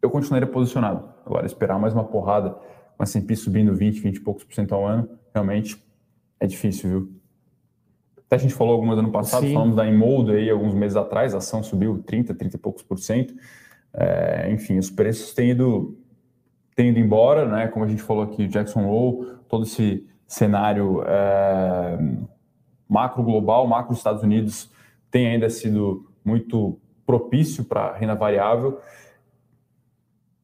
Eu 0.00 0.08
continuaria 0.10 0.46
posicionado. 0.46 1.04
Agora, 1.26 1.44
esperar 1.44 1.78
mais 1.78 1.92
uma 1.92 2.04
porrada 2.04 2.50
com 2.50 3.02
a 3.02 3.04
S&P 3.04 3.36
subindo 3.36 3.74
20, 3.74 4.00
20 4.00 4.16
e 4.16 4.20
poucos 4.20 4.44
por 4.44 4.54
cento 4.54 4.74
ao 4.74 4.86
ano, 4.86 5.08
realmente 5.34 5.82
é 6.40 6.46
difícil, 6.46 6.88
viu? 6.88 7.12
Até 8.26 8.36
a 8.36 8.38
gente 8.38 8.54
falou 8.54 8.74
algumas 8.74 8.98
ano 8.98 9.10
passado, 9.10 9.46
Sim. 9.46 9.54
falamos 9.54 9.76
da 9.76 9.86
Imold 9.86 10.30
aí 10.30 10.50
alguns 10.50 10.74
meses 10.74 10.96
atrás, 10.96 11.34
a 11.34 11.38
ação 11.38 11.62
subiu 11.62 12.02
30, 12.06 12.34
30 12.34 12.56
e 12.56 12.58
poucos 12.58 12.82
por 12.82 12.98
cento. 12.98 13.34
É, 13.92 14.50
enfim, 14.52 14.78
os 14.78 14.90
preços 14.90 15.32
têm 15.34 15.50
ido, 15.50 15.98
têm 16.74 16.90
ido 16.90 16.98
embora, 16.98 17.46
né? 17.46 17.68
Como 17.68 17.84
a 17.84 17.88
gente 17.88 18.02
falou 18.02 18.22
aqui, 18.22 18.46
Jackson 18.46 18.84
Hole, 18.84 19.38
todo 19.48 19.64
esse 19.64 20.06
cenário 20.26 21.02
é, 21.06 21.98
macro 22.88 23.22
global, 23.22 23.66
macro 23.66 23.94
Estados 23.94 24.22
Unidos 24.22 24.70
tem 25.10 25.26
ainda 25.26 25.48
sido 25.48 26.10
muito 26.24 26.78
propício 27.06 27.64
para 27.64 27.94
renda 27.94 28.14
variável, 28.14 28.78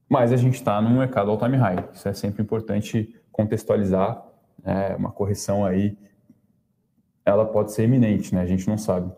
mas 0.09 0.33
a 0.33 0.37
gente 0.37 0.55
está 0.55 0.81
num 0.81 0.99
mercado 0.99 1.31
all-time 1.31 1.57
high. 1.57 1.89
Isso 1.93 2.09
é 2.09 2.13
sempre 2.15 2.43
importante 2.43 3.15
contextualizar. 3.31 4.23
É, 4.65 4.97
uma 4.97 5.11
correção 5.11 5.65
aí, 5.65 5.99
ela 7.25 7.45
pode 7.45 7.73
ser 7.73 7.85
iminente, 7.85 8.35
né? 8.35 8.41
A 8.41 8.47
gente 8.47 8.67
não 8.67 8.79
sabe. 8.79 9.13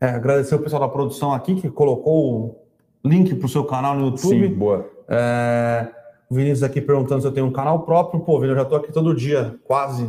É, 0.00 0.10
agradecer 0.10 0.54
o 0.54 0.62
pessoal 0.62 0.80
da 0.80 0.88
produção 0.88 1.32
aqui 1.32 1.60
que 1.60 1.68
colocou 1.68 2.69
link 3.04 3.34
para 3.34 3.46
o 3.46 3.48
seu 3.48 3.64
canal 3.64 3.94
no 3.94 4.06
YouTube. 4.06 4.48
Sim, 4.48 4.54
boa. 4.54 4.88
É, 5.08 5.88
o 6.28 6.34
Vinícius 6.34 6.62
aqui 6.62 6.80
perguntando 6.80 7.20
se 7.20 7.26
eu 7.26 7.32
tenho 7.32 7.46
um 7.46 7.52
canal 7.52 7.80
próprio. 7.80 8.20
Pô, 8.20 8.38
Vinícius, 8.38 8.50
eu 8.50 8.56
já 8.56 8.62
estou 8.62 8.78
aqui 8.78 8.92
todo 8.92 9.14
dia, 9.14 9.58
quase, 9.64 10.08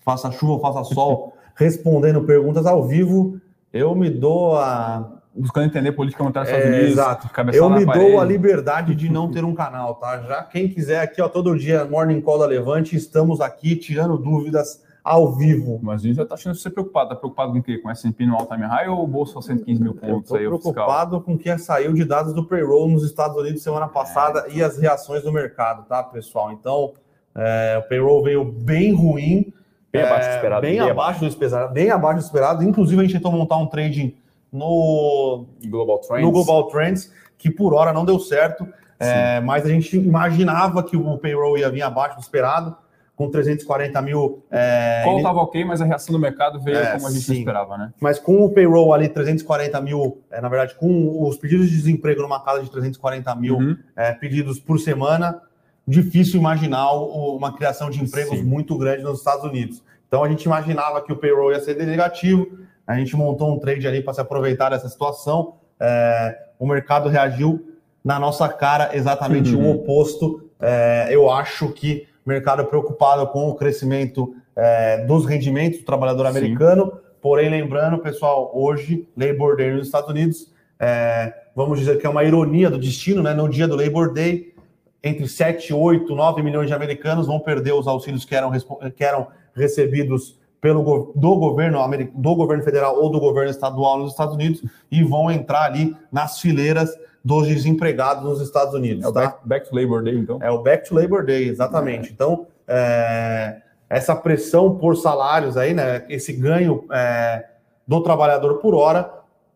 faça 0.00 0.30
chuva, 0.30 0.60
faça 0.60 0.84
sol, 0.92 1.34
respondendo 1.56 2.22
perguntas 2.22 2.66
ao 2.66 2.84
vivo. 2.84 3.40
Eu 3.72 3.94
me 3.94 4.10
dou 4.10 4.58
a. 4.58 5.18
Buscando 5.34 5.64
entender 5.64 5.92
política 5.92 6.22
monetária 6.22 6.50
dos 6.50 6.58
Estados 6.58 6.74
é, 6.74 6.78
Unidos. 6.78 6.98
Exato. 6.98 7.30
Eu 7.54 7.70
me 7.70 7.86
dou 7.86 8.20
a 8.20 8.24
liberdade 8.24 8.94
de 8.94 9.10
não 9.10 9.30
ter 9.30 9.42
um 9.42 9.54
canal, 9.54 9.94
tá? 9.94 10.20
Já 10.20 10.42
quem 10.42 10.68
quiser 10.68 11.00
aqui, 11.00 11.22
ó, 11.22 11.28
todo 11.28 11.58
dia, 11.58 11.86
Morning 11.86 12.20
Call 12.20 12.38
da 12.38 12.44
Levante, 12.44 12.94
estamos 12.94 13.40
aqui 13.40 13.74
tirando 13.74 14.18
dúvidas 14.18 14.82
ao 15.02 15.32
vivo. 15.32 15.80
Mas 15.82 16.00
a 16.00 16.04
gente 16.04 16.16
já 16.16 16.22
está 16.22 16.34
achando 16.34 16.54
você 16.54 16.70
preocupado. 16.70 17.06
Está 17.06 17.16
preocupado 17.16 17.52
com 17.52 17.58
o 17.58 17.62
quê? 17.62 17.78
Com 17.78 17.90
S&P 17.90 18.26
no 18.26 18.36
all-time 18.36 18.64
high 18.64 18.88
ou 18.88 19.02
o 19.02 19.06
Bolsa 19.06 19.40
115 19.40 19.82
mil 19.82 19.94
pontos? 19.94 20.30
Estou 20.30 20.38
preocupado 20.38 21.20
com 21.20 21.34
o 21.34 21.38
que 21.38 21.56
saiu 21.58 21.92
de 21.92 22.04
dados 22.04 22.32
do 22.32 22.44
payroll 22.44 22.88
nos 22.88 23.04
Estados 23.04 23.36
Unidos 23.36 23.62
semana 23.62 23.88
passada 23.88 24.46
é. 24.48 24.54
e 24.54 24.62
as 24.62 24.78
reações 24.78 25.22
do 25.22 25.32
mercado, 25.32 25.84
tá, 25.86 26.02
pessoal? 26.02 26.52
Então, 26.52 26.92
é, 27.34 27.80
o 27.84 27.88
payroll 27.88 28.22
veio 28.22 28.44
bem 28.44 28.94
ruim. 28.94 29.52
Bem 29.92 30.02
abaixo 30.02 30.28
do 30.28 30.34
esperado. 30.34 30.62
Bem, 30.62 30.78
bem 30.78 30.90
abaixo 30.90 31.20
do 31.20 31.26
esperado. 31.26 31.72
Bem 31.74 31.90
abaixo 31.90 32.18
do 32.20 32.24
esperado. 32.24 32.64
Inclusive, 32.64 33.00
a 33.00 33.04
gente 33.04 33.14
tentou 33.14 33.32
montar 33.32 33.56
um 33.56 33.66
trading 33.66 34.16
no 34.50 35.46
Global 35.64 35.98
Trends, 35.98 36.24
no 36.24 36.30
Global 36.30 36.68
Trends 36.68 37.12
que 37.38 37.50
por 37.50 37.74
hora 37.74 37.92
não 37.92 38.04
deu 38.04 38.20
certo. 38.20 38.66
É, 39.00 39.40
mas 39.40 39.66
a 39.66 39.68
gente 39.68 39.96
imaginava 39.96 40.80
que 40.80 40.96
o 40.96 41.18
payroll 41.18 41.58
ia 41.58 41.68
vir 41.68 41.82
abaixo 41.82 42.14
do 42.14 42.20
esperado 42.20 42.76
com 43.22 43.30
340 43.30 44.02
mil. 44.02 44.42
É, 44.50 45.02
Qual 45.04 45.18
estava 45.18 45.38
ok, 45.38 45.64
mas 45.64 45.80
a 45.80 45.84
reação 45.84 46.12
do 46.12 46.18
mercado 46.18 46.60
veio 46.60 46.78
é, 46.78 46.92
como 46.92 47.06
a 47.06 47.10
gente 47.10 47.32
esperava, 47.32 47.78
né? 47.78 47.92
Mas 48.00 48.18
com 48.18 48.44
o 48.44 48.50
payroll 48.50 48.92
ali, 48.92 49.08
340 49.08 49.80
mil, 49.80 50.22
é, 50.30 50.40
na 50.40 50.48
verdade, 50.48 50.74
com 50.74 51.26
os 51.26 51.36
pedidos 51.36 51.70
de 51.70 51.76
desemprego 51.76 52.22
numa 52.22 52.42
casa 52.42 52.62
de 52.62 52.70
340 52.70 53.34
mil 53.36 53.56
uhum. 53.56 53.76
é, 53.94 54.12
pedidos 54.12 54.58
por 54.58 54.78
semana, 54.80 55.40
difícil 55.86 56.40
imaginar 56.40 56.92
uma 56.92 57.54
criação 57.54 57.90
de 57.90 58.02
empregos 58.02 58.38
sim. 58.38 58.44
muito 58.44 58.76
grande 58.76 59.02
nos 59.02 59.18
Estados 59.18 59.44
Unidos. 59.44 59.82
Então 60.08 60.24
a 60.24 60.28
gente 60.28 60.44
imaginava 60.44 61.00
que 61.00 61.12
o 61.12 61.16
payroll 61.16 61.52
ia 61.52 61.60
ser 61.60 61.76
negativo, 61.76 62.46
a 62.86 62.96
gente 62.96 63.16
montou 63.16 63.54
um 63.54 63.58
trade 63.58 63.86
ali 63.86 64.02
para 64.02 64.12
se 64.12 64.20
aproveitar 64.20 64.70
dessa 64.70 64.88
situação. 64.88 65.54
É, 65.80 66.38
o 66.58 66.66
mercado 66.66 67.08
reagiu 67.08 67.68
na 68.04 68.18
nossa 68.18 68.48
cara 68.48 68.90
exatamente 68.94 69.54
uhum. 69.54 69.68
o 69.68 69.74
oposto. 69.76 70.50
É, 70.60 71.08
eu 71.10 71.30
acho 71.30 71.70
que 71.70 72.06
mercado 72.24 72.64
preocupado 72.64 73.26
com 73.28 73.48
o 73.48 73.54
crescimento 73.54 74.34
é, 74.56 75.04
dos 75.04 75.26
rendimentos 75.26 75.80
do 75.80 75.84
trabalhador 75.84 76.26
americano. 76.26 76.86
Sim. 76.86 77.00
Porém, 77.20 77.48
lembrando, 77.48 77.98
pessoal, 77.98 78.50
hoje, 78.54 79.08
Labor 79.16 79.56
Day 79.56 79.72
nos 79.72 79.86
Estados 79.86 80.10
Unidos, 80.10 80.52
é, 80.78 81.32
vamos 81.54 81.78
dizer 81.78 81.98
que 81.98 82.06
é 82.06 82.10
uma 82.10 82.24
ironia 82.24 82.68
do 82.68 82.78
destino, 82.78 83.22
né? 83.22 83.32
No 83.32 83.48
dia 83.48 83.68
do 83.68 83.76
Labor 83.76 84.12
Day, 84.12 84.54
entre 85.02 85.28
7, 85.28 85.72
8, 85.72 86.14
9 86.14 86.42
milhões 86.42 86.66
de 86.66 86.74
americanos 86.74 87.26
vão 87.26 87.40
perder 87.40 87.72
os 87.72 87.86
auxílios 87.86 88.24
que 88.24 88.34
eram, 88.34 88.50
que 88.96 89.04
eram 89.04 89.28
recebidos 89.54 90.40
pelo 90.60 91.12
do 91.16 91.36
governo 91.36 91.80
do 92.14 92.34
governo 92.36 92.62
federal 92.62 92.96
ou 93.02 93.10
do 93.10 93.18
governo 93.18 93.50
estadual 93.50 93.98
nos 93.98 94.12
Estados 94.12 94.34
Unidos 94.34 94.62
e 94.90 95.02
vão 95.02 95.28
entrar 95.28 95.64
ali 95.64 95.96
nas 96.10 96.40
fileiras 96.40 96.96
dos 97.24 97.46
desempregados 97.46 98.24
nos 98.24 98.40
Estados 98.40 98.74
Unidos. 98.74 99.04
É 99.04 99.08
o 99.08 99.12
tá? 99.12 99.20
back, 99.20 99.38
back, 99.44 99.68
to 99.68 99.76
Labor 99.76 100.02
Day, 100.02 100.18
então? 100.18 100.38
É 100.42 100.50
o 100.50 100.62
Back 100.62 100.88
to 100.88 100.94
Labor 100.94 101.24
Day, 101.24 101.48
exatamente. 101.48 102.08
É. 102.08 102.12
Então, 102.12 102.46
é, 102.66 103.62
essa 103.88 104.16
pressão 104.16 104.76
por 104.76 104.96
salários 104.96 105.56
aí, 105.56 105.72
né? 105.74 106.04
Esse 106.08 106.32
ganho 106.32 106.84
é, 106.90 107.44
do 107.86 108.02
trabalhador 108.02 108.54
por 108.54 108.74
hora, 108.74 109.12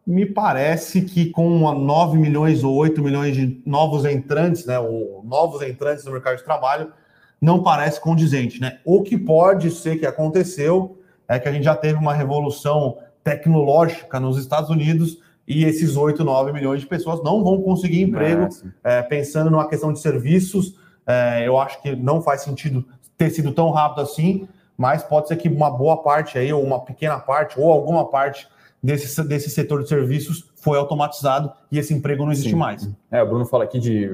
me 0.07 0.25
parece 0.25 1.03
que 1.03 1.31
com 1.31 1.73
9 1.73 2.17
milhões 2.17 2.63
ou 2.63 2.75
8 2.77 3.03
milhões 3.03 3.35
de 3.35 3.61
novos 3.67 4.05
entrantes, 4.05 4.65
né? 4.65 4.79
Ou 4.79 5.23
novos 5.25 5.63
entrantes 5.63 6.05
no 6.05 6.13
mercado 6.13 6.37
de 6.37 6.45
trabalho, 6.45 6.93
não 7.41 7.63
parece 7.63 8.01
condizente, 8.01 8.61
né? 8.61 8.79
O 8.85 9.03
que 9.03 9.19
pode 9.19 9.71
ser 9.71 9.99
que 9.99 10.07
aconteceu 10.07 10.99
é 11.29 11.39
que 11.39 11.49
a 11.49 11.53
gente 11.53 11.65
já 11.65 11.75
teve 11.75 11.99
uma 11.99 12.15
revolução 12.15 12.99
tecnológica 13.25 14.21
nos 14.21 14.39
Estados 14.39 14.71
Unidos 14.71 15.19
e 15.47 15.65
esses 15.65 15.97
8, 15.97 16.25
9 16.25 16.53
milhões 16.53 16.81
de 16.81 16.87
pessoas 16.87 17.23
não 17.23 17.45
vão 17.45 17.63
conseguir 17.63 18.03
emprego. 18.03 18.49
É, 18.83 19.03
pensando 19.03 19.51
numa 19.51 19.69
questão 19.69 19.93
de 19.93 20.01
serviços, 20.01 20.75
é, 21.07 21.47
eu 21.47 21.59
acho 21.59 21.81
que 21.81 21.95
não 21.95 22.21
faz 22.21 22.43
sentido 22.43 22.85
ter 23.17 23.31
sido 23.31 23.53
tão 23.53 23.71
rápido 23.71 24.03
assim, 24.03 24.49
mas 24.77 25.03
pode 25.03 25.29
ser 25.29 25.37
que 25.37 25.49
uma 25.49 25.71
boa 25.71 26.03
parte 26.03 26.37
aí, 26.37 26.53
ou 26.53 26.63
uma 26.63 26.85
pequena 26.85 27.19
parte, 27.19 27.59
ou 27.59 27.71
alguma 27.71 28.09
parte 28.09 28.49
desse, 28.83 29.23
desse 29.25 29.51
setor 29.51 29.83
de 29.83 29.89
serviços 29.89 30.51
foi 30.57 30.79
automatizado 30.79 31.53
e 31.71 31.79
esse 31.79 31.95
emprego 31.95 32.25
não 32.25 32.33
existe 32.33 32.51
Sim. 32.51 32.57
mais. 32.57 32.91
É, 33.11 33.23
o 33.23 33.27
Bruno 33.27 33.47
fala 33.47 33.65
aqui 33.65 33.79
de 33.79 34.11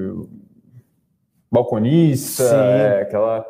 balconista, 1.51 2.43
é, 2.43 3.01
aquela, 3.01 3.45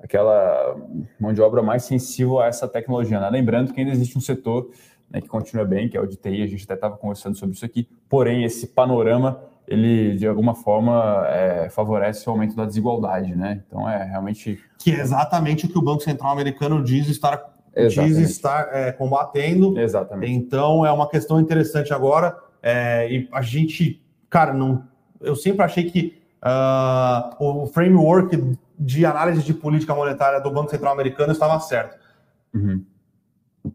aquela 0.00 0.76
mão 1.20 1.32
de 1.32 1.40
obra 1.40 1.62
mais 1.62 1.84
sensível 1.84 2.40
a 2.40 2.46
essa 2.46 2.66
tecnologia. 2.66 3.20
Né? 3.20 3.28
Lembrando 3.30 3.72
que 3.72 3.80
ainda 3.80 3.92
existe 3.92 4.16
um 4.16 4.20
setor 4.20 4.70
né, 5.10 5.20
que 5.20 5.28
continua 5.28 5.64
bem, 5.64 5.88
que 5.88 5.96
é 5.96 6.00
o 6.00 6.06
de 6.06 6.16
TI, 6.16 6.42
a 6.42 6.46
gente 6.46 6.64
até 6.64 6.74
estava 6.74 6.96
conversando 6.96 7.36
sobre 7.36 7.54
isso 7.54 7.64
aqui, 7.64 7.88
porém 8.08 8.44
esse 8.44 8.66
panorama, 8.66 9.40
ele 9.66 10.16
de 10.16 10.26
alguma 10.26 10.54
forma 10.54 11.26
é, 11.28 11.68
favorece 11.70 12.28
o 12.28 12.32
aumento 12.32 12.54
da 12.54 12.64
desigualdade, 12.64 13.34
né? 13.34 13.62
Então 13.66 13.88
é 13.88 14.04
realmente... 14.04 14.58
Que 14.78 14.92
é 14.92 15.00
exatamente 15.00 15.66
o 15.66 15.68
que 15.68 15.78
o 15.78 15.82
Banco 15.82 16.02
Central 16.02 16.32
americano 16.32 16.82
diz 16.82 17.08
estar, 17.08 17.42
diz 17.74 18.16
estar 18.18 18.68
é, 18.72 18.92
combatendo. 18.92 19.78
Exatamente. 19.78 20.32
Então 20.32 20.84
é 20.84 20.92
uma 20.92 21.08
questão 21.08 21.40
interessante 21.40 21.92
agora, 21.92 22.36
é, 22.62 23.10
e 23.10 23.28
a 23.32 23.42
gente, 23.42 24.02
cara, 24.28 24.52
não, 24.52 24.84
eu 25.20 25.36
sempre 25.36 25.64
achei 25.64 25.84
que 25.84 26.18
uh, 26.42 27.62
o 27.62 27.66
framework 27.66 28.56
de 28.78 29.04
análise 29.04 29.42
de 29.42 29.52
política 29.52 29.94
monetária 29.94 30.40
do 30.40 30.50
Banco 30.50 30.70
Central 30.70 30.92
americano 30.92 31.32
estava 31.32 31.58
certo. 31.60 31.98
Uhum 32.54 32.84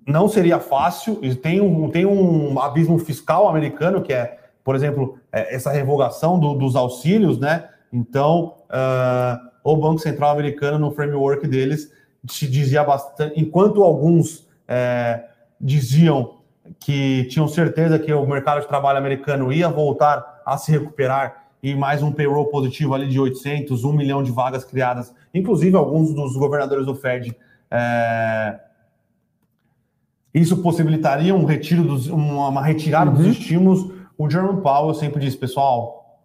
não 0.06 0.28
seria 0.28 0.60
fácil, 0.60 1.20
tem 1.42 1.62
um, 1.62 1.90
tem 1.90 2.06
um 2.06 2.60
abismo 2.60 2.98
fiscal 3.00 3.48
americano, 3.48 4.02
que 4.02 4.14
é, 4.14 4.38
por 4.64 4.76
exemplo, 4.76 5.18
é, 5.32 5.56
essa 5.56 5.72
revogação 5.72 6.40
do, 6.40 6.54
dos 6.54 6.76
auxílios, 6.76 7.40
né? 7.40 7.70
Então, 7.92 8.56
uh, 8.70 9.50
o 9.64 9.78
Banco 9.78 10.00
Central 10.00 10.32
americano, 10.32 10.80
no 10.80 10.92
framework 10.92 11.48
deles, 11.48 11.92
se 12.28 12.48
dizia 12.48 12.84
bastante, 12.84 13.40
enquanto 13.40 13.84
alguns 13.84 14.48
é, 14.68 15.24
diziam 15.60 16.38
que 16.80 17.26
tinham 17.26 17.48
certeza 17.48 18.00
que 18.00 18.14
o 18.14 18.26
mercado 18.26 18.62
de 18.62 18.68
trabalho 18.68 18.98
americano 18.98 19.52
ia 19.52 19.70
voltar 19.70 20.42
a 20.46 20.58
se 20.58 20.72
recuperar 20.72 21.44
e 21.62 21.76
mais 21.76 22.02
um 22.02 22.12
payroll 22.12 22.48
positivo 22.48 22.94
ali 22.94 23.08
de 23.08 23.20
800, 23.20 23.84
1 23.84 23.94
milhão 23.94 24.24
de 24.24 24.32
vagas 24.32 24.66
criadas, 24.66 25.14
inclusive 25.34 25.76
alguns 25.76 26.14
dos 26.14 26.36
governadores 26.36 26.86
do 26.86 26.96
Fed 26.96 27.36
é, 27.70 28.60
isso 30.34 30.58
possibilitaria 30.62 31.36
um 31.36 31.46
retiro 31.46 31.84
dos, 31.84 32.08
uma, 32.08 32.48
uma 32.48 32.64
retirada 32.64 33.12
uhum. 33.12 33.18
dos 33.18 33.26
estímulos. 33.28 33.92
O 34.18 34.30
Jerome 34.30 34.62
Powell 34.62 34.94
sempre 34.94 35.20
disse, 35.20 35.38
pessoal, 35.38 36.20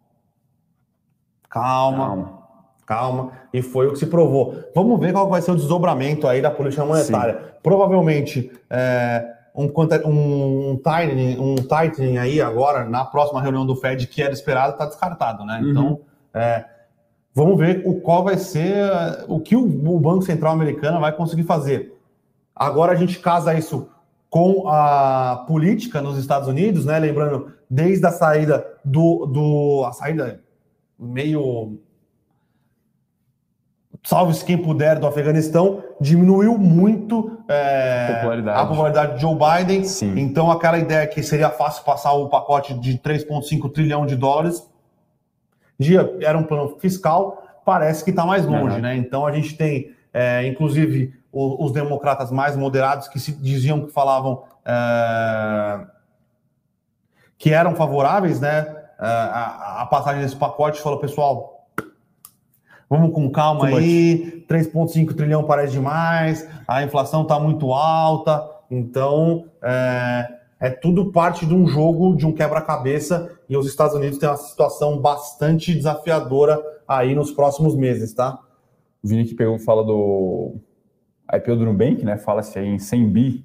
calma, 1.48 2.06
calma, 2.06 2.38
calma, 2.86 3.32
e 3.52 3.60
foi 3.60 3.86
o 3.86 3.92
que 3.92 3.98
se 3.98 4.06
provou. 4.06 4.54
Vamos 4.74 4.98
ver 4.98 5.12
qual 5.12 5.28
vai 5.28 5.42
ser 5.42 5.52
o 5.52 5.56
desdobramento 5.56 6.26
aí 6.26 6.40
da 6.40 6.50
política 6.50 6.84
monetária. 6.84 7.34
Sim. 7.34 7.58
Provavelmente 7.62 8.50
é, 8.70 9.26
um, 9.54 9.64
um, 9.64 10.70
um, 10.70 10.76
tightening, 10.76 11.38
um 11.38 11.56
tightening 11.56 12.18
aí 12.18 12.40
agora 12.40 12.88
na 12.88 13.04
próxima 13.04 13.42
reunião 13.42 13.66
do 13.66 13.76
Fed 13.76 14.06
que 14.06 14.22
era 14.22 14.32
esperado 14.32 14.72
está 14.72 14.86
descartado, 14.86 15.44
né? 15.44 15.60
Uhum. 15.60 15.70
Então, 15.70 16.00
é, 16.34 16.64
Vamos 17.38 17.56
ver 17.56 17.82
o 17.86 18.00
qual 18.00 18.24
vai 18.24 18.36
ser 18.36 18.90
o 19.28 19.38
que 19.38 19.54
o 19.54 19.64
Banco 20.00 20.22
Central 20.22 20.52
americano 20.52 20.98
vai 20.98 21.12
conseguir 21.12 21.44
fazer. 21.44 21.96
Agora 22.52 22.90
a 22.90 22.96
gente 22.96 23.20
casa 23.20 23.54
isso 23.54 23.88
com 24.30 24.68
a 24.68 25.44
política 25.46 26.02
nos 26.02 26.18
Estados 26.18 26.48
Unidos, 26.48 26.84
né? 26.84 26.98
Lembrando, 26.98 27.52
desde 27.68 28.06
a 28.06 28.10
saída 28.10 28.66
do, 28.84 29.26
do 29.26 29.84
a 29.86 29.92
saída 29.92 30.40
meio 30.98 31.78
salve-se 34.08 34.44
quem 34.44 34.56
puder 34.56 34.98
do 34.98 35.06
Afeganistão, 35.06 35.82
diminuiu 36.00 36.56
muito 36.56 37.38
é, 37.46 38.14
popularidade. 38.14 38.58
a 38.58 38.66
popularidade 38.66 39.14
de 39.16 39.20
Joe 39.20 39.36
Biden. 39.36 39.84
Sim. 39.84 40.18
Então, 40.18 40.50
aquela 40.50 40.78
ideia 40.78 41.06
que 41.06 41.22
seria 41.22 41.50
fácil 41.50 41.84
passar 41.84 42.12
o 42.12 42.28
pacote 42.28 42.72
de 42.74 42.98
3,5 42.98 43.70
trilhão 43.70 44.06
de 44.06 44.16
dólares, 44.16 44.66
dia 45.78 46.10
era 46.22 46.38
um 46.38 46.42
plano 46.42 46.76
fiscal, 46.78 47.42
parece 47.66 48.02
que 48.02 48.08
está 48.08 48.24
mais 48.24 48.46
longe, 48.46 48.76
uhum. 48.76 48.80
né? 48.80 48.96
Então, 48.96 49.26
a 49.26 49.32
gente 49.32 49.54
tem, 49.56 49.92
é, 50.12 50.46
inclusive, 50.46 51.12
os, 51.38 51.66
os, 51.66 51.72
democratas 51.72 52.30
mais 52.30 52.56
moderados 52.56 53.08
que 53.08 53.18
se 53.18 53.32
diziam 53.32 53.86
que 53.86 53.92
falavam 53.92 54.44
é, 54.64 55.86
que 57.36 57.50
eram 57.50 57.74
favoráveis, 57.74 58.40
né? 58.40 58.76
É, 59.00 59.06
a, 59.06 59.82
a 59.82 59.86
passagem 59.86 60.22
desse 60.22 60.36
pacote, 60.36 60.80
falou, 60.80 60.98
pessoal, 60.98 61.58
Vamos 62.90 63.12
com 63.12 63.30
calma 63.30 63.66
aí, 63.66 64.46
3,5 64.48 65.14
trilhão 65.14 65.44
parece 65.44 65.72
demais, 65.72 66.48
a 66.66 66.82
inflação 66.82 67.20
está 67.20 67.38
muito 67.38 67.70
alta, 67.74 68.48
então 68.70 69.44
é, 69.62 70.26
é, 70.58 70.70
tudo 70.70 71.12
parte 71.12 71.44
de 71.44 71.54
um 71.54 71.66
jogo, 71.66 72.16
de 72.16 72.26
um 72.26 72.32
quebra-cabeça, 72.32 73.30
e 73.46 73.54
os 73.58 73.66
Estados 73.66 73.94
Unidos 73.94 74.18
têm 74.18 74.26
uma 74.26 74.38
situação 74.38 74.98
bastante 74.98 75.74
desafiadora 75.74 76.58
aí 76.86 77.14
nos 77.14 77.30
próximos 77.30 77.76
meses, 77.76 78.14
tá? 78.14 78.38
O 79.04 79.08
Vini 79.08 79.26
que 79.26 79.34
pegou, 79.34 79.58
fala 79.58 79.84
do 79.84 80.54
IPO 81.32 81.56
do 81.56 81.64
Nubank, 81.66 82.04
né? 82.04 82.16
Fala-se 82.16 82.58
aí 82.58 82.66
em 82.66 82.78
100 82.78 83.08
bi 83.08 83.44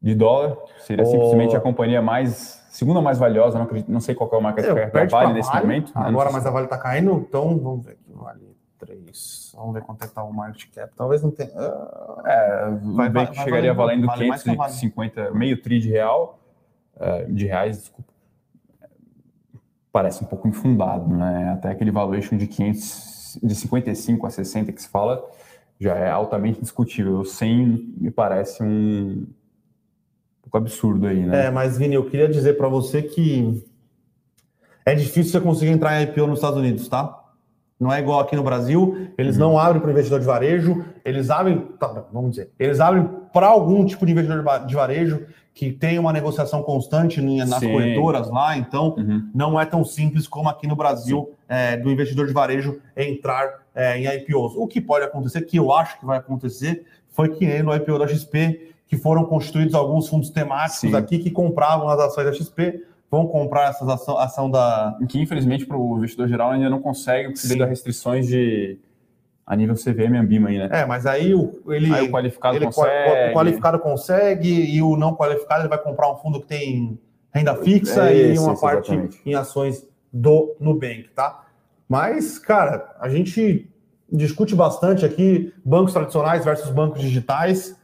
de 0.00 0.14
dólar, 0.14 0.56
seria 0.78 1.04
oh. 1.04 1.10
simplesmente 1.10 1.56
a 1.56 1.60
companhia 1.60 2.00
mais 2.00 2.64
segunda 2.68 3.00
mais 3.00 3.18
valiosa, 3.18 3.58
não, 3.58 3.64
acredito, 3.64 3.90
não 3.90 4.00
sei 4.00 4.14
qual 4.14 4.30
é 4.32 4.36
o 4.36 4.40
market 4.40 4.66
cap 4.66 4.92
da 4.92 5.04
Vale 5.06 5.32
nesse 5.32 5.50
vale, 5.50 5.62
momento. 5.62 5.92
Né? 5.94 6.06
Agora, 6.06 6.30
mas 6.30 6.46
a 6.46 6.50
Vale 6.50 6.66
está 6.66 6.78
caindo, 6.78 7.12
então 7.26 7.58
vamos 7.58 7.84
ver 7.84 7.92
aqui, 7.92 8.12
Vale 8.12 8.56
3. 8.78 9.52
Vamos 9.56 9.74
ver 9.74 9.82
quanto 9.82 10.04
é 10.04 10.06
que 10.06 10.14
tá 10.14 10.22
o 10.22 10.32
market 10.32 10.70
cap. 10.74 10.92
Talvez 10.94 11.22
não 11.22 11.30
tenha. 11.30 11.50
Uh, 11.50 12.26
é, 12.26 12.70
vai, 12.94 13.10
vai, 13.10 13.26
que 13.26 13.36
chegaria 13.36 13.72
valendo 13.72 14.06
vale 14.06 14.30
550, 14.30 15.22
vale. 15.22 15.38
meio 15.38 15.60
tri 15.60 15.80
de 15.80 15.90
real, 15.90 16.38
uh, 16.96 17.32
de 17.32 17.46
reais, 17.46 17.78
desculpa. 17.78 18.12
Parece 19.90 20.22
um 20.22 20.26
pouco 20.26 20.46
infundado, 20.46 21.08
né? 21.08 21.52
Até 21.54 21.70
aquele 21.70 21.90
valuation 21.90 22.36
de 22.36 22.46
500, 22.46 23.38
de 23.42 23.54
55 23.54 24.26
a 24.26 24.30
60 24.30 24.72
que 24.72 24.82
se 24.82 24.88
fala, 24.88 25.26
já 25.80 25.94
é 25.94 26.10
altamente 26.10 26.60
discutível. 26.62 27.24
100 27.24 27.94
me 27.98 28.10
parece 28.10 28.62
um 28.62 29.26
pouco 30.42 30.56
absurdo 30.58 31.06
aí, 31.06 31.24
né? 31.24 31.46
É, 31.46 31.50
mas 31.50 31.78
Vini, 31.78 31.94
eu 31.94 32.08
queria 32.08 32.28
dizer 32.28 32.56
para 32.56 32.68
você 32.68 33.02
que 33.02 33.64
é 34.84 34.94
difícil 34.94 35.32
você 35.32 35.40
conseguir 35.40 35.72
entrar 35.72 36.00
em 36.00 36.04
IPO 36.04 36.26
nos 36.26 36.38
Estados 36.38 36.58
Unidos, 36.58 36.88
tá? 36.88 37.24
Não 37.78 37.92
é 37.92 38.00
igual 38.00 38.20
aqui 38.20 38.34
no 38.34 38.42
Brasil, 38.42 39.08
eles 39.18 39.36
uhum. 39.36 39.50
não 39.50 39.58
abrem 39.58 39.80
para 39.80 39.88
o 39.88 39.90
investidor 39.90 40.20
de 40.20 40.24
varejo, 40.24 40.84
eles 41.04 41.28
abrem, 41.28 41.58
tá, 41.78 42.06
vamos 42.10 42.30
dizer, 42.30 42.50
eles 42.58 42.80
abrem 42.80 43.06
para 43.34 43.48
algum 43.48 43.84
tipo 43.84 44.06
de 44.06 44.12
investidor 44.12 44.66
de 44.66 44.74
varejo 44.74 45.26
que 45.56 45.72
tem 45.72 45.98
uma 45.98 46.12
negociação 46.12 46.62
constante 46.62 47.18
nas 47.22 47.60
Sim. 47.60 47.72
corretoras 47.72 48.30
lá, 48.30 48.58
então 48.58 48.94
uhum. 48.98 49.26
não 49.34 49.58
é 49.58 49.64
tão 49.64 49.82
simples 49.86 50.28
como 50.28 50.50
aqui 50.50 50.66
no 50.66 50.76
Brasil 50.76 51.30
é, 51.48 51.78
do 51.78 51.90
investidor 51.90 52.26
de 52.26 52.34
varejo 52.34 52.78
entrar 52.94 53.62
é, 53.74 53.98
em 53.98 54.04
IPOs. 54.06 54.52
O 54.54 54.66
que 54.66 54.82
pode 54.82 55.06
acontecer, 55.06 55.40
que 55.40 55.56
eu 55.56 55.72
acho 55.72 55.98
que 55.98 56.04
vai 56.04 56.18
acontecer, 56.18 56.84
foi 57.08 57.30
que 57.30 57.62
no 57.62 57.74
IPO 57.74 57.98
da 57.98 58.06
XP 58.06 58.74
que 58.86 58.98
foram 58.98 59.24
constituídos 59.24 59.74
alguns 59.74 60.06
fundos 60.08 60.28
temáticos 60.28 60.90
Sim. 60.90 60.94
aqui 60.94 61.18
que 61.18 61.30
compravam 61.30 61.88
as 61.88 61.98
ações 62.00 62.26
da 62.26 62.32
XP, 62.34 62.84
vão 63.10 63.26
comprar 63.26 63.70
essas 63.70 63.88
ação, 63.88 64.18
ação 64.18 64.50
da. 64.50 64.94
Que 65.08 65.18
infelizmente 65.18 65.64
para 65.64 65.78
o 65.78 65.96
investidor 65.96 66.28
geral 66.28 66.50
ainda 66.50 66.68
não 66.68 66.82
consegue, 66.82 67.32
devido 67.32 67.62
a 67.62 67.66
restrições 67.66 68.26
de 68.28 68.78
a 69.46 69.54
nível 69.54 69.76
CVM 69.76 70.14
e 70.14 70.18
Ambima 70.18 70.48
aí, 70.48 70.58
né? 70.58 70.68
É, 70.72 70.84
mas 70.84 71.06
aí 71.06 71.32
o, 71.32 71.62
ele, 71.68 71.94
aí 71.94 72.08
o 72.08 72.10
qualificado 72.10 72.56
ele, 72.56 72.66
consegue. 72.66 73.30
O 73.30 73.34
qualificado 73.34 73.78
consegue 73.78 74.48
e 74.48 74.82
o 74.82 74.96
não 74.96 75.14
qualificado 75.14 75.62
ele 75.62 75.68
vai 75.68 75.78
comprar 75.78 76.10
um 76.10 76.16
fundo 76.16 76.40
que 76.40 76.48
tem 76.48 76.98
renda 77.32 77.54
fixa 77.54 78.10
é 78.10 78.34
e 78.34 78.38
uma 78.38 78.58
parte 78.58 78.92
exatamente. 78.92 79.20
em 79.24 79.34
ações 79.34 79.86
do 80.12 80.56
Nubank, 80.58 81.10
tá? 81.14 81.44
Mas, 81.88 82.38
cara, 82.38 82.96
a 82.98 83.08
gente 83.08 83.70
discute 84.10 84.54
bastante 84.54 85.04
aqui 85.04 85.52
bancos 85.64 85.92
tradicionais 85.92 86.44
versus 86.44 86.70
bancos 86.70 87.00
digitais. 87.00 87.76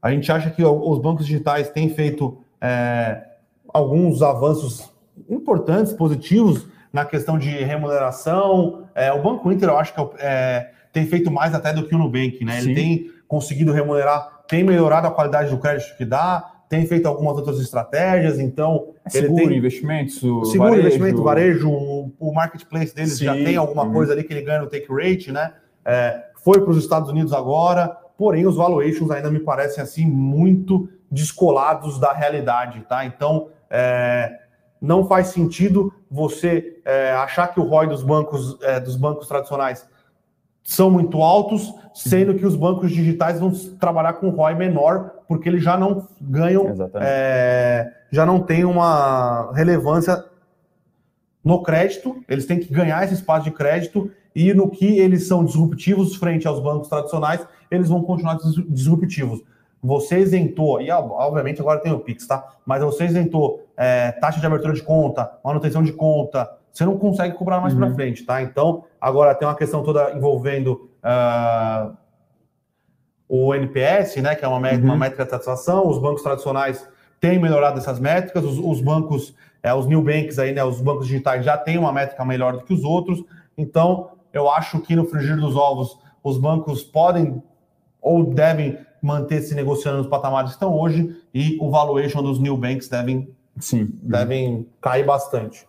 A 0.00 0.10
gente 0.10 0.30
acha 0.32 0.50
que 0.50 0.64
os 0.64 0.98
bancos 0.98 1.26
digitais 1.26 1.68
têm 1.68 1.90
feito 1.90 2.38
é, 2.60 3.22
alguns 3.68 4.22
avanços 4.22 4.90
importantes, 5.28 5.92
positivos 5.92 6.66
na 6.92 7.04
questão 7.04 7.38
de 7.38 7.50
remuneração. 7.50 8.88
É, 8.94 9.12
o 9.12 9.20
Banco 9.22 9.50
Inter, 9.52 9.68
eu 9.68 9.78
acho 9.78 9.94
que 9.94 10.00
é, 10.00 10.16
é 10.18 10.70
tem 10.92 11.06
feito 11.06 11.30
mais 11.30 11.54
até 11.54 11.72
do 11.72 11.86
que 11.86 11.94
o 11.94 11.98
Nubank, 11.98 12.44
né? 12.44 12.58
Ele 12.58 12.74
tem 12.74 13.10
conseguido 13.28 13.72
remunerar, 13.72 14.42
tem 14.48 14.64
melhorado 14.64 15.06
a 15.06 15.10
qualidade 15.10 15.50
do 15.50 15.58
crédito 15.58 15.96
que 15.96 16.04
dá, 16.04 16.44
tem 16.68 16.86
feito 16.86 17.06
algumas 17.06 17.36
outras 17.36 17.58
estratégias, 17.58 18.38
então 18.38 18.94
é 19.04 19.18
ele 19.18 19.26
seguro 19.26 19.48
tem 19.48 19.58
investimentos, 19.58 20.14
seguro 20.18 20.70
varejo. 20.70 20.80
investimento, 20.80 21.22
varejo, 21.22 21.68
o, 21.68 22.12
o 22.18 22.32
marketplace 22.32 22.94
deles 22.94 23.18
Sim. 23.18 23.24
já 23.24 23.34
tem 23.34 23.56
alguma 23.56 23.84
uhum. 23.84 23.92
coisa 23.92 24.12
ali 24.12 24.22
que 24.22 24.32
ele 24.32 24.42
ganha 24.42 24.60
no 24.60 24.68
take 24.68 24.86
rate, 24.88 25.32
né? 25.32 25.52
É, 25.84 26.26
foi 26.42 26.60
para 26.60 26.70
os 26.70 26.78
Estados 26.78 27.10
Unidos 27.10 27.32
agora, 27.32 27.88
porém 28.16 28.46
os 28.46 28.56
valuations 28.56 29.10
ainda 29.10 29.30
me 29.30 29.40
parecem 29.40 29.82
assim 29.82 30.06
muito 30.06 30.88
descolados 31.10 31.98
da 31.98 32.12
realidade, 32.12 32.82
tá? 32.88 33.04
Então 33.04 33.48
é, 33.68 34.38
não 34.80 35.06
faz 35.06 35.28
sentido 35.28 35.92
você 36.08 36.80
é, 36.84 37.12
achar 37.12 37.48
que 37.48 37.58
o 37.60 37.64
ROI 37.64 37.88
dos 37.88 38.02
bancos 38.02 38.56
é, 38.62 38.78
dos 38.78 38.96
bancos 38.96 39.26
tradicionais 39.26 39.88
são 40.62 40.90
muito 40.90 41.22
altos, 41.22 41.72
sendo 41.94 42.34
que 42.34 42.46
os 42.46 42.54
bancos 42.56 42.90
digitais 42.90 43.40
vão 43.40 43.50
trabalhar 43.78 44.14
com 44.14 44.30
ROI 44.30 44.54
menor, 44.54 45.10
porque 45.26 45.48
eles 45.48 45.62
já 45.62 45.76
não 45.76 46.06
ganham, 46.20 46.66
é, 46.94 47.90
já 48.10 48.24
não 48.24 48.40
tem 48.40 48.64
uma 48.64 49.52
relevância 49.52 50.24
no 51.42 51.62
crédito, 51.62 52.22
eles 52.28 52.46
têm 52.46 52.60
que 52.60 52.72
ganhar 52.72 53.02
esse 53.04 53.14
espaço 53.14 53.44
de 53.44 53.50
crédito 53.50 54.10
e 54.34 54.52
no 54.54 54.70
que 54.70 54.98
eles 54.98 55.26
são 55.26 55.44
disruptivos 55.44 56.14
frente 56.16 56.46
aos 56.46 56.60
bancos 56.60 56.88
tradicionais, 56.88 57.44
eles 57.70 57.88
vão 57.88 58.02
continuar 58.02 58.38
disruptivos. 58.68 59.42
Você 59.82 60.18
isentou, 60.18 60.80
e 60.80 60.90
obviamente 60.90 61.60
agora 61.60 61.80
tem 61.80 61.90
o 61.90 62.00
Pix, 62.00 62.26
tá? 62.26 62.44
Mas 62.66 62.82
você 62.82 63.06
isentou 63.06 63.66
é, 63.76 64.12
taxa 64.12 64.38
de 64.38 64.46
abertura 64.46 64.74
de 64.74 64.82
conta, 64.82 65.38
manutenção 65.42 65.82
de 65.82 65.92
conta, 65.92 66.50
você 66.72 66.84
não 66.84 66.98
consegue 66.98 67.34
cobrar 67.36 67.60
mais 67.60 67.74
uhum. 67.74 67.80
para 67.80 67.94
frente, 67.94 68.24
tá? 68.24 68.42
Então, 68.42 68.84
agora 69.00 69.34
tem 69.34 69.46
uma 69.46 69.56
questão 69.56 69.82
toda 69.82 70.12
envolvendo 70.12 70.90
uh, 71.04 71.96
o 73.28 73.54
NPS, 73.54 74.16
né? 74.16 74.34
Que 74.34 74.44
é 74.44 74.48
uma, 74.48 74.60
métrica, 74.60 74.84
uhum. 74.84 74.92
uma 74.92 74.98
métrica 74.98 75.24
de 75.24 75.30
satisfação, 75.30 75.88
os 75.88 75.98
bancos 75.98 76.22
tradicionais 76.22 76.88
têm 77.20 77.38
melhorado 77.38 77.78
essas 77.78 77.98
métricas, 78.00 78.44
os, 78.44 78.58
os 78.58 78.80
bancos, 78.80 79.34
é, 79.62 79.72
os 79.74 79.86
new 79.86 80.02
banks 80.02 80.38
aí, 80.38 80.52
né? 80.52 80.64
Os 80.64 80.80
bancos 80.80 81.06
digitais 81.06 81.44
já 81.44 81.56
têm 81.56 81.78
uma 81.78 81.92
métrica 81.92 82.24
melhor 82.24 82.54
do 82.54 82.64
que 82.64 82.72
os 82.72 82.84
outros, 82.84 83.22
então 83.56 84.10
eu 84.32 84.50
acho 84.50 84.80
que 84.80 84.96
no 84.96 85.04
frigir 85.04 85.36
dos 85.36 85.56
ovos 85.56 85.98
os 86.22 86.38
bancos 86.38 86.82
podem 86.82 87.42
ou 88.00 88.24
devem 88.24 88.78
manter-se 89.02 89.54
negociando 89.54 89.98
nos 89.98 90.06
patamares 90.06 90.50
que 90.50 90.56
estão 90.56 90.74
hoje 90.74 91.16
e 91.32 91.56
o 91.60 91.70
valuation 91.70 92.22
dos 92.22 92.38
new 92.38 92.56
banks 92.56 92.88
devem, 92.88 93.28
Sim. 93.58 93.88
devem 94.02 94.66
cair 94.80 95.04
bastante. 95.04 95.66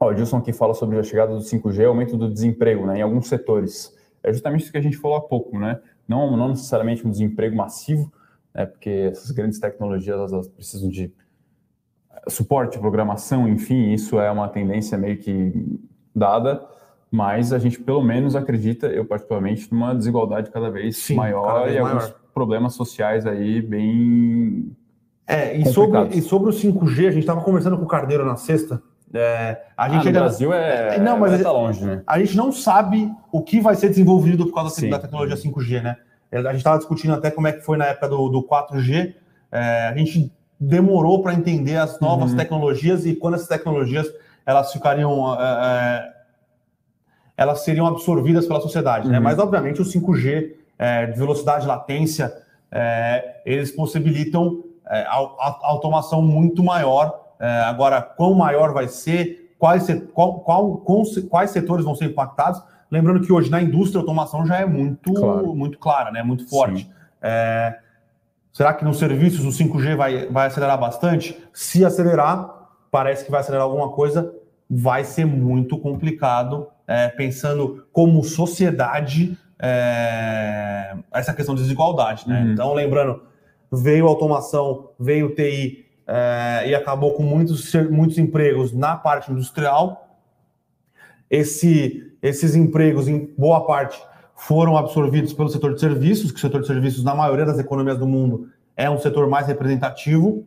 Ó, 0.00 0.10
o 0.10 0.16
Gilson 0.16 0.38
aqui 0.38 0.50
fala 0.50 0.72
sobre 0.72 0.98
a 0.98 1.02
chegada 1.02 1.34
do 1.34 1.42
5G, 1.42 1.86
aumento 1.86 2.16
do 2.16 2.32
desemprego 2.32 2.86
né, 2.86 2.98
em 2.98 3.02
alguns 3.02 3.28
setores. 3.28 3.94
É 4.22 4.32
justamente 4.32 4.62
isso 4.62 4.72
que 4.72 4.78
a 4.78 4.82
gente 4.82 4.96
falou 4.96 5.18
há 5.18 5.20
pouco, 5.20 5.58
né? 5.58 5.78
Não, 6.08 6.36
não 6.36 6.48
necessariamente 6.48 7.06
um 7.06 7.10
desemprego 7.10 7.54
massivo, 7.54 8.10
né, 8.54 8.64
porque 8.64 9.10
essas 9.12 9.30
grandes 9.30 9.60
tecnologias 9.60 10.32
elas 10.32 10.48
precisam 10.48 10.88
de 10.88 11.12
suporte, 12.28 12.78
programação, 12.78 13.46
enfim, 13.46 13.92
isso 13.92 14.18
é 14.18 14.30
uma 14.30 14.48
tendência 14.48 14.96
meio 14.96 15.18
que 15.18 15.52
dada, 16.14 16.66
mas 17.10 17.52
a 17.52 17.58
gente 17.58 17.78
pelo 17.80 18.02
menos 18.02 18.34
acredita, 18.34 18.86
eu 18.86 19.04
particularmente, 19.04 19.72
numa 19.72 19.94
desigualdade 19.94 20.50
cada 20.50 20.70
vez 20.70 20.96
Sim, 20.96 21.16
maior 21.16 21.46
cada 21.46 21.64
vez 21.64 21.76
e 21.76 21.80
maior. 21.80 21.96
alguns 21.96 22.14
problemas 22.32 22.74
sociais 22.74 23.26
aí 23.26 23.60
bem. 23.60 24.76
É, 25.26 25.56
e 25.56 25.66
sobre, 25.66 26.16
e 26.16 26.22
sobre 26.22 26.50
o 26.50 26.52
5G, 26.52 27.08
a 27.08 27.10
gente 27.10 27.20
estava 27.20 27.40
conversando 27.42 27.76
com 27.76 27.84
o 27.84 27.88
Carneiro 27.88 28.24
na 28.24 28.36
sexta. 28.36 28.82
É, 29.12 29.60
a 29.76 29.88
gente 29.88 30.04
ah, 30.04 30.06
ainda... 30.06 30.20
Brasil 30.20 30.52
é, 30.52 30.98
não, 30.98 31.18
mas 31.18 31.42
tá 31.42 31.50
longe, 31.50 31.84
né? 31.84 32.02
A 32.06 32.18
gente 32.18 32.36
não 32.36 32.52
sabe 32.52 33.10
o 33.32 33.42
que 33.42 33.60
vai 33.60 33.74
ser 33.74 33.88
desenvolvido 33.88 34.46
por 34.46 34.54
causa 34.54 34.74
Sim. 34.74 34.88
da 34.88 34.98
tecnologia 34.98 35.36
5G, 35.36 35.82
né? 35.82 35.96
A 36.32 36.38
gente 36.38 36.58
estava 36.58 36.78
discutindo 36.78 37.14
até 37.14 37.30
como 37.30 37.48
é 37.48 37.52
que 37.52 37.60
foi 37.60 37.76
na 37.76 37.86
época 37.86 38.08
do, 38.08 38.28
do 38.28 38.42
4G. 38.42 39.14
É, 39.50 39.88
a 39.88 39.96
gente 39.96 40.32
demorou 40.60 41.22
para 41.22 41.34
entender 41.34 41.76
as 41.76 41.98
novas 41.98 42.30
uhum. 42.30 42.36
tecnologias 42.36 43.04
e 43.04 43.16
quando 43.16 43.34
essas 43.34 43.48
tecnologias 43.48 44.06
elas 44.46 44.72
ficariam 44.72 45.34
é, 45.34 46.12
é 46.16 46.20
elas 47.40 47.64
seriam 47.64 47.86
absorvidas 47.86 48.46
pela 48.46 48.60
sociedade, 48.60 49.08
né? 49.08 49.16
uhum. 49.16 49.24
né? 49.24 49.30
Mas, 49.30 49.38
obviamente, 49.38 49.80
o 49.80 49.84
5G, 49.84 50.52
é, 50.78 51.06
de 51.06 51.18
velocidade, 51.18 51.66
latência, 51.66 52.30
é, 52.70 53.40
eles 53.46 53.70
possibilitam 53.70 54.62
é, 54.86 55.00
a, 55.04 55.16
a, 55.16 55.58
automação 55.62 56.20
muito 56.20 56.62
maior. 56.62 57.18
É, 57.40 57.62
agora, 57.62 58.02
quão 58.02 58.34
maior 58.34 58.74
vai 58.74 58.86
ser, 58.86 59.54
quais, 59.58 59.86
qual, 60.12 60.40
qual, 60.40 60.82
quais 61.30 61.50
setores 61.50 61.84
vão 61.84 61.94
ser 61.94 62.04
impactados? 62.04 62.62
Lembrando 62.90 63.20
que 63.24 63.32
hoje 63.32 63.50
na 63.50 63.62
indústria 63.62 63.98
a 63.98 64.02
automação 64.02 64.44
já 64.44 64.58
é 64.58 64.66
muito, 64.66 65.14
claro. 65.14 65.54
muito 65.54 65.78
clara, 65.78 66.10
né? 66.10 66.22
muito 66.22 66.48
forte. 66.48 66.90
É, 67.22 67.78
será 68.52 68.74
que 68.74 68.84
nos 68.84 68.98
serviços 68.98 69.44
o 69.46 69.64
5G 69.64 69.96
vai, 69.96 70.26
vai 70.26 70.48
acelerar 70.48 70.78
bastante? 70.78 71.38
Se 71.52 71.82
acelerar, 71.82 72.68
parece 72.90 73.24
que 73.24 73.30
vai 73.30 73.40
acelerar 73.40 73.64
alguma 73.64 73.90
coisa, 73.90 74.34
vai 74.68 75.02
ser 75.04 75.24
muito 75.24 75.78
complicado, 75.78 76.66
é, 76.86 77.08
pensando 77.08 77.86
como 77.92 78.22
sociedade, 78.22 79.38
é, 79.58 80.96
essa 81.12 81.32
questão 81.32 81.54
de 81.54 81.62
desigualdade. 81.62 82.28
Né? 82.28 82.42
Uhum. 82.42 82.52
Então, 82.52 82.74
lembrando, 82.74 83.22
veio 83.72 84.06
automação, 84.06 84.90
veio 84.98 85.34
TI 85.34 85.89
é, 86.12 86.68
e 86.68 86.74
acabou 86.74 87.14
com 87.14 87.22
muitos, 87.22 87.72
muitos 87.88 88.18
empregos 88.18 88.72
na 88.72 88.96
parte 88.96 89.30
industrial. 89.30 90.18
Esse, 91.30 92.12
esses 92.20 92.56
empregos, 92.56 93.06
em 93.06 93.32
boa 93.38 93.64
parte, 93.64 94.02
foram 94.34 94.76
absorvidos 94.76 95.32
pelo 95.32 95.48
setor 95.48 95.74
de 95.74 95.80
serviços, 95.80 96.32
que 96.32 96.38
o 96.38 96.40
setor 96.40 96.62
de 96.62 96.66
serviços, 96.66 97.04
na 97.04 97.14
maioria 97.14 97.46
das 97.46 97.60
economias 97.60 97.96
do 97.96 98.08
mundo, 98.08 98.48
é 98.76 98.90
um 98.90 98.98
setor 98.98 99.28
mais 99.28 99.46
representativo. 99.46 100.44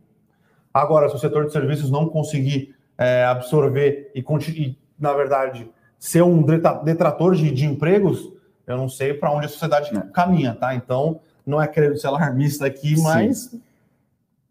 Agora, 0.72 1.08
se 1.08 1.16
o 1.16 1.18
setor 1.18 1.46
de 1.46 1.52
serviços 1.52 1.90
não 1.90 2.10
conseguir 2.10 2.74
é, 2.98 3.24
absorver 3.24 4.10
e, 4.14 4.20
e, 4.20 4.76
na 5.00 5.14
verdade, 5.14 5.66
ser 5.98 6.22
um 6.22 6.42
detrator 6.42 7.34
de, 7.34 7.50
de 7.50 7.64
empregos, 7.64 8.30
eu 8.66 8.76
não 8.76 8.88
sei 8.88 9.14
para 9.14 9.30
onde 9.30 9.46
a 9.46 9.48
sociedade 9.48 9.96
é. 9.96 10.00
caminha, 10.12 10.54
tá? 10.54 10.74
Então, 10.74 11.20
não 11.46 11.62
é 11.62 11.66
querendo 11.66 11.96
ser 11.96 12.08
alarmista 12.08 12.66
aqui, 12.66 13.00
mas. 13.00 13.56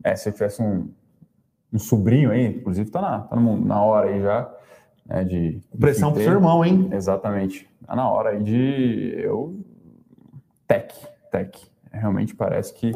É, 0.03 0.15
se 0.15 0.27
eu 0.27 0.33
tivesse 0.33 0.61
um, 0.61 0.89
um 1.73 1.79
sobrinho 1.79 2.29
aí, 2.29 2.45
inclusive 2.45 2.89
tá 2.91 3.01
na, 3.01 3.19
tá 3.21 3.35
na 3.35 3.81
hora 3.81 4.09
aí 4.09 4.21
já, 4.21 4.53
né, 5.05 5.23
de. 5.23 5.59
Pressão 5.79 6.13
pro 6.13 6.21
seu 6.21 6.31
irmão, 6.31 6.63
hein? 6.63 6.89
Exatamente. 6.91 7.67
Tá 7.85 7.95
na 7.95 8.07
hora 8.09 8.29
aí 8.29 8.43
de. 8.43 9.15
Eu. 9.17 9.59
Tech, 10.67 10.95
tech. 11.31 11.67
Realmente 11.91 12.35
parece 12.35 12.73
que 12.73 12.91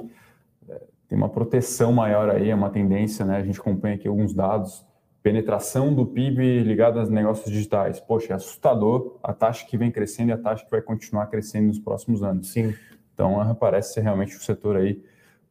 é, 0.70 0.82
tem 1.08 1.18
uma 1.18 1.30
proteção 1.30 1.92
maior 1.92 2.30
aí, 2.30 2.50
é 2.50 2.56
uma 2.56 2.70
tendência, 2.70 3.26
né? 3.26 3.38
A 3.38 3.44
gente 3.44 3.60
acompanha 3.60 3.96
aqui 3.96 4.08
alguns 4.08 4.34
dados. 4.34 4.86
Penetração 5.22 5.94
do 5.94 6.06
PIB 6.06 6.62
ligado 6.62 7.00
aos 7.00 7.10
negócios 7.10 7.52
digitais. 7.52 8.00
Poxa, 8.00 8.32
é 8.32 8.36
assustador 8.36 9.18
a 9.22 9.34
taxa 9.34 9.66
que 9.66 9.76
vem 9.76 9.92
crescendo 9.92 10.30
e 10.30 10.32
a 10.32 10.38
taxa 10.38 10.64
que 10.64 10.72
vai 10.72 10.82
continuar 10.82 11.28
crescendo 11.28 11.68
nos 11.68 11.80
próximos 11.80 12.24
anos. 12.24 12.54
Sim. 12.54 12.74
Então, 13.14 13.54
parece 13.56 13.96
ser 13.96 14.02
realmente 14.02 14.38
um 14.38 14.40
setor 14.40 14.78
aí 14.78 15.04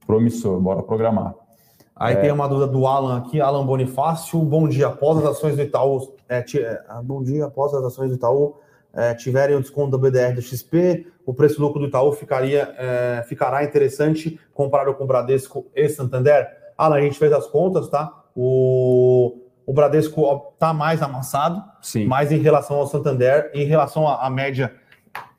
promissor. 0.06 0.58
Bora 0.60 0.82
programar. 0.82 1.34
Aí 1.96 2.14
é... 2.14 2.20
tem 2.20 2.30
uma 2.30 2.46
dúvida 2.46 2.66
do 2.66 2.86
Alan 2.86 3.18
aqui, 3.18 3.40
Alan 3.40 3.64
Bonifácio. 3.64 4.38
Bom 4.40 4.68
dia, 4.68 4.88
após 4.88 5.18
as 5.18 5.24
ações 5.24 5.56
do 5.56 5.62
Itaú. 5.62 6.14
É, 6.28 6.38
é 6.38 6.82
ah, 6.88 7.00
bom 7.02 7.22
dia, 7.22 7.46
após 7.46 7.72
as 7.72 7.82
ações 7.82 8.10
do 8.10 8.16
Itaú 8.16 8.56
é, 8.92 9.14
tiverem 9.14 9.56
o 9.56 9.60
desconto 9.60 9.90
do 9.90 9.98
BDR 9.98 10.34
do 10.34 10.42
XP, 10.42 11.06
o 11.24 11.34
preço 11.34 11.60
lucro 11.60 11.80
do 11.80 11.86
Itaú 11.86 12.12
ficaria, 12.12 12.74
é, 12.78 13.24
ficará 13.28 13.62
interessante 13.64 14.38
comparado 14.54 14.94
com 14.94 15.04
o 15.04 15.06
Bradesco 15.06 15.66
e 15.74 15.88
Santander. 15.88 16.48
Alan, 16.76 16.96
a 16.96 17.00
gente 17.00 17.18
fez 17.18 17.32
as 17.32 17.46
contas, 17.46 17.88
tá? 17.88 18.24
O, 18.34 19.38
o 19.66 19.72
Bradesco 19.72 20.52
está 20.54 20.72
mais 20.72 21.02
amassado, 21.02 21.62
Sim. 21.82 22.06
mas 22.06 22.30
em 22.30 22.38
relação 22.38 22.76
ao 22.76 22.86
Santander, 22.86 23.50
em 23.54 23.64
relação 23.64 24.06
à, 24.06 24.26
à 24.26 24.30
média 24.30 24.74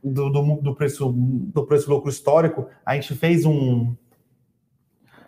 do, 0.04 0.30
do, 0.30 0.42
do, 0.62 0.76
preço 0.76 1.12
do 1.16 1.64
preço 1.66 1.90
lucro 1.90 2.10
histórico, 2.10 2.68
a 2.86 2.96
gente 2.96 3.16
fez 3.16 3.46
um. 3.46 3.96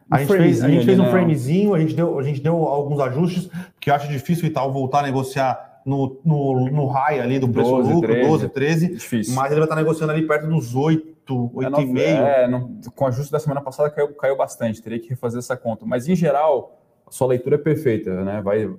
A 0.09 0.19
gente 0.19 0.27
fez, 0.35 0.63
a 0.63 0.69
gente 0.69 0.85
fez 0.85 0.99
um 0.99 1.03
né? 1.03 1.11
framezinho, 1.11 1.73
a 1.73 1.79
gente, 1.79 1.93
deu, 1.93 2.17
a 2.17 2.23
gente 2.23 2.41
deu 2.41 2.55
alguns 2.55 2.99
ajustes, 2.99 3.49
porque 3.73 3.89
eu 3.89 3.95
acho 3.95 4.07
difícil 4.07 4.47
e 4.47 4.49
tal 4.49 4.71
voltar 4.71 4.99
a 4.99 5.03
negociar 5.03 5.81
no, 5.85 6.19
no, 6.25 6.69
no 6.69 6.87
high 6.87 7.19
ali 7.19 7.39
do 7.39 7.47
preço 7.47 7.69
12, 7.69 7.93
lucro, 7.93 8.11
13, 8.11 8.27
12, 8.27 8.49
13. 8.49 8.93
Difícil. 8.95 9.35
Mas 9.35 9.51
ele 9.51 9.59
vai 9.59 9.65
estar 9.65 9.75
negociando 9.75 10.11
ali 10.11 10.27
perto 10.27 10.47
dos 10.47 10.75
8, 10.75 11.51
8,5. 11.53 11.97
É, 11.99 12.45
é, 12.45 12.49
com 12.95 13.05
o 13.05 13.07
ajuste 13.07 13.31
da 13.31 13.39
semana 13.39 13.61
passada 13.61 13.89
caiu, 13.89 14.09
caiu 14.13 14.35
bastante, 14.35 14.81
teria 14.81 14.99
que 14.99 15.09
refazer 15.09 15.39
essa 15.39 15.55
conta. 15.55 15.85
Mas 15.85 16.07
em 16.07 16.15
geral, 16.15 16.79
a 17.05 17.11
sua 17.11 17.27
leitura 17.27 17.55
é 17.55 17.59
perfeita, 17.59 18.23
né? 18.23 18.41
Vai, 18.41 18.69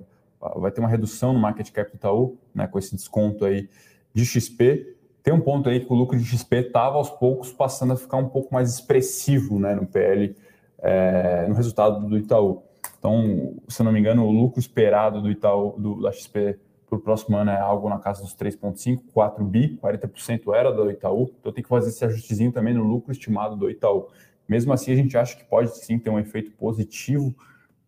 vai 0.57 0.71
ter 0.71 0.81
uma 0.81 0.89
redução 0.89 1.33
no 1.33 1.39
market 1.39 1.69
cap 1.71 1.89
do 1.91 1.95
Itaú, 1.95 2.37
né? 2.53 2.67
Com 2.67 2.77
esse 2.77 2.95
desconto 2.95 3.45
aí 3.45 3.69
de 4.13 4.25
XP 4.25 4.97
tem 5.23 5.33
um 5.33 5.39
ponto 5.39 5.69
aí 5.69 5.79
que 5.79 5.91
o 5.91 5.95
lucro 5.95 6.17
de 6.17 6.25
XP 6.25 6.55
estava 6.57 6.95
aos 6.95 7.09
poucos 7.09 7.51
passando 7.51 7.93
a 7.93 7.95
ficar 7.95 8.17
um 8.17 8.27
pouco 8.27 8.53
mais 8.53 8.73
expressivo 8.73 9.59
né, 9.59 9.75
no 9.75 9.85
PL, 9.85 10.35
é, 10.81 11.45
no 11.47 11.53
resultado 11.53 12.07
do 12.07 12.17
Itaú. 12.17 12.63
Então, 12.97 13.55
se 13.67 13.81
não 13.83 13.91
me 13.91 13.99
engano, 13.99 14.25
o 14.25 14.31
lucro 14.31 14.59
esperado 14.59 15.21
do 15.21 15.29
Itaú, 15.29 15.75
do, 15.77 16.01
da 16.01 16.11
XP 16.11 16.59
para 16.87 16.97
o 16.97 17.01
próximo 17.01 17.37
ano 17.37 17.51
é 17.51 17.59
algo 17.59 17.87
na 17.87 17.97
casa 17.99 18.21
dos 18.21 18.35
3,5, 18.35 19.01
4 19.13 19.45
bi, 19.45 19.79
40% 19.81 20.53
era 20.53 20.71
do 20.71 20.89
Itaú. 20.89 21.31
Então, 21.39 21.51
tem 21.51 21.63
que 21.63 21.69
fazer 21.69 21.89
esse 21.89 22.03
ajustezinho 22.03 22.51
também 22.51 22.73
no 22.73 22.83
lucro 22.83 23.11
estimado 23.11 23.55
do 23.55 23.69
Itaú. 23.69 24.07
Mesmo 24.47 24.73
assim, 24.73 24.91
a 24.91 24.95
gente 24.95 25.17
acha 25.17 25.37
que 25.37 25.45
pode 25.45 25.75
sim 25.77 25.97
ter 25.97 26.09
um 26.09 26.19
efeito 26.19 26.51
positivo 26.51 27.33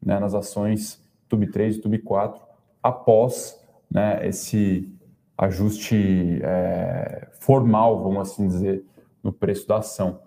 né, 0.02 0.20
nas 0.20 0.34
ações 0.34 1.04
TUB 1.28 1.48
3 1.48 1.76
e 1.76 1.82
TUB 1.82 2.00
4 2.00 2.42
após 2.82 3.62
né, 3.90 4.28
esse 4.28 4.90
ajuste 5.38 6.40
é, 6.44 7.28
formal, 7.40 8.02
vamos 8.02 8.30
assim 8.30 8.48
dizer, 8.48 8.84
no 9.22 9.32
preço 9.32 9.68
da 9.68 9.78
ação. 9.78 10.20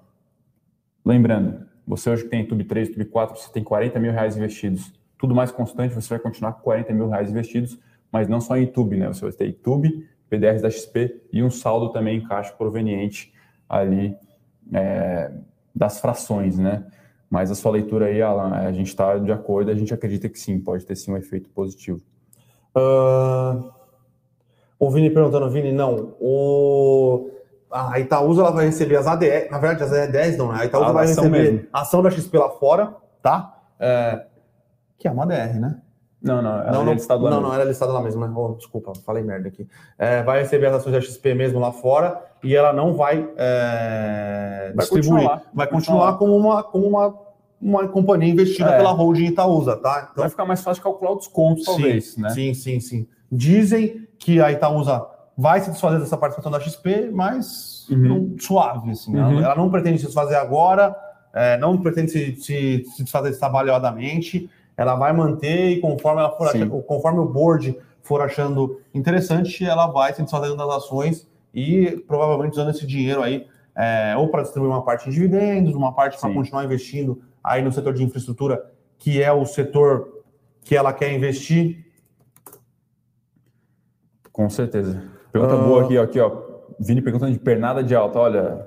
Lembrando, 1.04 1.66
você 1.87 2.11
hoje 2.11 2.24
que 2.24 2.30
tem 2.30 2.45
TUB 2.45 2.64
3, 2.64 2.91
TUB 2.91 3.05
4, 3.05 3.41
você 3.41 3.53
tem 3.53 3.62
40 3.62 4.01
mil 4.01 4.12
reais 4.12 4.37
investidos. 4.37 4.93
Tudo 5.18 5.34
mais 5.34 5.51
constante, 5.51 5.95
você 5.95 6.09
vai 6.09 6.18
continuar 6.18 6.55
com 6.55 6.62
40 6.62 6.93
mil 6.93 7.09
reais 7.09 7.30
investidos, 7.30 7.78
mas 8.11 8.28
não 8.28 8.41
só 8.41 8.57
em 8.57 8.66
TUB, 8.66 8.97
né? 8.97 9.09
Você 9.09 9.22
vai 9.22 9.32
ter 9.32 9.53
TUB, 9.53 10.07
PDRs 10.28 10.62
da 10.62 10.70
XP 10.70 11.22
e 11.32 11.43
um 11.43 11.51
saldo 11.51 11.91
também 11.91 12.18
em 12.18 12.26
caixa 12.26 12.53
proveniente 12.53 13.32
ali 13.68 14.16
é, 14.72 15.30
das 15.74 16.01
frações, 16.01 16.59
né? 16.59 16.84
Mas 17.30 17.51
a 17.51 17.55
sua 17.55 17.72
leitura 17.72 18.07
aí, 18.07 18.22
Alan, 18.22 18.53
a 18.55 18.72
gente 18.72 18.89
está 18.89 19.18
de 19.18 19.32
acordo, 19.32 19.70
a 19.70 19.74
gente 19.74 19.93
acredita 19.93 20.28
que 20.28 20.39
sim, 20.39 20.59
pode 20.61 20.84
ter 20.84 20.97
sim 20.97 21.12
um 21.12 21.16
efeito 21.16 21.49
positivo. 21.51 22.01
Uh, 22.74 23.72
o 24.78 24.91
Vini 24.91 25.11
perguntando, 25.11 25.49
Vini, 25.51 25.72
não, 25.72 26.14
o... 26.20 27.30
a 27.70 27.98
Itaúsa 27.98 28.42
ela 28.42 28.52
vai 28.52 28.66
receber 28.66 28.96
as 28.96 29.06
ADS, 29.06 29.50
na 29.50 29.58
verdade 29.58 29.84
as 29.84 29.92
ADS 29.92 30.36
não, 30.36 30.52
né? 30.52 30.60
A 30.60 30.64
Itaúsa 30.64 30.90
a 30.90 30.92
vai 30.92 31.06
receber 31.06 31.52
mesmo. 31.52 31.68
a 31.72 31.80
ação 31.80 32.02
da 32.02 32.10
XP 32.10 32.38
lá 32.38 32.50
fora, 32.50 32.94
tá? 33.22 33.58
É... 33.78 34.24
Que 34.98 35.08
é 35.08 35.10
uma 35.10 35.24
ADR, 35.24 35.60
né? 35.60 35.80
Não, 36.22 36.42
não, 36.42 36.60
ela 36.60 36.84
não, 36.84 36.90
é 36.90 36.94
listada 36.94 37.22
lá 37.22 37.30
Não, 37.30 37.36
mesmo. 37.36 37.48
não, 37.48 37.54
era 37.54 37.64
listada 37.64 37.92
lá 37.92 38.02
mesmo, 38.02 38.26
né? 38.26 38.32
Oh, 38.34 38.54
desculpa, 38.54 38.92
falei 39.04 39.22
merda 39.22 39.48
aqui. 39.48 39.68
É, 39.98 40.22
vai 40.22 40.40
receber 40.40 40.66
as 40.66 40.74
ações 40.76 40.92
da 40.92 41.00
XP 41.00 41.34
mesmo 41.34 41.60
lá 41.60 41.70
fora 41.72 42.20
e 42.42 42.54
ela 42.54 42.72
não 42.72 42.94
vai, 42.94 43.28
é, 43.36 44.72
vai 44.74 44.78
distribuir. 44.78 45.22
Continuar. 45.22 45.42
Vai 45.54 45.66
continuar, 45.66 46.18
como 46.18 46.36
uma, 46.36 46.62
como 46.62 46.86
uma, 46.88 47.14
uma 47.60 47.88
companhia 47.88 48.32
investida 48.32 48.70
é. 48.70 48.76
pela 48.78 48.90
holding 48.90 49.26
Itaúsa, 49.26 49.76
tá? 49.76 50.08
Então, 50.10 50.22
vai 50.22 50.30
ficar 50.30 50.44
mais 50.44 50.62
fácil 50.62 50.82
calcular 50.82 51.12
o 51.12 51.16
desconto, 51.16 51.62
talvez, 51.64 52.14
sim, 52.14 52.22
né? 52.22 52.30
Sim, 52.30 52.54
sim, 52.54 52.80
sim. 52.80 53.08
Dizem 53.30 54.08
que 54.18 54.40
a 54.40 54.50
Itaúsa 54.50 55.06
vai 55.37 55.61
se 55.61 55.70
desfazer 55.70 55.99
dessa 55.99 56.16
participação 56.16 56.51
da 56.51 56.61
XP, 56.61 57.11
mas 57.12 57.87
uhum. 57.91 57.99
não, 57.99 58.39
suave. 58.39 58.91
Assim, 58.91 59.14
uhum. 59.14 59.39
ela, 59.39 59.45
ela, 59.47 59.55
não 59.57 59.70
pretende 59.70 59.99
se 59.99 60.07
desfazer 60.07 60.37
agora, 60.37 60.97
é, 61.34 61.59
não 61.59 61.76
pretende 61.78 62.11
se, 62.11 62.37
se, 62.37 62.84
se 62.84 63.03
desfazer 63.03 63.39
trabalhadamente. 63.39 64.51
Ela 64.76 64.95
vai 64.95 65.12
manter 65.12 65.70
e 65.70 65.80
conforme, 65.80 66.20
ela 66.20 66.30
for 66.37 66.49
achando, 66.49 66.82
conforme 66.82 67.18
o 67.20 67.26
board 67.26 67.78
for 68.03 68.20
achando 68.22 68.80
interessante, 68.95 69.64
ela 69.64 69.87
vai 69.87 70.12
se 70.14 70.22
desfazendo 70.22 70.57
das 70.57 70.68
ações 70.68 71.26
e 71.53 72.03
provavelmente 72.07 72.53
usando 72.53 72.70
esse 72.70 72.87
dinheiro 72.87 73.22
aí 73.22 73.47
é, 73.74 74.14
ou 74.16 74.28
para 74.28 74.43
distribuir 74.43 74.70
uma 74.70 74.82
parte 74.82 75.09
em 75.09 75.12
dividendos, 75.12 75.74
uma 75.74 75.93
parte 75.93 76.18
para 76.18 76.32
continuar 76.32 76.64
investindo 76.64 77.20
aí 77.43 77.62
no 77.62 77.72
setor 77.72 77.93
de 77.95 78.03
infraestrutura, 78.03 78.70
que 78.99 79.22
é 79.22 79.32
o 79.32 79.45
setor 79.45 80.22
que 80.62 80.76
ela 80.76 80.93
quer 80.93 81.12
investir 81.12 81.87
com 84.37 84.51
certeza. 84.51 85.03
Pergunta 85.37 85.55
uh... 85.57 85.64
boa 85.64 85.84
aqui, 85.84 85.99
ó, 85.99 86.03
aqui, 86.03 86.18
ó. 86.18 86.47
Vini 86.80 87.03
perguntando 87.03 87.32
de 87.32 87.39
pernada 87.39 87.84
de 87.84 87.95
alta. 87.95 88.18
Olha, 88.18 88.66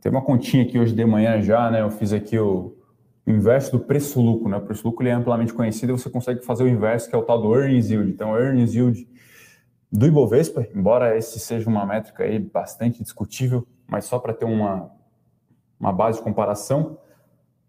tem 0.00 0.10
uma 0.10 0.22
continha 0.22 0.64
aqui 0.64 0.78
hoje 0.78 0.92
de 0.92 1.04
manhã 1.04 1.40
já, 1.40 1.70
né? 1.70 1.82
Eu 1.82 1.90
fiz 1.90 2.12
aqui 2.12 2.36
o 2.36 2.76
inverso 3.24 3.70
do 3.72 3.78
preço-lucro, 3.78 4.48
né? 4.48 4.56
O 4.56 4.62
preço-lucro 4.62 5.06
é 5.06 5.12
amplamente 5.12 5.52
conhecido 5.52 5.92
e 5.92 5.98
você 5.98 6.10
consegue 6.10 6.44
fazer 6.44 6.64
o 6.64 6.68
inverso, 6.68 7.08
que 7.08 7.14
é 7.14 7.18
o 7.18 7.22
tal 7.22 7.40
do 7.40 7.54
earnings 7.54 7.90
yield. 7.90 8.10
Então, 8.10 8.36
earnings 8.36 8.74
yield 8.74 9.06
do 9.90 10.06
Ibovespa, 10.06 10.66
embora 10.74 11.16
esse 11.16 11.38
seja 11.38 11.68
uma 11.68 11.86
métrica 11.86 12.24
aí 12.24 12.38
bastante 12.38 13.02
discutível, 13.02 13.66
mas 13.86 14.06
só 14.06 14.18
para 14.18 14.34
ter 14.34 14.44
uma, 14.44 14.90
uma 15.78 15.92
base 15.92 16.18
de 16.18 16.24
comparação, 16.24 16.98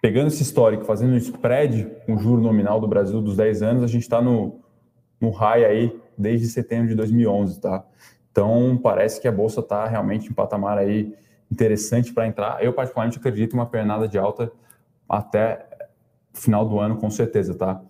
pegando 0.01 0.27
esse 0.27 0.41
histórico, 0.41 0.83
fazendo 0.83 1.13
um 1.13 1.17
spread 1.17 1.87
com 2.07 2.15
o 2.15 2.17
juro 2.17 2.41
nominal 2.41 2.79
do 2.79 2.87
Brasil 2.87 3.21
dos 3.21 3.37
10 3.37 3.61
anos, 3.61 3.83
a 3.83 3.87
gente 3.87 4.03
está 4.03 4.19
no, 4.19 4.61
no 5.19 5.29
high 5.29 5.63
aí 5.63 6.00
desde 6.17 6.47
setembro 6.47 6.87
de 6.87 6.95
2011, 6.95 7.59
tá? 7.59 7.83
Então, 8.31 8.79
parece 8.81 9.19
que 9.19 9.27
a 9.27 9.31
bolsa 9.31 9.59
está 9.59 9.85
realmente 9.87 10.29
em 10.29 10.33
patamar 10.33 10.77
aí 10.77 11.13
interessante 11.51 12.13
para 12.13 12.27
entrar. 12.27 12.63
Eu, 12.63 12.73
particularmente, 12.73 13.17
acredito 13.17 13.53
em 13.53 13.59
uma 13.59 13.65
pernada 13.65 14.07
de 14.07 14.17
alta 14.17 14.51
até 15.07 15.67
final 16.33 16.67
do 16.67 16.79
ano, 16.79 16.95
com 16.95 17.09
certeza, 17.09 17.53
tá? 17.53 17.81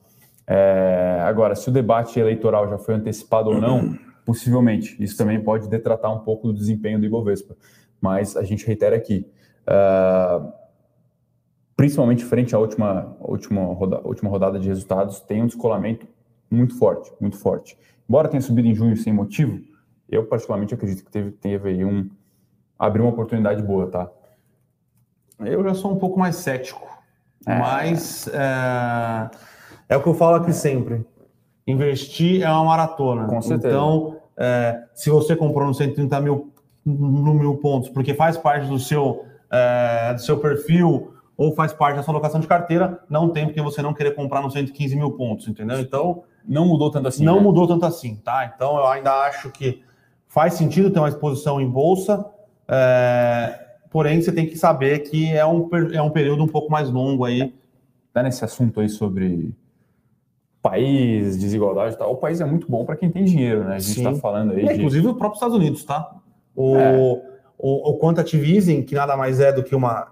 É, 0.48 1.20
agora, 1.22 1.56
se 1.56 1.70
o 1.70 1.72
debate 1.72 2.20
eleitoral 2.20 2.68
já 2.68 2.78
foi 2.78 2.96
antecipado 2.96 3.52
ou 3.52 3.62
não, 3.62 3.96
possivelmente. 4.26 5.02
Isso 5.02 5.16
também 5.16 5.40
pode 5.40 5.70
detratar 5.70 6.14
um 6.14 6.20
pouco 6.20 6.48
do 6.48 6.54
desempenho 6.54 7.00
do 7.00 7.06
Ibovespa. 7.06 7.56
Mas 8.00 8.36
a 8.36 8.44
gente 8.44 8.66
reitera 8.66 8.96
aqui, 8.96 9.28
uh, 9.68 10.52
principalmente 11.76 12.26
frente 12.26 12.56
à 12.56 12.60
última, 12.60 13.16
última, 13.20 13.62
roda, 13.62 14.02
última 14.04 14.30
rodada 14.30 14.60
de 14.60 14.68
resultados, 14.68 15.20
tem 15.20 15.44
um 15.44 15.46
descolamento 15.46 16.08
muito 16.50 16.78
forte, 16.78 17.12
muito 17.22 17.38
forte. 17.38 17.78
Embora 18.12 18.28
tenha 18.28 18.42
subido 18.42 18.68
em 18.68 18.76
junho 18.76 18.98
sem 18.98 19.14
motivo, 19.14 19.62
eu 20.10 20.26
particularmente 20.26 20.74
acredito 20.74 21.06
que 21.06 21.10
teve, 21.10 21.32
teve 21.32 21.70
aí 21.70 21.86
um 21.86 22.10
abriu 22.78 23.06
uma 23.06 23.14
oportunidade 23.14 23.64
boa, 23.64 23.90
tá? 23.90 24.12
Eu 25.40 25.64
já 25.64 25.74
sou 25.74 25.94
um 25.94 25.98
pouco 25.98 26.20
mais 26.20 26.36
cético, 26.36 26.86
é... 27.48 27.58
mas 27.58 28.28
é, 28.28 29.30
é, 29.88 29.96
o 29.96 30.04
que 30.04 30.10
eu 30.10 30.14
falo 30.14 30.36
aqui 30.36 30.52
sempre. 30.52 31.06
Investir 31.66 32.42
é 32.42 32.50
uma 32.50 32.66
maratona. 32.66 33.28
Com 33.28 33.42
certeza. 33.42 33.70
Então, 33.70 34.18
é, 34.36 34.84
se 34.94 35.10
você 35.10 35.34
comprou 35.34 35.66
no 35.66 35.74
130 35.74 36.20
mil, 36.20 36.52
no 36.86 37.34
mil 37.34 37.56
pontos, 37.60 37.88
porque 37.88 38.14
faz 38.14 38.36
parte 38.36 38.68
do 38.68 38.78
seu, 38.78 39.24
é, 39.50 40.16
do 40.16 40.20
seu 40.20 40.38
perfil 40.38 41.14
ou 41.38 41.56
faz 41.56 41.72
parte 41.72 41.96
da 41.96 42.04
sua 42.04 42.14
locação 42.14 42.42
de 42.42 42.48
carteira, 42.48 43.00
não 43.10 43.30
tem 43.30 43.46
porque 43.46 43.62
você 43.62 43.82
não 43.82 43.94
querer 43.94 44.12
comprar 44.16 44.42
no 44.42 44.52
115 44.52 44.98
mil 44.98 45.12
pontos, 45.12 45.48
entendeu? 45.48 45.80
Então, 45.80 46.26
não 46.48 46.66
mudou 46.66 46.92
tanto 46.92 47.08
assim. 47.08 47.24
Não 47.24 47.38
né? 47.38 47.42
mudou 47.42 47.68
tanto 47.68 47.86
assim, 47.86 48.16
tá? 48.16 48.52
Então, 48.54 48.78
eu 48.78 48.88
ainda 48.88 49.12
acho 49.26 49.50
que 49.52 49.84
faz 50.28 50.54
sentido 50.54 50.90
ter 50.90 51.00
uma 51.00 51.10
exposição 51.10 51.60
em 51.60 51.70
bolsa, 51.70 52.26
é, 52.68 53.60
porém 53.90 54.22
você 54.22 54.32
tem 54.32 54.46
que 54.46 54.58
saber 54.58 55.00
que 55.00 55.32
é 55.32 55.46
um, 55.46 55.70
é 55.94 56.02
um 56.02 56.10
período 56.10 56.44
um 56.44 56.48
pouco 56.48 56.72
mais 56.72 56.90
longo 56.90 57.26
aí. 57.26 57.54
Tá 58.14 58.22
nesse 58.24 58.44
assunto 58.44 58.82
aí 58.82 58.90
sobre 58.90 59.54
país, 60.62 61.38
desigualdade 61.38 61.96
e 61.96 61.98
tal. 61.98 62.12
O 62.12 62.18
país 62.18 62.42
é 62.42 62.46
muito 62.46 62.70
bom 62.70 62.86
para 62.86 62.96
quem 62.96 63.10
tem 63.10 63.24
dinheiro, 63.24 63.64
né? 63.64 63.76
A 63.76 63.80
gente 63.80 63.98
está 63.98 64.14
falando 64.16 64.52
aí. 64.52 64.66
É, 64.66 64.74
de... 64.74 64.80
Inclusive 64.80 65.08
o 65.08 65.16
próprio 65.16 65.38
Estados 65.38 65.56
Unidos, 65.56 65.84
tá? 65.84 66.14
O, 66.56 66.76
é. 66.76 66.98
o, 67.58 67.92
o 67.92 68.00
quantitative 68.00 68.56
easing, 68.56 68.84
que 68.84 68.96
nada 68.96 69.16
mais 69.16 69.40
é 69.40 69.52
do 69.52 69.64
que 69.64 69.76
uma 69.76 70.12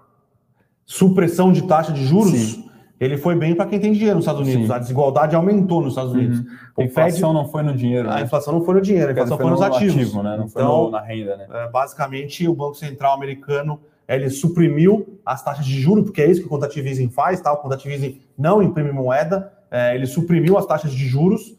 supressão 0.84 1.52
de 1.52 1.62
taxa 1.62 1.92
de 1.92 2.04
juros. 2.04 2.32
Sim 2.32 2.69
ele 3.00 3.16
foi 3.16 3.34
bem 3.34 3.54
para 3.54 3.64
quem 3.64 3.80
tem 3.80 3.92
dinheiro 3.92 4.16
nos 4.16 4.24
Estados 4.24 4.42
Unidos. 4.42 4.66
Sim. 4.66 4.72
A 4.72 4.78
desigualdade 4.78 5.34
aumentou 5.34 5.80
nos 5.80 5.92
Estados 5.92 6.12
Unidos. 6.12 6.40
Uhum. 6.40 6.46
A 6.78 6.84
inflação 6.84 7.30
Fed... 7.30 7.42
não 7.42 7.48
foi 7.48 7.62
no 7.62 7.74
dinheiro. 7.74 8.10
A 8.10 8.16
né? 8.16 8.22
inflação 8.22 8.52
não 8.52 8.64
foi 8.64 8.74
no 8.74 8.80
dinheiro, 8.82 9.08
a 9.08 9.12
inflação 9.12 9.36
foi, 9.38 9.46
foi 9.46 9.52
nos 9.52 9.62
ativos. 9.62 9.94
Ativo, 9.94 10.22
né? 10.22 10.36
Não 10.36 10.48
foi 10.48 10.62
então, 10.62 10.84
no, 10.84 10.90
na 10.90 11.00
renda. 11.00 11.36
Né? 11.38 11.46
É, 11.50 11.68
basicamente, 11.70 12.46
o 12.46 12.54
Banco 12.54 12.74
Central 12.74 13.14
americano 13.14 13.80
ele 14.06 14.28
suprimiu 14.28 15.20
as 15.24 15.42
taxas 15.42 15.64
de 15.64 15.80
juros, 15.80 16.04
porque 16.04 16.20
é 16.20 16.28
isso 16.28 16.42
que 16.42 16.52
o 16.52 16.86
easing 16.86 17.08
faz, 17.10 17.40
tá? 17.40 17.52
O 17.52 17.88
easing 17.88 18.20
não 18.36 18.60
imprime 18.60 18.90
moeda, 18.90 19.52
é, 19.70 19.94
ele 19.94 20.06
suprimiu 20.06 20.58
as 20.58 20.66
taxas 20.66 20.90
de 20.90 21.06
juros, 21.06 21.56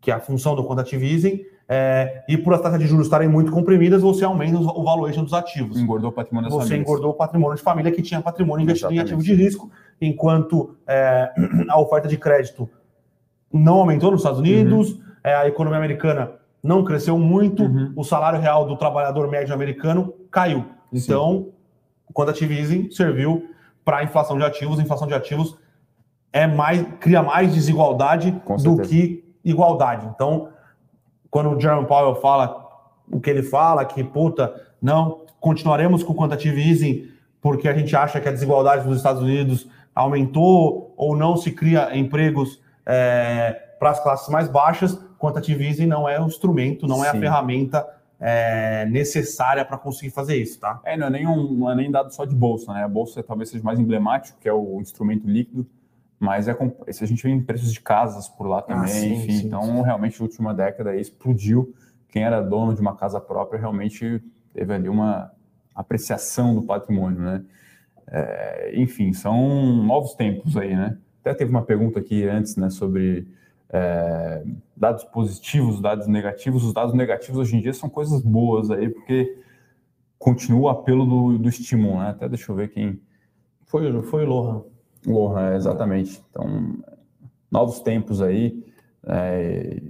que 0.00 0.10
é 0.10 0.14
a 0.14 0.20
função 0.20 0.54
do 0.54 0.62
easing, 0.92 1.40
é, 1.68 2.22
e 2.28 2.36
por 2.36 2.54
as 2.54 2.60
taxas 2.60 2.78
de 2.78 2.86
juros 2.86 3.06
estarem 3.06 3.28
muito 3.28 3.50
comprimidas, 3.50 4.02
você 4.02 4.24
aumenta 4.24 4.58
o 4.58 4.84
valuation 4.84 5.24
dos 5.24 5.32
ativos. 5.32 5.78
Engordou 5.78 6.10
o 6.10 6.12
patrimônio 6.12 6.48
das 6.48 6.56
Você 6.56 6.68
famílias. 6.68 6.88
engordou 6.88 7.10
o 7.10 7.14
patrimônio 7.14 7.56
de 7.56 7.62
família 7.62 7.90
que 7.90 8.02
tinha 8.02 8.20
patrimônio 8.20 8.62
investido 8.62 8.92
Exatamente. 8.92 9.12
em 9.12 9.16
ativo 9.16 9.36
de 9.36 9.42
risco, 9.42 9.70
enquanto 10.00 10.76
é, 10.86 11.32
a 11.68 11.80
oferta 11.80 12.08
de 12.08 12.16
crédito 12.16 12.68
não 13.52 13.76
aumentou 13.76 14.10
nos 14.10 14.20
Estados 14.20 14.40
Unidos, 14.40 14.92
uhum. 14.92 15.02
é, 15.24 15.34
a 15.34 15.46
economia 15.46 15.78
americana 15.78 16.32
não 16.62 16.84
cresceu 16.84 17.18
muito, 17.18 17.62
uhum. 17.62 17.92
o 17.96 18.04
salário 18.04 18.40
real 18.40 18.66
do 18.66 18.76
trabalhador 18.76 19.28
médio 19.28 19.54
americano 19.54 20.12
caiu. 20.30 20.66
Então, 20.92 21.44
Sim. 21.44 21.52
o 22.08 22.12
quantitative 22.12 22.58
easing 22.58 22.90
serviu 22.90 23.50
para 23.84 23.98
a 23.98 24.04
inflação 24.04 24.36
de 24.36 24.44
ativos. 24.44 24.78
A 24.78 24.82
inflação 24.82 25.06
de 25.06 25.14
ativos 25.14 25.56
é 26.32 26.46
mais 26.46 26.84
cria 26.98 27.22
mais 27.22 27.54
desigualdade 27.54 28.32
do 28.62 28.78
que 28.78 29.24
igualdade. 29.44 30.06
Então, 30.12 30.48
quando 31.30 31.50
o 31.50 31.60
Jerome 31.60 31.86
Powell 31.86 32.16
fala 32.16 32.66
o 33.10 33.20
que 33.20 33.30
ele 33.30 33.42
fala, 33.42 33.84
que 33.84 34.02
puta, 34.02 34.52
não, 34.82 35.22
continuaremos 35.38 36.02
com 36.02 36.12
o 36.12 36.16
quantitative 36.16 36.60
easing 36.60 37.08
porque 37.40 37.68
a 37.68 37.74
gente 37.74 37.94
acha 37.94 38.20
que 38.20 38.28
a 38.28 38.32
desigualdade 38.32 38.88
nos 38.88 38.96
Estados 38.96 39.22
Unidos 39.22 39.68
aumentou 39.96 40.92
ou 40.94 41.16
não 41.16 41.36
se 41.38 41.50
cria 41.50 41.96
empregos 41.96 42.62
é, 42.84 43.52
para 43.78 43.90
as 43.90 44.00
classes 44.02 44.28
mais 44.28 44.46
baixas, 44.46 44.96
quantitative 45.18 45.64
easing 45.66 45.86
não 45.86 46.06
é 46.06 46.20
o 46.20 46.26
instrumento, 46.26 46.86
não 46.86 47.02
é 47.02 47.10
Sim. 47.10 47.16
a 47.16 47.20
ferramenta 47.20 47.88
é, 48.20 48.86
necessária 48.86 49.64
para 49.64 49.78
conseguir 49.78 50.10
fazer 50.10 50.36
isso, 50.36 50.60
tá? 50.60 50.80
É, 50.84 50.96
não 50.96 51.06
é, 51.06 51.10
nem 51.10 51.26
um, 51.26 51.52
não 51.54 51.70
é 51.70 51.74
nem 51.74 51.90
dado 51.90 52.12
só 52.12 52.26
de 52.26 52.34
bolsa, 52.34 52.72
né? 52.74 52.84
A 52.84 52.88
bolsa 52.88 53.22
talvez 53.22 53.48
seja 53.48 53.64
mais 53.64 53.78
emblemático, 53.78 54.38
que 54.38 54.48
é 54.48 54.52
o 54.52 54.80
instrumento 54.80 55.26
líquido, 55.26 55.66
mas 56.20 56.46
é 56.46 56.56
se 56.90 57.02
a 57.02 57.06
gente 57.06 57.22
vê 57.22 57.30
em 57.30 57.42
preços 57.42 57.72
de 57.72 57.80
casas 57.80 58.28
por 58.28 58.46
lá 58.46 58.60
também, 58.62 58.84
ah, 58.84 58.88
sim, 58.88 59.14
enfim, 59.14 59.32
sim, 59.32 59.46
então 59.46 59.62
sim. 59.62 59.82
realmente 59.82 60.18
na 60.20 60.26
última 60.26 60.54
década 60.54 60.90
aí 60.90 61.00
explodiu. 61.00 61.74
Quem 62.08 62.22
era 62.22 62.40
dono 62.40 62.74
de 62.74 62.80
uma 62.80 62.96
casa 62.96 63.20
própria 63.20 63.58
realmente 63.58 64.22
teve 64.52 64.72
ali 64.72 64.88
uma 64.88 65.30
apreciação 65.74 66.54
do 66.54 66.62
patrimônio, 66.62 67.20
né? 67.20 67.42
É, 68.08 68.72
enfim, 68.74 69.12
são 69.12 69.82
novos 69.84 70.14
tempos 70.14 70.56
aí, 70.56 70.74
né? 70.74 70.96
Até 71.20 71.34
teve 71.34 71.50
uma 71.50 71.62
pergunta 71.62 71.98
aqui 71.98 72.24
antes, 72.24 72.56
né, 72.56 72.70
sobre 72.70 73.26
é, 73.68 74.44
dados 74.76 75.04
positivos, 75.04 75.80
dados 75.80 76.06
negativos. 76.06 76.64
Os 76.64 76.72
dados 76.72 76.94
negativos 76.94 77.40
hoje 77.40 77.56
em 77.56 77.60
dia 77.60 77.72
são 77.72 77.88
coisas 77.88 78.22
boas 78.22 78.70
aí, 78.70 78.88
porque 78.88 79.38
continua 80.18 80.60
o 80.60 80.68
apelo 80.68 81.04
do, 81.04 81.38
do 81.38 81.48
estímulo, 81.48 81.98
né? 81.98 82.10
Até 82.10 82.28
deixa 82.28 82.50
eu 82.50 82.56
ver 82.56 82.68
quem. 82.68 83.00
Foi, 83.64 84.02
foi 84.02 84.24
Lohan. 84.24 84.62
Lohan, 85.04 85.52
é, 85.52 85.56
exatamente. 85.56 86.22
Então, 86.30 86.76
novos 87.50 87.80
tempos 87.80 88.22
aí. 88.22 88.64
É... 89.04 89.82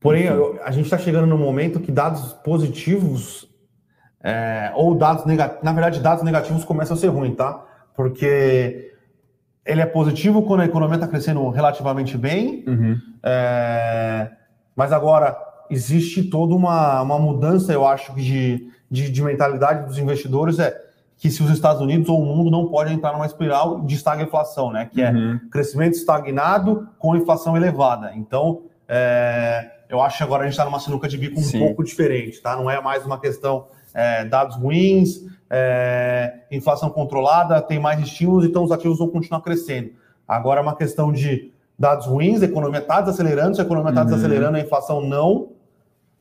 Porém, 0.00 0.28
a 0.28 0.70
gente 0.72 0.84
está 0.84 0.98
chegando 0.98 1.26
no 1.28 1.38
momento 1.38 1.80
que 1.80 1.92
dados 1.92 2.32
positivos 2.32 3.48
é, 4.22 4.72
ou 4.74 4.94
dados 4.94 5.24
negativos, 5.24 5.64
na 5.64 5.72
verdade, 5.72 6.00
dados 6.00 6.22
negativos 6.22 6.64
começam 6.64 6.96
a 6.96 7.00
ser 7.00 7.08
ruins, 7.08 7.36
tá? 7.36 7.64
Porque 7.94 8.92
ele 9.64 9.80
é 9.80 9.86
positivo 9.86 10.42
quando 10.42 10.60
a 10.60 10.64
economia 10.64 10.96
está 10.96 11.08
crescendo 11.08 11.48
relativamente 11.50 12.16
bem, 12.16 12.64
uhum. 12.66 12.96
é, 13.22 14.30
mas 14.74 14.92
agora 14.92 15.36
existe 15.70 16.24
toda 16.24 16.54
uma, 16.54 17.02
uma 17.02 17.18
mudança, 17.18 17.72
eu 17.72 17.86
acho, 17.86 18.14
de, 18.14 18.68
de, 18.90 19.10
de 19.10 19.22
mentalidade 19.22 19.86
dos 19.86 19.98
investidores, 19.98 20.58
é 20.58 20.76
que 21.16 21.30
se 21.30 21.42
os 21.42 21.50
Estados 21.50 21.80
Unidos 21.80 22.08
ou 22.08 22.20
o 22.20 22.26
mundo 22.26 22.50
não 22.50 22.66
podem 22.66 22.94
entrar 22.94 23.12
numa 23.12 23.26
espiral 23.26 23.82
de 23.82 23.94
estagflação, 23.94 24.72
né? 24.72 24.90
Que 24.92 25.00
é 25.02 25.12
uhum. 25.12 25.34
é 25.46 25.50
crescimento 25.50 25.94
estagnado 25.94 26.88
com 26.98 27.14
inflação 27.14 27.56
elevada. 27.56 28.12
Então, 28.16 28.62
é, 28.88 29.70
eu 29.88 30.00
acho 30.00 30.18
que 30.18 30.24
agora 30.24 30.42
a 30.42 30.46
gente 30.46 30.54
está 30.54 30.64
numa 30.64 30.80
sinuca 30.80 31.06
de 31.06 31.16
bico 31.16 31.38
um 31.38 31.42
Sim. 31.42 31.60
pouco 31.60 31.84
diferente, 31.84 32.42
tá? 32.42 32.56
Não 32.56 32.68
é 32.68 32.80
mais 32.80 33.06
uma 33.06 33.20
questão 33.20 33.68
é, 33.94 34.24
dados 34.24 34.56
ruins, 34.56 35.26
é, 35.50 36.40
inflação 36.50 36.90
controlada, 36.90 37.60
tem 37.60 37.78
mais 37.78 38.00
estímulos, 38.00 38.44
então 38.44 38.64
os 38.64 38.72
ativos 38.72 38.98
vão 38.98 39.08
continuar 39.08 39.40
crescendo. 39.40 39.90
Agora 40.26 40.60
é 40.60 40.62
uma 40.62 40.76
questão 40.76 41.12
de 41.12 41.52
dados 41.78 42.06
ruins, 42.06 42.42
a 42.42 42.46
economia 42.46 42.80
está 42.80 43.00
desacelerando, 43.00 43.56
se 43.56 43.60
a 43.60 43.64
economia 43.64 43.90
está 43.90 44.02
uhum. 44.02 44.06
desacelerando, 44.06 44.56
a 44.56 44.60
inflação 44.60 45.00
não, 45.00 45.50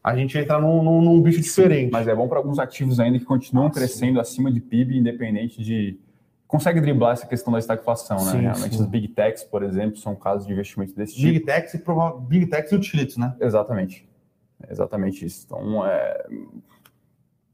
a 0.03 0.15
gente 0.15 0.37
entra 0.37 0.59
num, 0.59 0.81
num, 0.81 1.01
num 1.01 1.21
bicho 1.21 1.39
diferente. 1.39 1.85
Sim, 1.85 1.91
mas 1.91 2.07
é 2.07 2.15
bom 2.15 2.27
para 2.27 2.39
alguns 2.39 2.57
ativos 2.57 2.99
ainda 2.99 3.19
que 3.19 3.25
continuam 3.25 3.67
ah, 3.67 3.71
crescendo 3.71 4.15
sim. 4.15 4.19
acima 4.19 4.51
de 4.51 4.59
PIB, 4.59 4.97
independente 4.97 5.61
de. 5.61 5.99
Consegue 6.47 6.81
driblar 6.81 7.13
essa 7.13 7.25
questão 7.25 7.53
da 7.53 7.59
estagflação, 7.59 8.17
né? 8.25 8.31
Sim, 8.31 8.41
Realmente 8.41 8.75
as 8.75 8.85
Big 8.85 9.07
Techs, 9.09 9.43
por 9.43 9.63
exemplo, 9.63 9.95
são 9.95 10.15
casos 10.15 10.45
de 10.45 10.51
investimento 10.51 10.93
desse 10.93 11.15
Big 11.15 11.39
tipo. 11.39 11.45
Techs 11.45 11.73
e 11.75 11.83
Big 12.27 12.47
Techs 12.47 12.71
e 12.73 12.75
utilities, 12.75 13.17
né? 13.17 13.33
Exatamente. 13.39 14.09
Exatamente 14.69 15.25
isso. 15.25 15.45
Então, 15.45 15.85
é... 15.85 16.25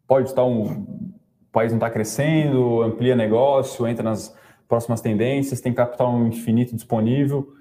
pode 0.08 0.30
estar 0.30 0.45
um. 0.45 0.66
O 0.66 1.51
país 1.51 1.72
não 1.72 1.78
está 1.78 1.89
crescendo, 1.89 2.82
amplia 2.82 3.16
negócio, 3.16 3.88
entra 3.88 4.03
nas 4.03 4.36
próximas 4.68 5.01
tendências, 5.01 5.62
tem 5.62 5.74
capital 5.74 6.18
infinito 6.26 6.76
disponível. 6.76 7.53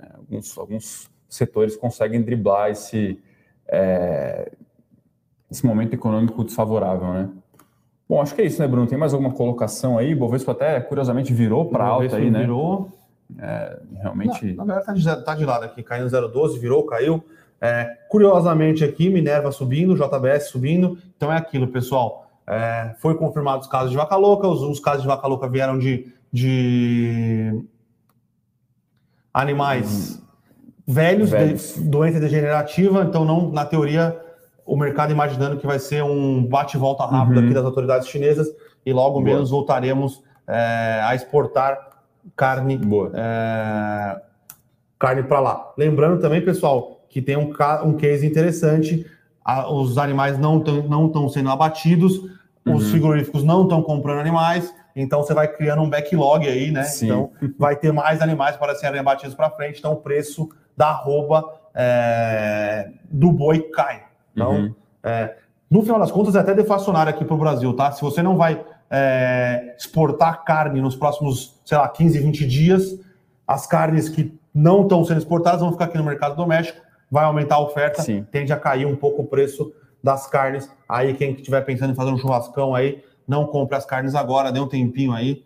É, 0.00 0.16
alguns, 0.16 0.58
alguns 0.58 1.10
setores 1.28 1.76
conseguem 1.76 2.22
driblar 2.22 2.70
esse 2.70 3.18
é, 3.68 4.52
esse 5.50 5.64
momento 5.64 5.94
econômico 5.94 6.44
desfavorável, 6.44 7.12
né? 7.12 7.30
Bom, 8.08 8.20
acho 8.20 8.34
que 8.34 8.42
é 8.42 8.44
isso, 8.44 8.60
né, 8.60 8.68
Bruno? 8.68 8.86
Tem 8.86 8.98
mais 8.98 9.12
alguma 9.12 9.32
colocação 9.32 9.98
aí? 9.98 10.14
Bovespa 10.14 10.52
até, 10.52 10.80
curiosamente, 10.80 11.32
virou 11.32 11.68
para 11.68 11.84
alta 11.84 12.16
aí, 12.16 12.30
né? 12.30 12.40
Virou. 12.40 12.92
É, 13.38 13.80
realmente... 13.94 14.52
Não, 14.54 14.64
na 14.64 14.74
verdade, 14.76 14.98
está 15.00 15.14
de, 15.16 15.24
tá 15.24 15.34
de 15.34 15.44
lado 15.44 15.64
aqui, 15.64 15.82
caindo 15.82 16.06
0,12, 16.06 16.58
virou, 16.60 16.86
caiu. 16.86 17.24
É, 17.60 17.84
curiosamente 18.08 18.84
aqui, 18.84 19.08
Minerva 19.08 19.50
subindo, 19.50 19.94
JBS 19.96 20.50
subindo. 20.50 20.98
Então 21.16 21.32
é 21.32 21.36
aquilo, 21.36 21.68
pessoal. 21.68 22.30
É, 22.46 22.94
foi 22.98 23.14
confirmado 23.16 23.62
os 23.62 23.66
casos 23.66 23.90
de 23.90 23.96
vaca 23.96 24.16
louca, 24.16 24.46
os, 24.46 24.60
os 24.62 24.80
casos 24.80 25.02
de 25.02 25.08
vaca 25.08 25.26
louca 25.26 25.48
vieram 25.48 25.78
de, 25.78 26.12
de 26.32 27.64
animais... 29.32 30.20
Hum 30.20 30.26
velhos, 30.86 31.30
velhos. 31.30 31.74
De, 31.74 31.82
doença 31.82 32.20
degenerativa, 32.20 33.02
então 33.02 33.24
não, 33.24 33.50
na 33.50 33.64
teoria, 33.64 34.18
o 34.64 34.76
mercado 34.76 35.10
imaginando 35.10 35.56
que 35.56 35.66
vai 35.66 35.78
ser 35.78 36.02
um 36.02 36.44
bate-volta 36.46 37.04
rápido 37.04 37.38
Uhum. 37.38 37.44
aqui 37.44 37.54
das 37.54 37.64
autoridades 37.64 38.08
chinesas 38.08 38.48
e 38.84 38.92
logo 38.92 39.20
Boa. 39.20 39.24
menos 39.24 39.50
voltaremos 39.50 40.22
é, 40.46 41.00
a 41.02 41.14
exportar 41.14 41.78
carne 42.36 42.76
Boa. 42.78 43.10
é, 43.14 44.20
carne 44.98 45.24
para 45.24 45.40
lá. 45.40 45.72
Lembrando 45.76 46.20
também, 46.20 46.40
pessoal, 46.40 46.95
que 47.16 47.22
tem 47.22 47.34
um, 47.34 47.50
um 47.82 47.94
case 47.94 48.26
interessante. 48.26 49.06
a- 49.42 49.72
os 49.72 49.96
animais 49.96 50.36
não 50.38 50.58
estão 50.58 50.82
não 50.88 51.08
tão 51.08 51.28
sendo 51.30 51.48
abatidos, 51.50 52.16
os 52.18 52.30
Uhum. 52.66 52.90
frigoríficos 52.90 53.42
não 53.44 53.62
estão 53.62 53.80
comprando 53.80 54.18
animais, 54.18 54.74
então 54.94 55.22
você 55.22 55.32
vai 55.32 55.46
criando 55.48 55.80
um 55.82 55.88
backlog 55.88 56.46
aí, 56.48 56.70
né? 56.72 56.82
Sim. 56.82 57.06
Então 57.06 57.30
vai 57.56 57.74
ter 57.76 57.90
mais 57.92 58.20
animais 58.20 58.56
para 58.56 58.74
serem 58.74 58.98
abatidos 59.00 59.34
para 59.36 59.48
frente, 59.50 59.78
então 59.78 59.92
o 59.92 59.96
preço 59.96 60.48
da 60.76 60.88
arroba 60.88 61.42
é, 61.74 62.90
do 63.08 63.30
boi 63.32 63.60
cai. 63.72 64.02
Então, 64.34 64.50
Uhum. 64.52 64.74
é, 65.04 65.36
no 65.70 65.80
final 65.82 66.00
das 66.00 66.10
contas, 66.10 66.34
é 66.34 66.40
até 66.40 66.52
deflacionário 66.52 67.10
aqui 67.10 67.24
para 67.24 67.34
o 67.34 67.38
Brasil, 67.38 67.72
tá? 67.72 67.92
Se 67.92 68.02
você 68.02 68.22
não 68.22 68.36
vai 68.36 68.62
é, 68.90 69.74
exportar 69.78 70.44
carne 70.44 70.80
nos 70.80 70.94
próximos, 70.96 71.60
sei 71.64 71.76
lá, 71.78 71.88
15, 71.88 72.18
20 72.18 72.46
dias, 72.46 72.98
as 73.46 73.64
carnes 73.66 74.08
que 74.08 74.36
não 74.54 74.82
estão 74.82 75.04
sendo 75.04 75.18
exportadas 75.18 75.60
vão 75.60 75.70
ficar 75.72 75.84
aqui 75.86 75.98
no 75.98 76.04
mercado 76.04 76.34
doméstico, 76.36 76.84
vai 77.10 77.24
aumentar 77.24 77.56
a 77.56 77.60
oferta, 77.60 78.02
Sim. 78.02 78.26
tende 78.30 78.52
a 78.52 78.56
cair 78.56 78.86
um 78.86 78.96
pouco 78.96 79.22
o 79.22 79.26
preço 79.26 79.72
das 80.02 80.26
carnes. 80.26 80.70
Aí, 80.88 81.14
quem 81.14 81.32
estiver 81.32 81.60
pensando 81.62 81.92
em 81.92 81.94
fazer 81.94 82.10
um 82.10 82.18
churrascão 82.18 82.74
aí, 82.74 83.02
não 83.26 83.46
compre 83.46 83.76
as 83.76 83.84
carnes 83.84 84.14
agora, 84.14 84.52
dê 84.52 84.60
um 84.60 84.68
tempinho 84.68 85.12
aí, 85.12 85.44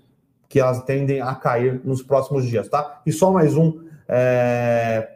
que 0.49 0.59
elas 0.61 0.83
tendem 0.85 1.21
a 1.21 1.35
cair 1.35 1.81
nos 1.85 2.03
próximos 2.03 2.45
dias, 2.47 2.69
tá? 2.69 3.01
E 3.07 3.13
só 3.13 3.31
mais 3.31 3.57
um. 3.57 3.89
é, 4.13 5.09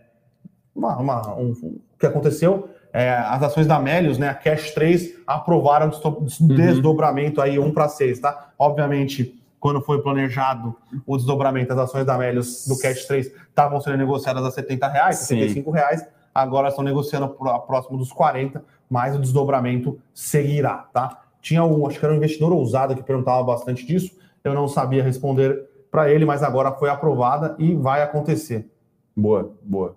uma- 0.75 0.97
uma- 0.99 1.35
um- 1.37 1.51
o 1.51 1.99
que 1.99 2.07
aconteceu? 2.07 2.69
É, 2.93 3.11
as 3.13 3.43
ações 3.43 3.67
da 3.67 3.77
Melius, 3.81 4.19
né, 4.19 4.29
a 4.29 4.35
Cash 4.35 4.71
3, 4.73 5.15
aprovaram 5.27 5.89
desto- 5.89 6.25
desdobramento 6.41 7.41
aí 7.41 7.59
1 7.59 7.73
para 7.73 7.89
6, 7.89 8.21
tá? 8.21 8.51
Obviamente, 8.57 9.37
quando 9.59 9.81
foi 9.81 10.01
planejado 10.01 10.77
o 11.05 11.17
desdobramento 11.17 11.71
das 11.75 11.79
ações 11.91 12.05
da 12.07 12.17
Melius 12.17 12.69
do 12.69 12.79
Cash 12.79 13.05
3, 13.07 13.27
estavam 13.49 13.81
sendo 13.81 13.97
negociadas 13.97 14.45
a 14.45 14.51
70 14.53 14.87
reais, 14.87 15.17
Sim. 15.17 15.39
75 15.41 15.71
reais, 15.73 16.07
agora 16.35 16.69
estão 16.69 16.83
negociando 16.83 17.29
próximo 17.29 17.97
dos 17.97 18.13
40, 18.13 18.65
mas 18.91 19.15
o 19.15 19.21
desdobramento 19.21 19.99
seguirá, 20.13 20.89
tá? 20.93 21.23
Tinha 21.41 21.63
um, 21.63 21.87
acho 21.87 21.99
que 21.99 22.05
era 22.05 22.13
um 22.13 22.17
investidor 22.17 22.53
ousado 22.53 22.97
que 22.97 23.03
perguntava 23.03 23.43
bastante 23.45 23.87
disso, 23.87 24.17
eu 24.43 24.55
não 24.55 24.67
sabia 24.67 25.03
responder 25.03 25.69
para 25.91 26.11
ele, 26.11 26.25
mas 26.25 26.43
agora 26.43 26.73
foi 26.73 26.91
aprovada 26.91 27.55
e 27.59 27.75
vai 27.75 28.03
acontecer. 28.03 28.69
Boa, 29.17 29.55
boa. 29.63 29.97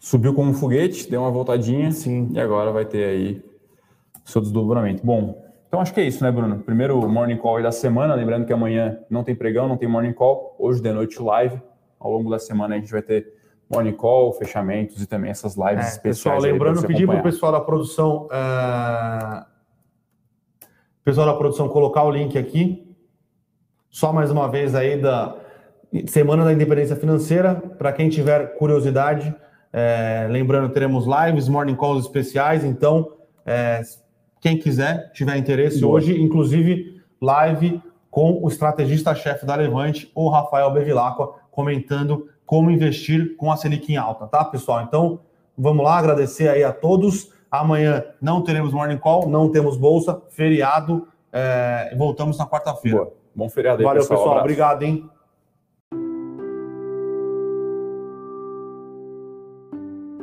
Subiu 0.00 0.34
como 0.34 0.50
um 0.50 0.54
foguete, 0.54 1.08
deu 1.08 1.20
uma 1.20 1.30
voltadinha 1.30 1.90
Sim. 1.92 2.30
e 2.32 2.40
agora 2.40 2.72
vai 2.72 2.84
ter 2.84 3.04
aí 3.04 3.44
o 4.24 4.30
seu 4.30 4.40
desdobramento. 4.40 5.04
Bom, 5.04 5.44
então 5.68 5.80
acho 5.80 5.92
que 5.92 6.00
é 6.00 6.04
isso, 6.04 6.22
né, 6.22 6.30
Bruno? 6.30 6.58
Primeiro 6.60 7.08
morning 7.08 7.36
call 7.36 7.62
da 7.62 7.72
semana, 7.72 8.14
lembrando 8.14 8.46
que 8.46 8.52
amanhã 8.52 8.98
não 9.10 9.22
tem 9.22 9.34
pregão, 9.34 9.68
não 9.68 9.76
tem 9.76 9.88
morning 9.88 10.12
call, 10.12 10.56
hoje 10.58 10.80
de 10.80 10.92
noite 10.92 11.20
live. 11.20 11.60
Ao 11.98 12.10
longo 12.10 12.30
da 12.30 12.38
semana 12.38 12.74
a 12.74 12.78
gente 12.78 12.90
vai 12.90 13.02
ter 13.02 13.35
morning 13.68 13.92
call, 13.92 14.32
fechamentos 14.32 15.02
e 15.02 15.06
também 15.06 15.30
essas 15.30 15.56
lives 15.56 15.84
É, 15.84 15.88
especiais. 15.88 16.02
pessoal, 16.18 16.38
lembrando, 16.40 16.86
pedir 16.86 17.06
para 17.06 17.18
o 17.18 17.22
pessoal 17.22 17.52
da 17.52 17.60
produção, 17.60 18.28
é, 18.30 19.44
pessoal 21.04 21.26
da 21.26 21.34
produção 21.34 21.68
colocar 21.68 22.04
o 22.04 22.10
link 22.10 22.36
aqui. 22.38 22.84
Só 23.90 24.12
mais 24.12 24.30
uma 24.30 24.48
vez 24.48 24.74
aí 24.74 25.00
da 25.00 25.36
Semana 26.06 26.44
da 26.44 26.52
Independência 26.52 26.96
Financeira, 26.96 27.54
para 27.54 27.92
quem 27.92 28.08
tiver 28.08 28.56
curiosidade, 28.58 29.34
é, 29.72 30.26
lembrando, 30.30 30.68
teremos 30.72 31.06
lives, 31.06 31.48
morning 31.48 31.76
calls 31.76 32.04
especiais, 32.04 32.64
então 32.64 33.12
é, 33.44 33.80
quem 34.40 34.58
quiser, 34.58 35.10
tiver 35.12 35.36
interesse 35.36 35.80
Boa. 35.80 35.94
hoje, 35.94 36.20
inclusive 36.20 37.00
live 37.20 37.80
com 38.10 38.42
o 38.42 38.48
estrategista-chefe 38.48 39.46
da 39.46 39.54
Levante, 39.54 40.10
o 40.14 40.28
Rafael 40.28 40.70
Bevilacqua, 40.70 41.34
comentando 41.50 42.28
como 42.46 42.70
investir 42.70 43.36
com 43.36 43.50
a 43.50 43.56
Selic 43.56 43.92
em 43.92 43.96
alta, 43.96 44.26
tá, 44.26 44.44
pessoal? 44.44 44.82
Então, 44.82 45.20
vamos 45.58 45.84
lá, 45.84 45.98
agradecer 45.98 46.48
aí 46.48 46.62
a 46.62 46.72
todos. 46.72 47.32
Amanhã 47.50 48.04
não 48.22 48.42
teremos 48.42 48.72
morning 48.72 48.98
call, 48.98 49.28
não 49.28 49.50
temos 49.50 49.76
bolsa, 49.76 50.22
feriado, 50.30 51.08
é, 51.32 51.94
voltamos 51.96 52.38
na 52.38 52.46
quarta-feira. 52.46 52.98
Boa. 52.98 53.12
Bom 53.34 53.50
feriado 53.50 53.80
aí, 53.80 53.84
Valeu, 53.84 54.00
pessoal. 54.00 54.18
pessoal. 54.18 54.38
Abraço. 54.38 54.44
Obrigado, 54.44 54.82
hein? 54.82 55.10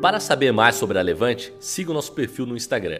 Para 0.01 0.19
saber 0.19 0.51
mais 0.51 0.75
sobre 0.75 0.99
a 0.99 1.01
Levante, 1.01 1.53
siga 1.59 1.91
o 1.91 1.93
nosso 1.93 2.11
perfil 2.11 2.45
no 2.45 2.57
Instagram, 2.57 2.99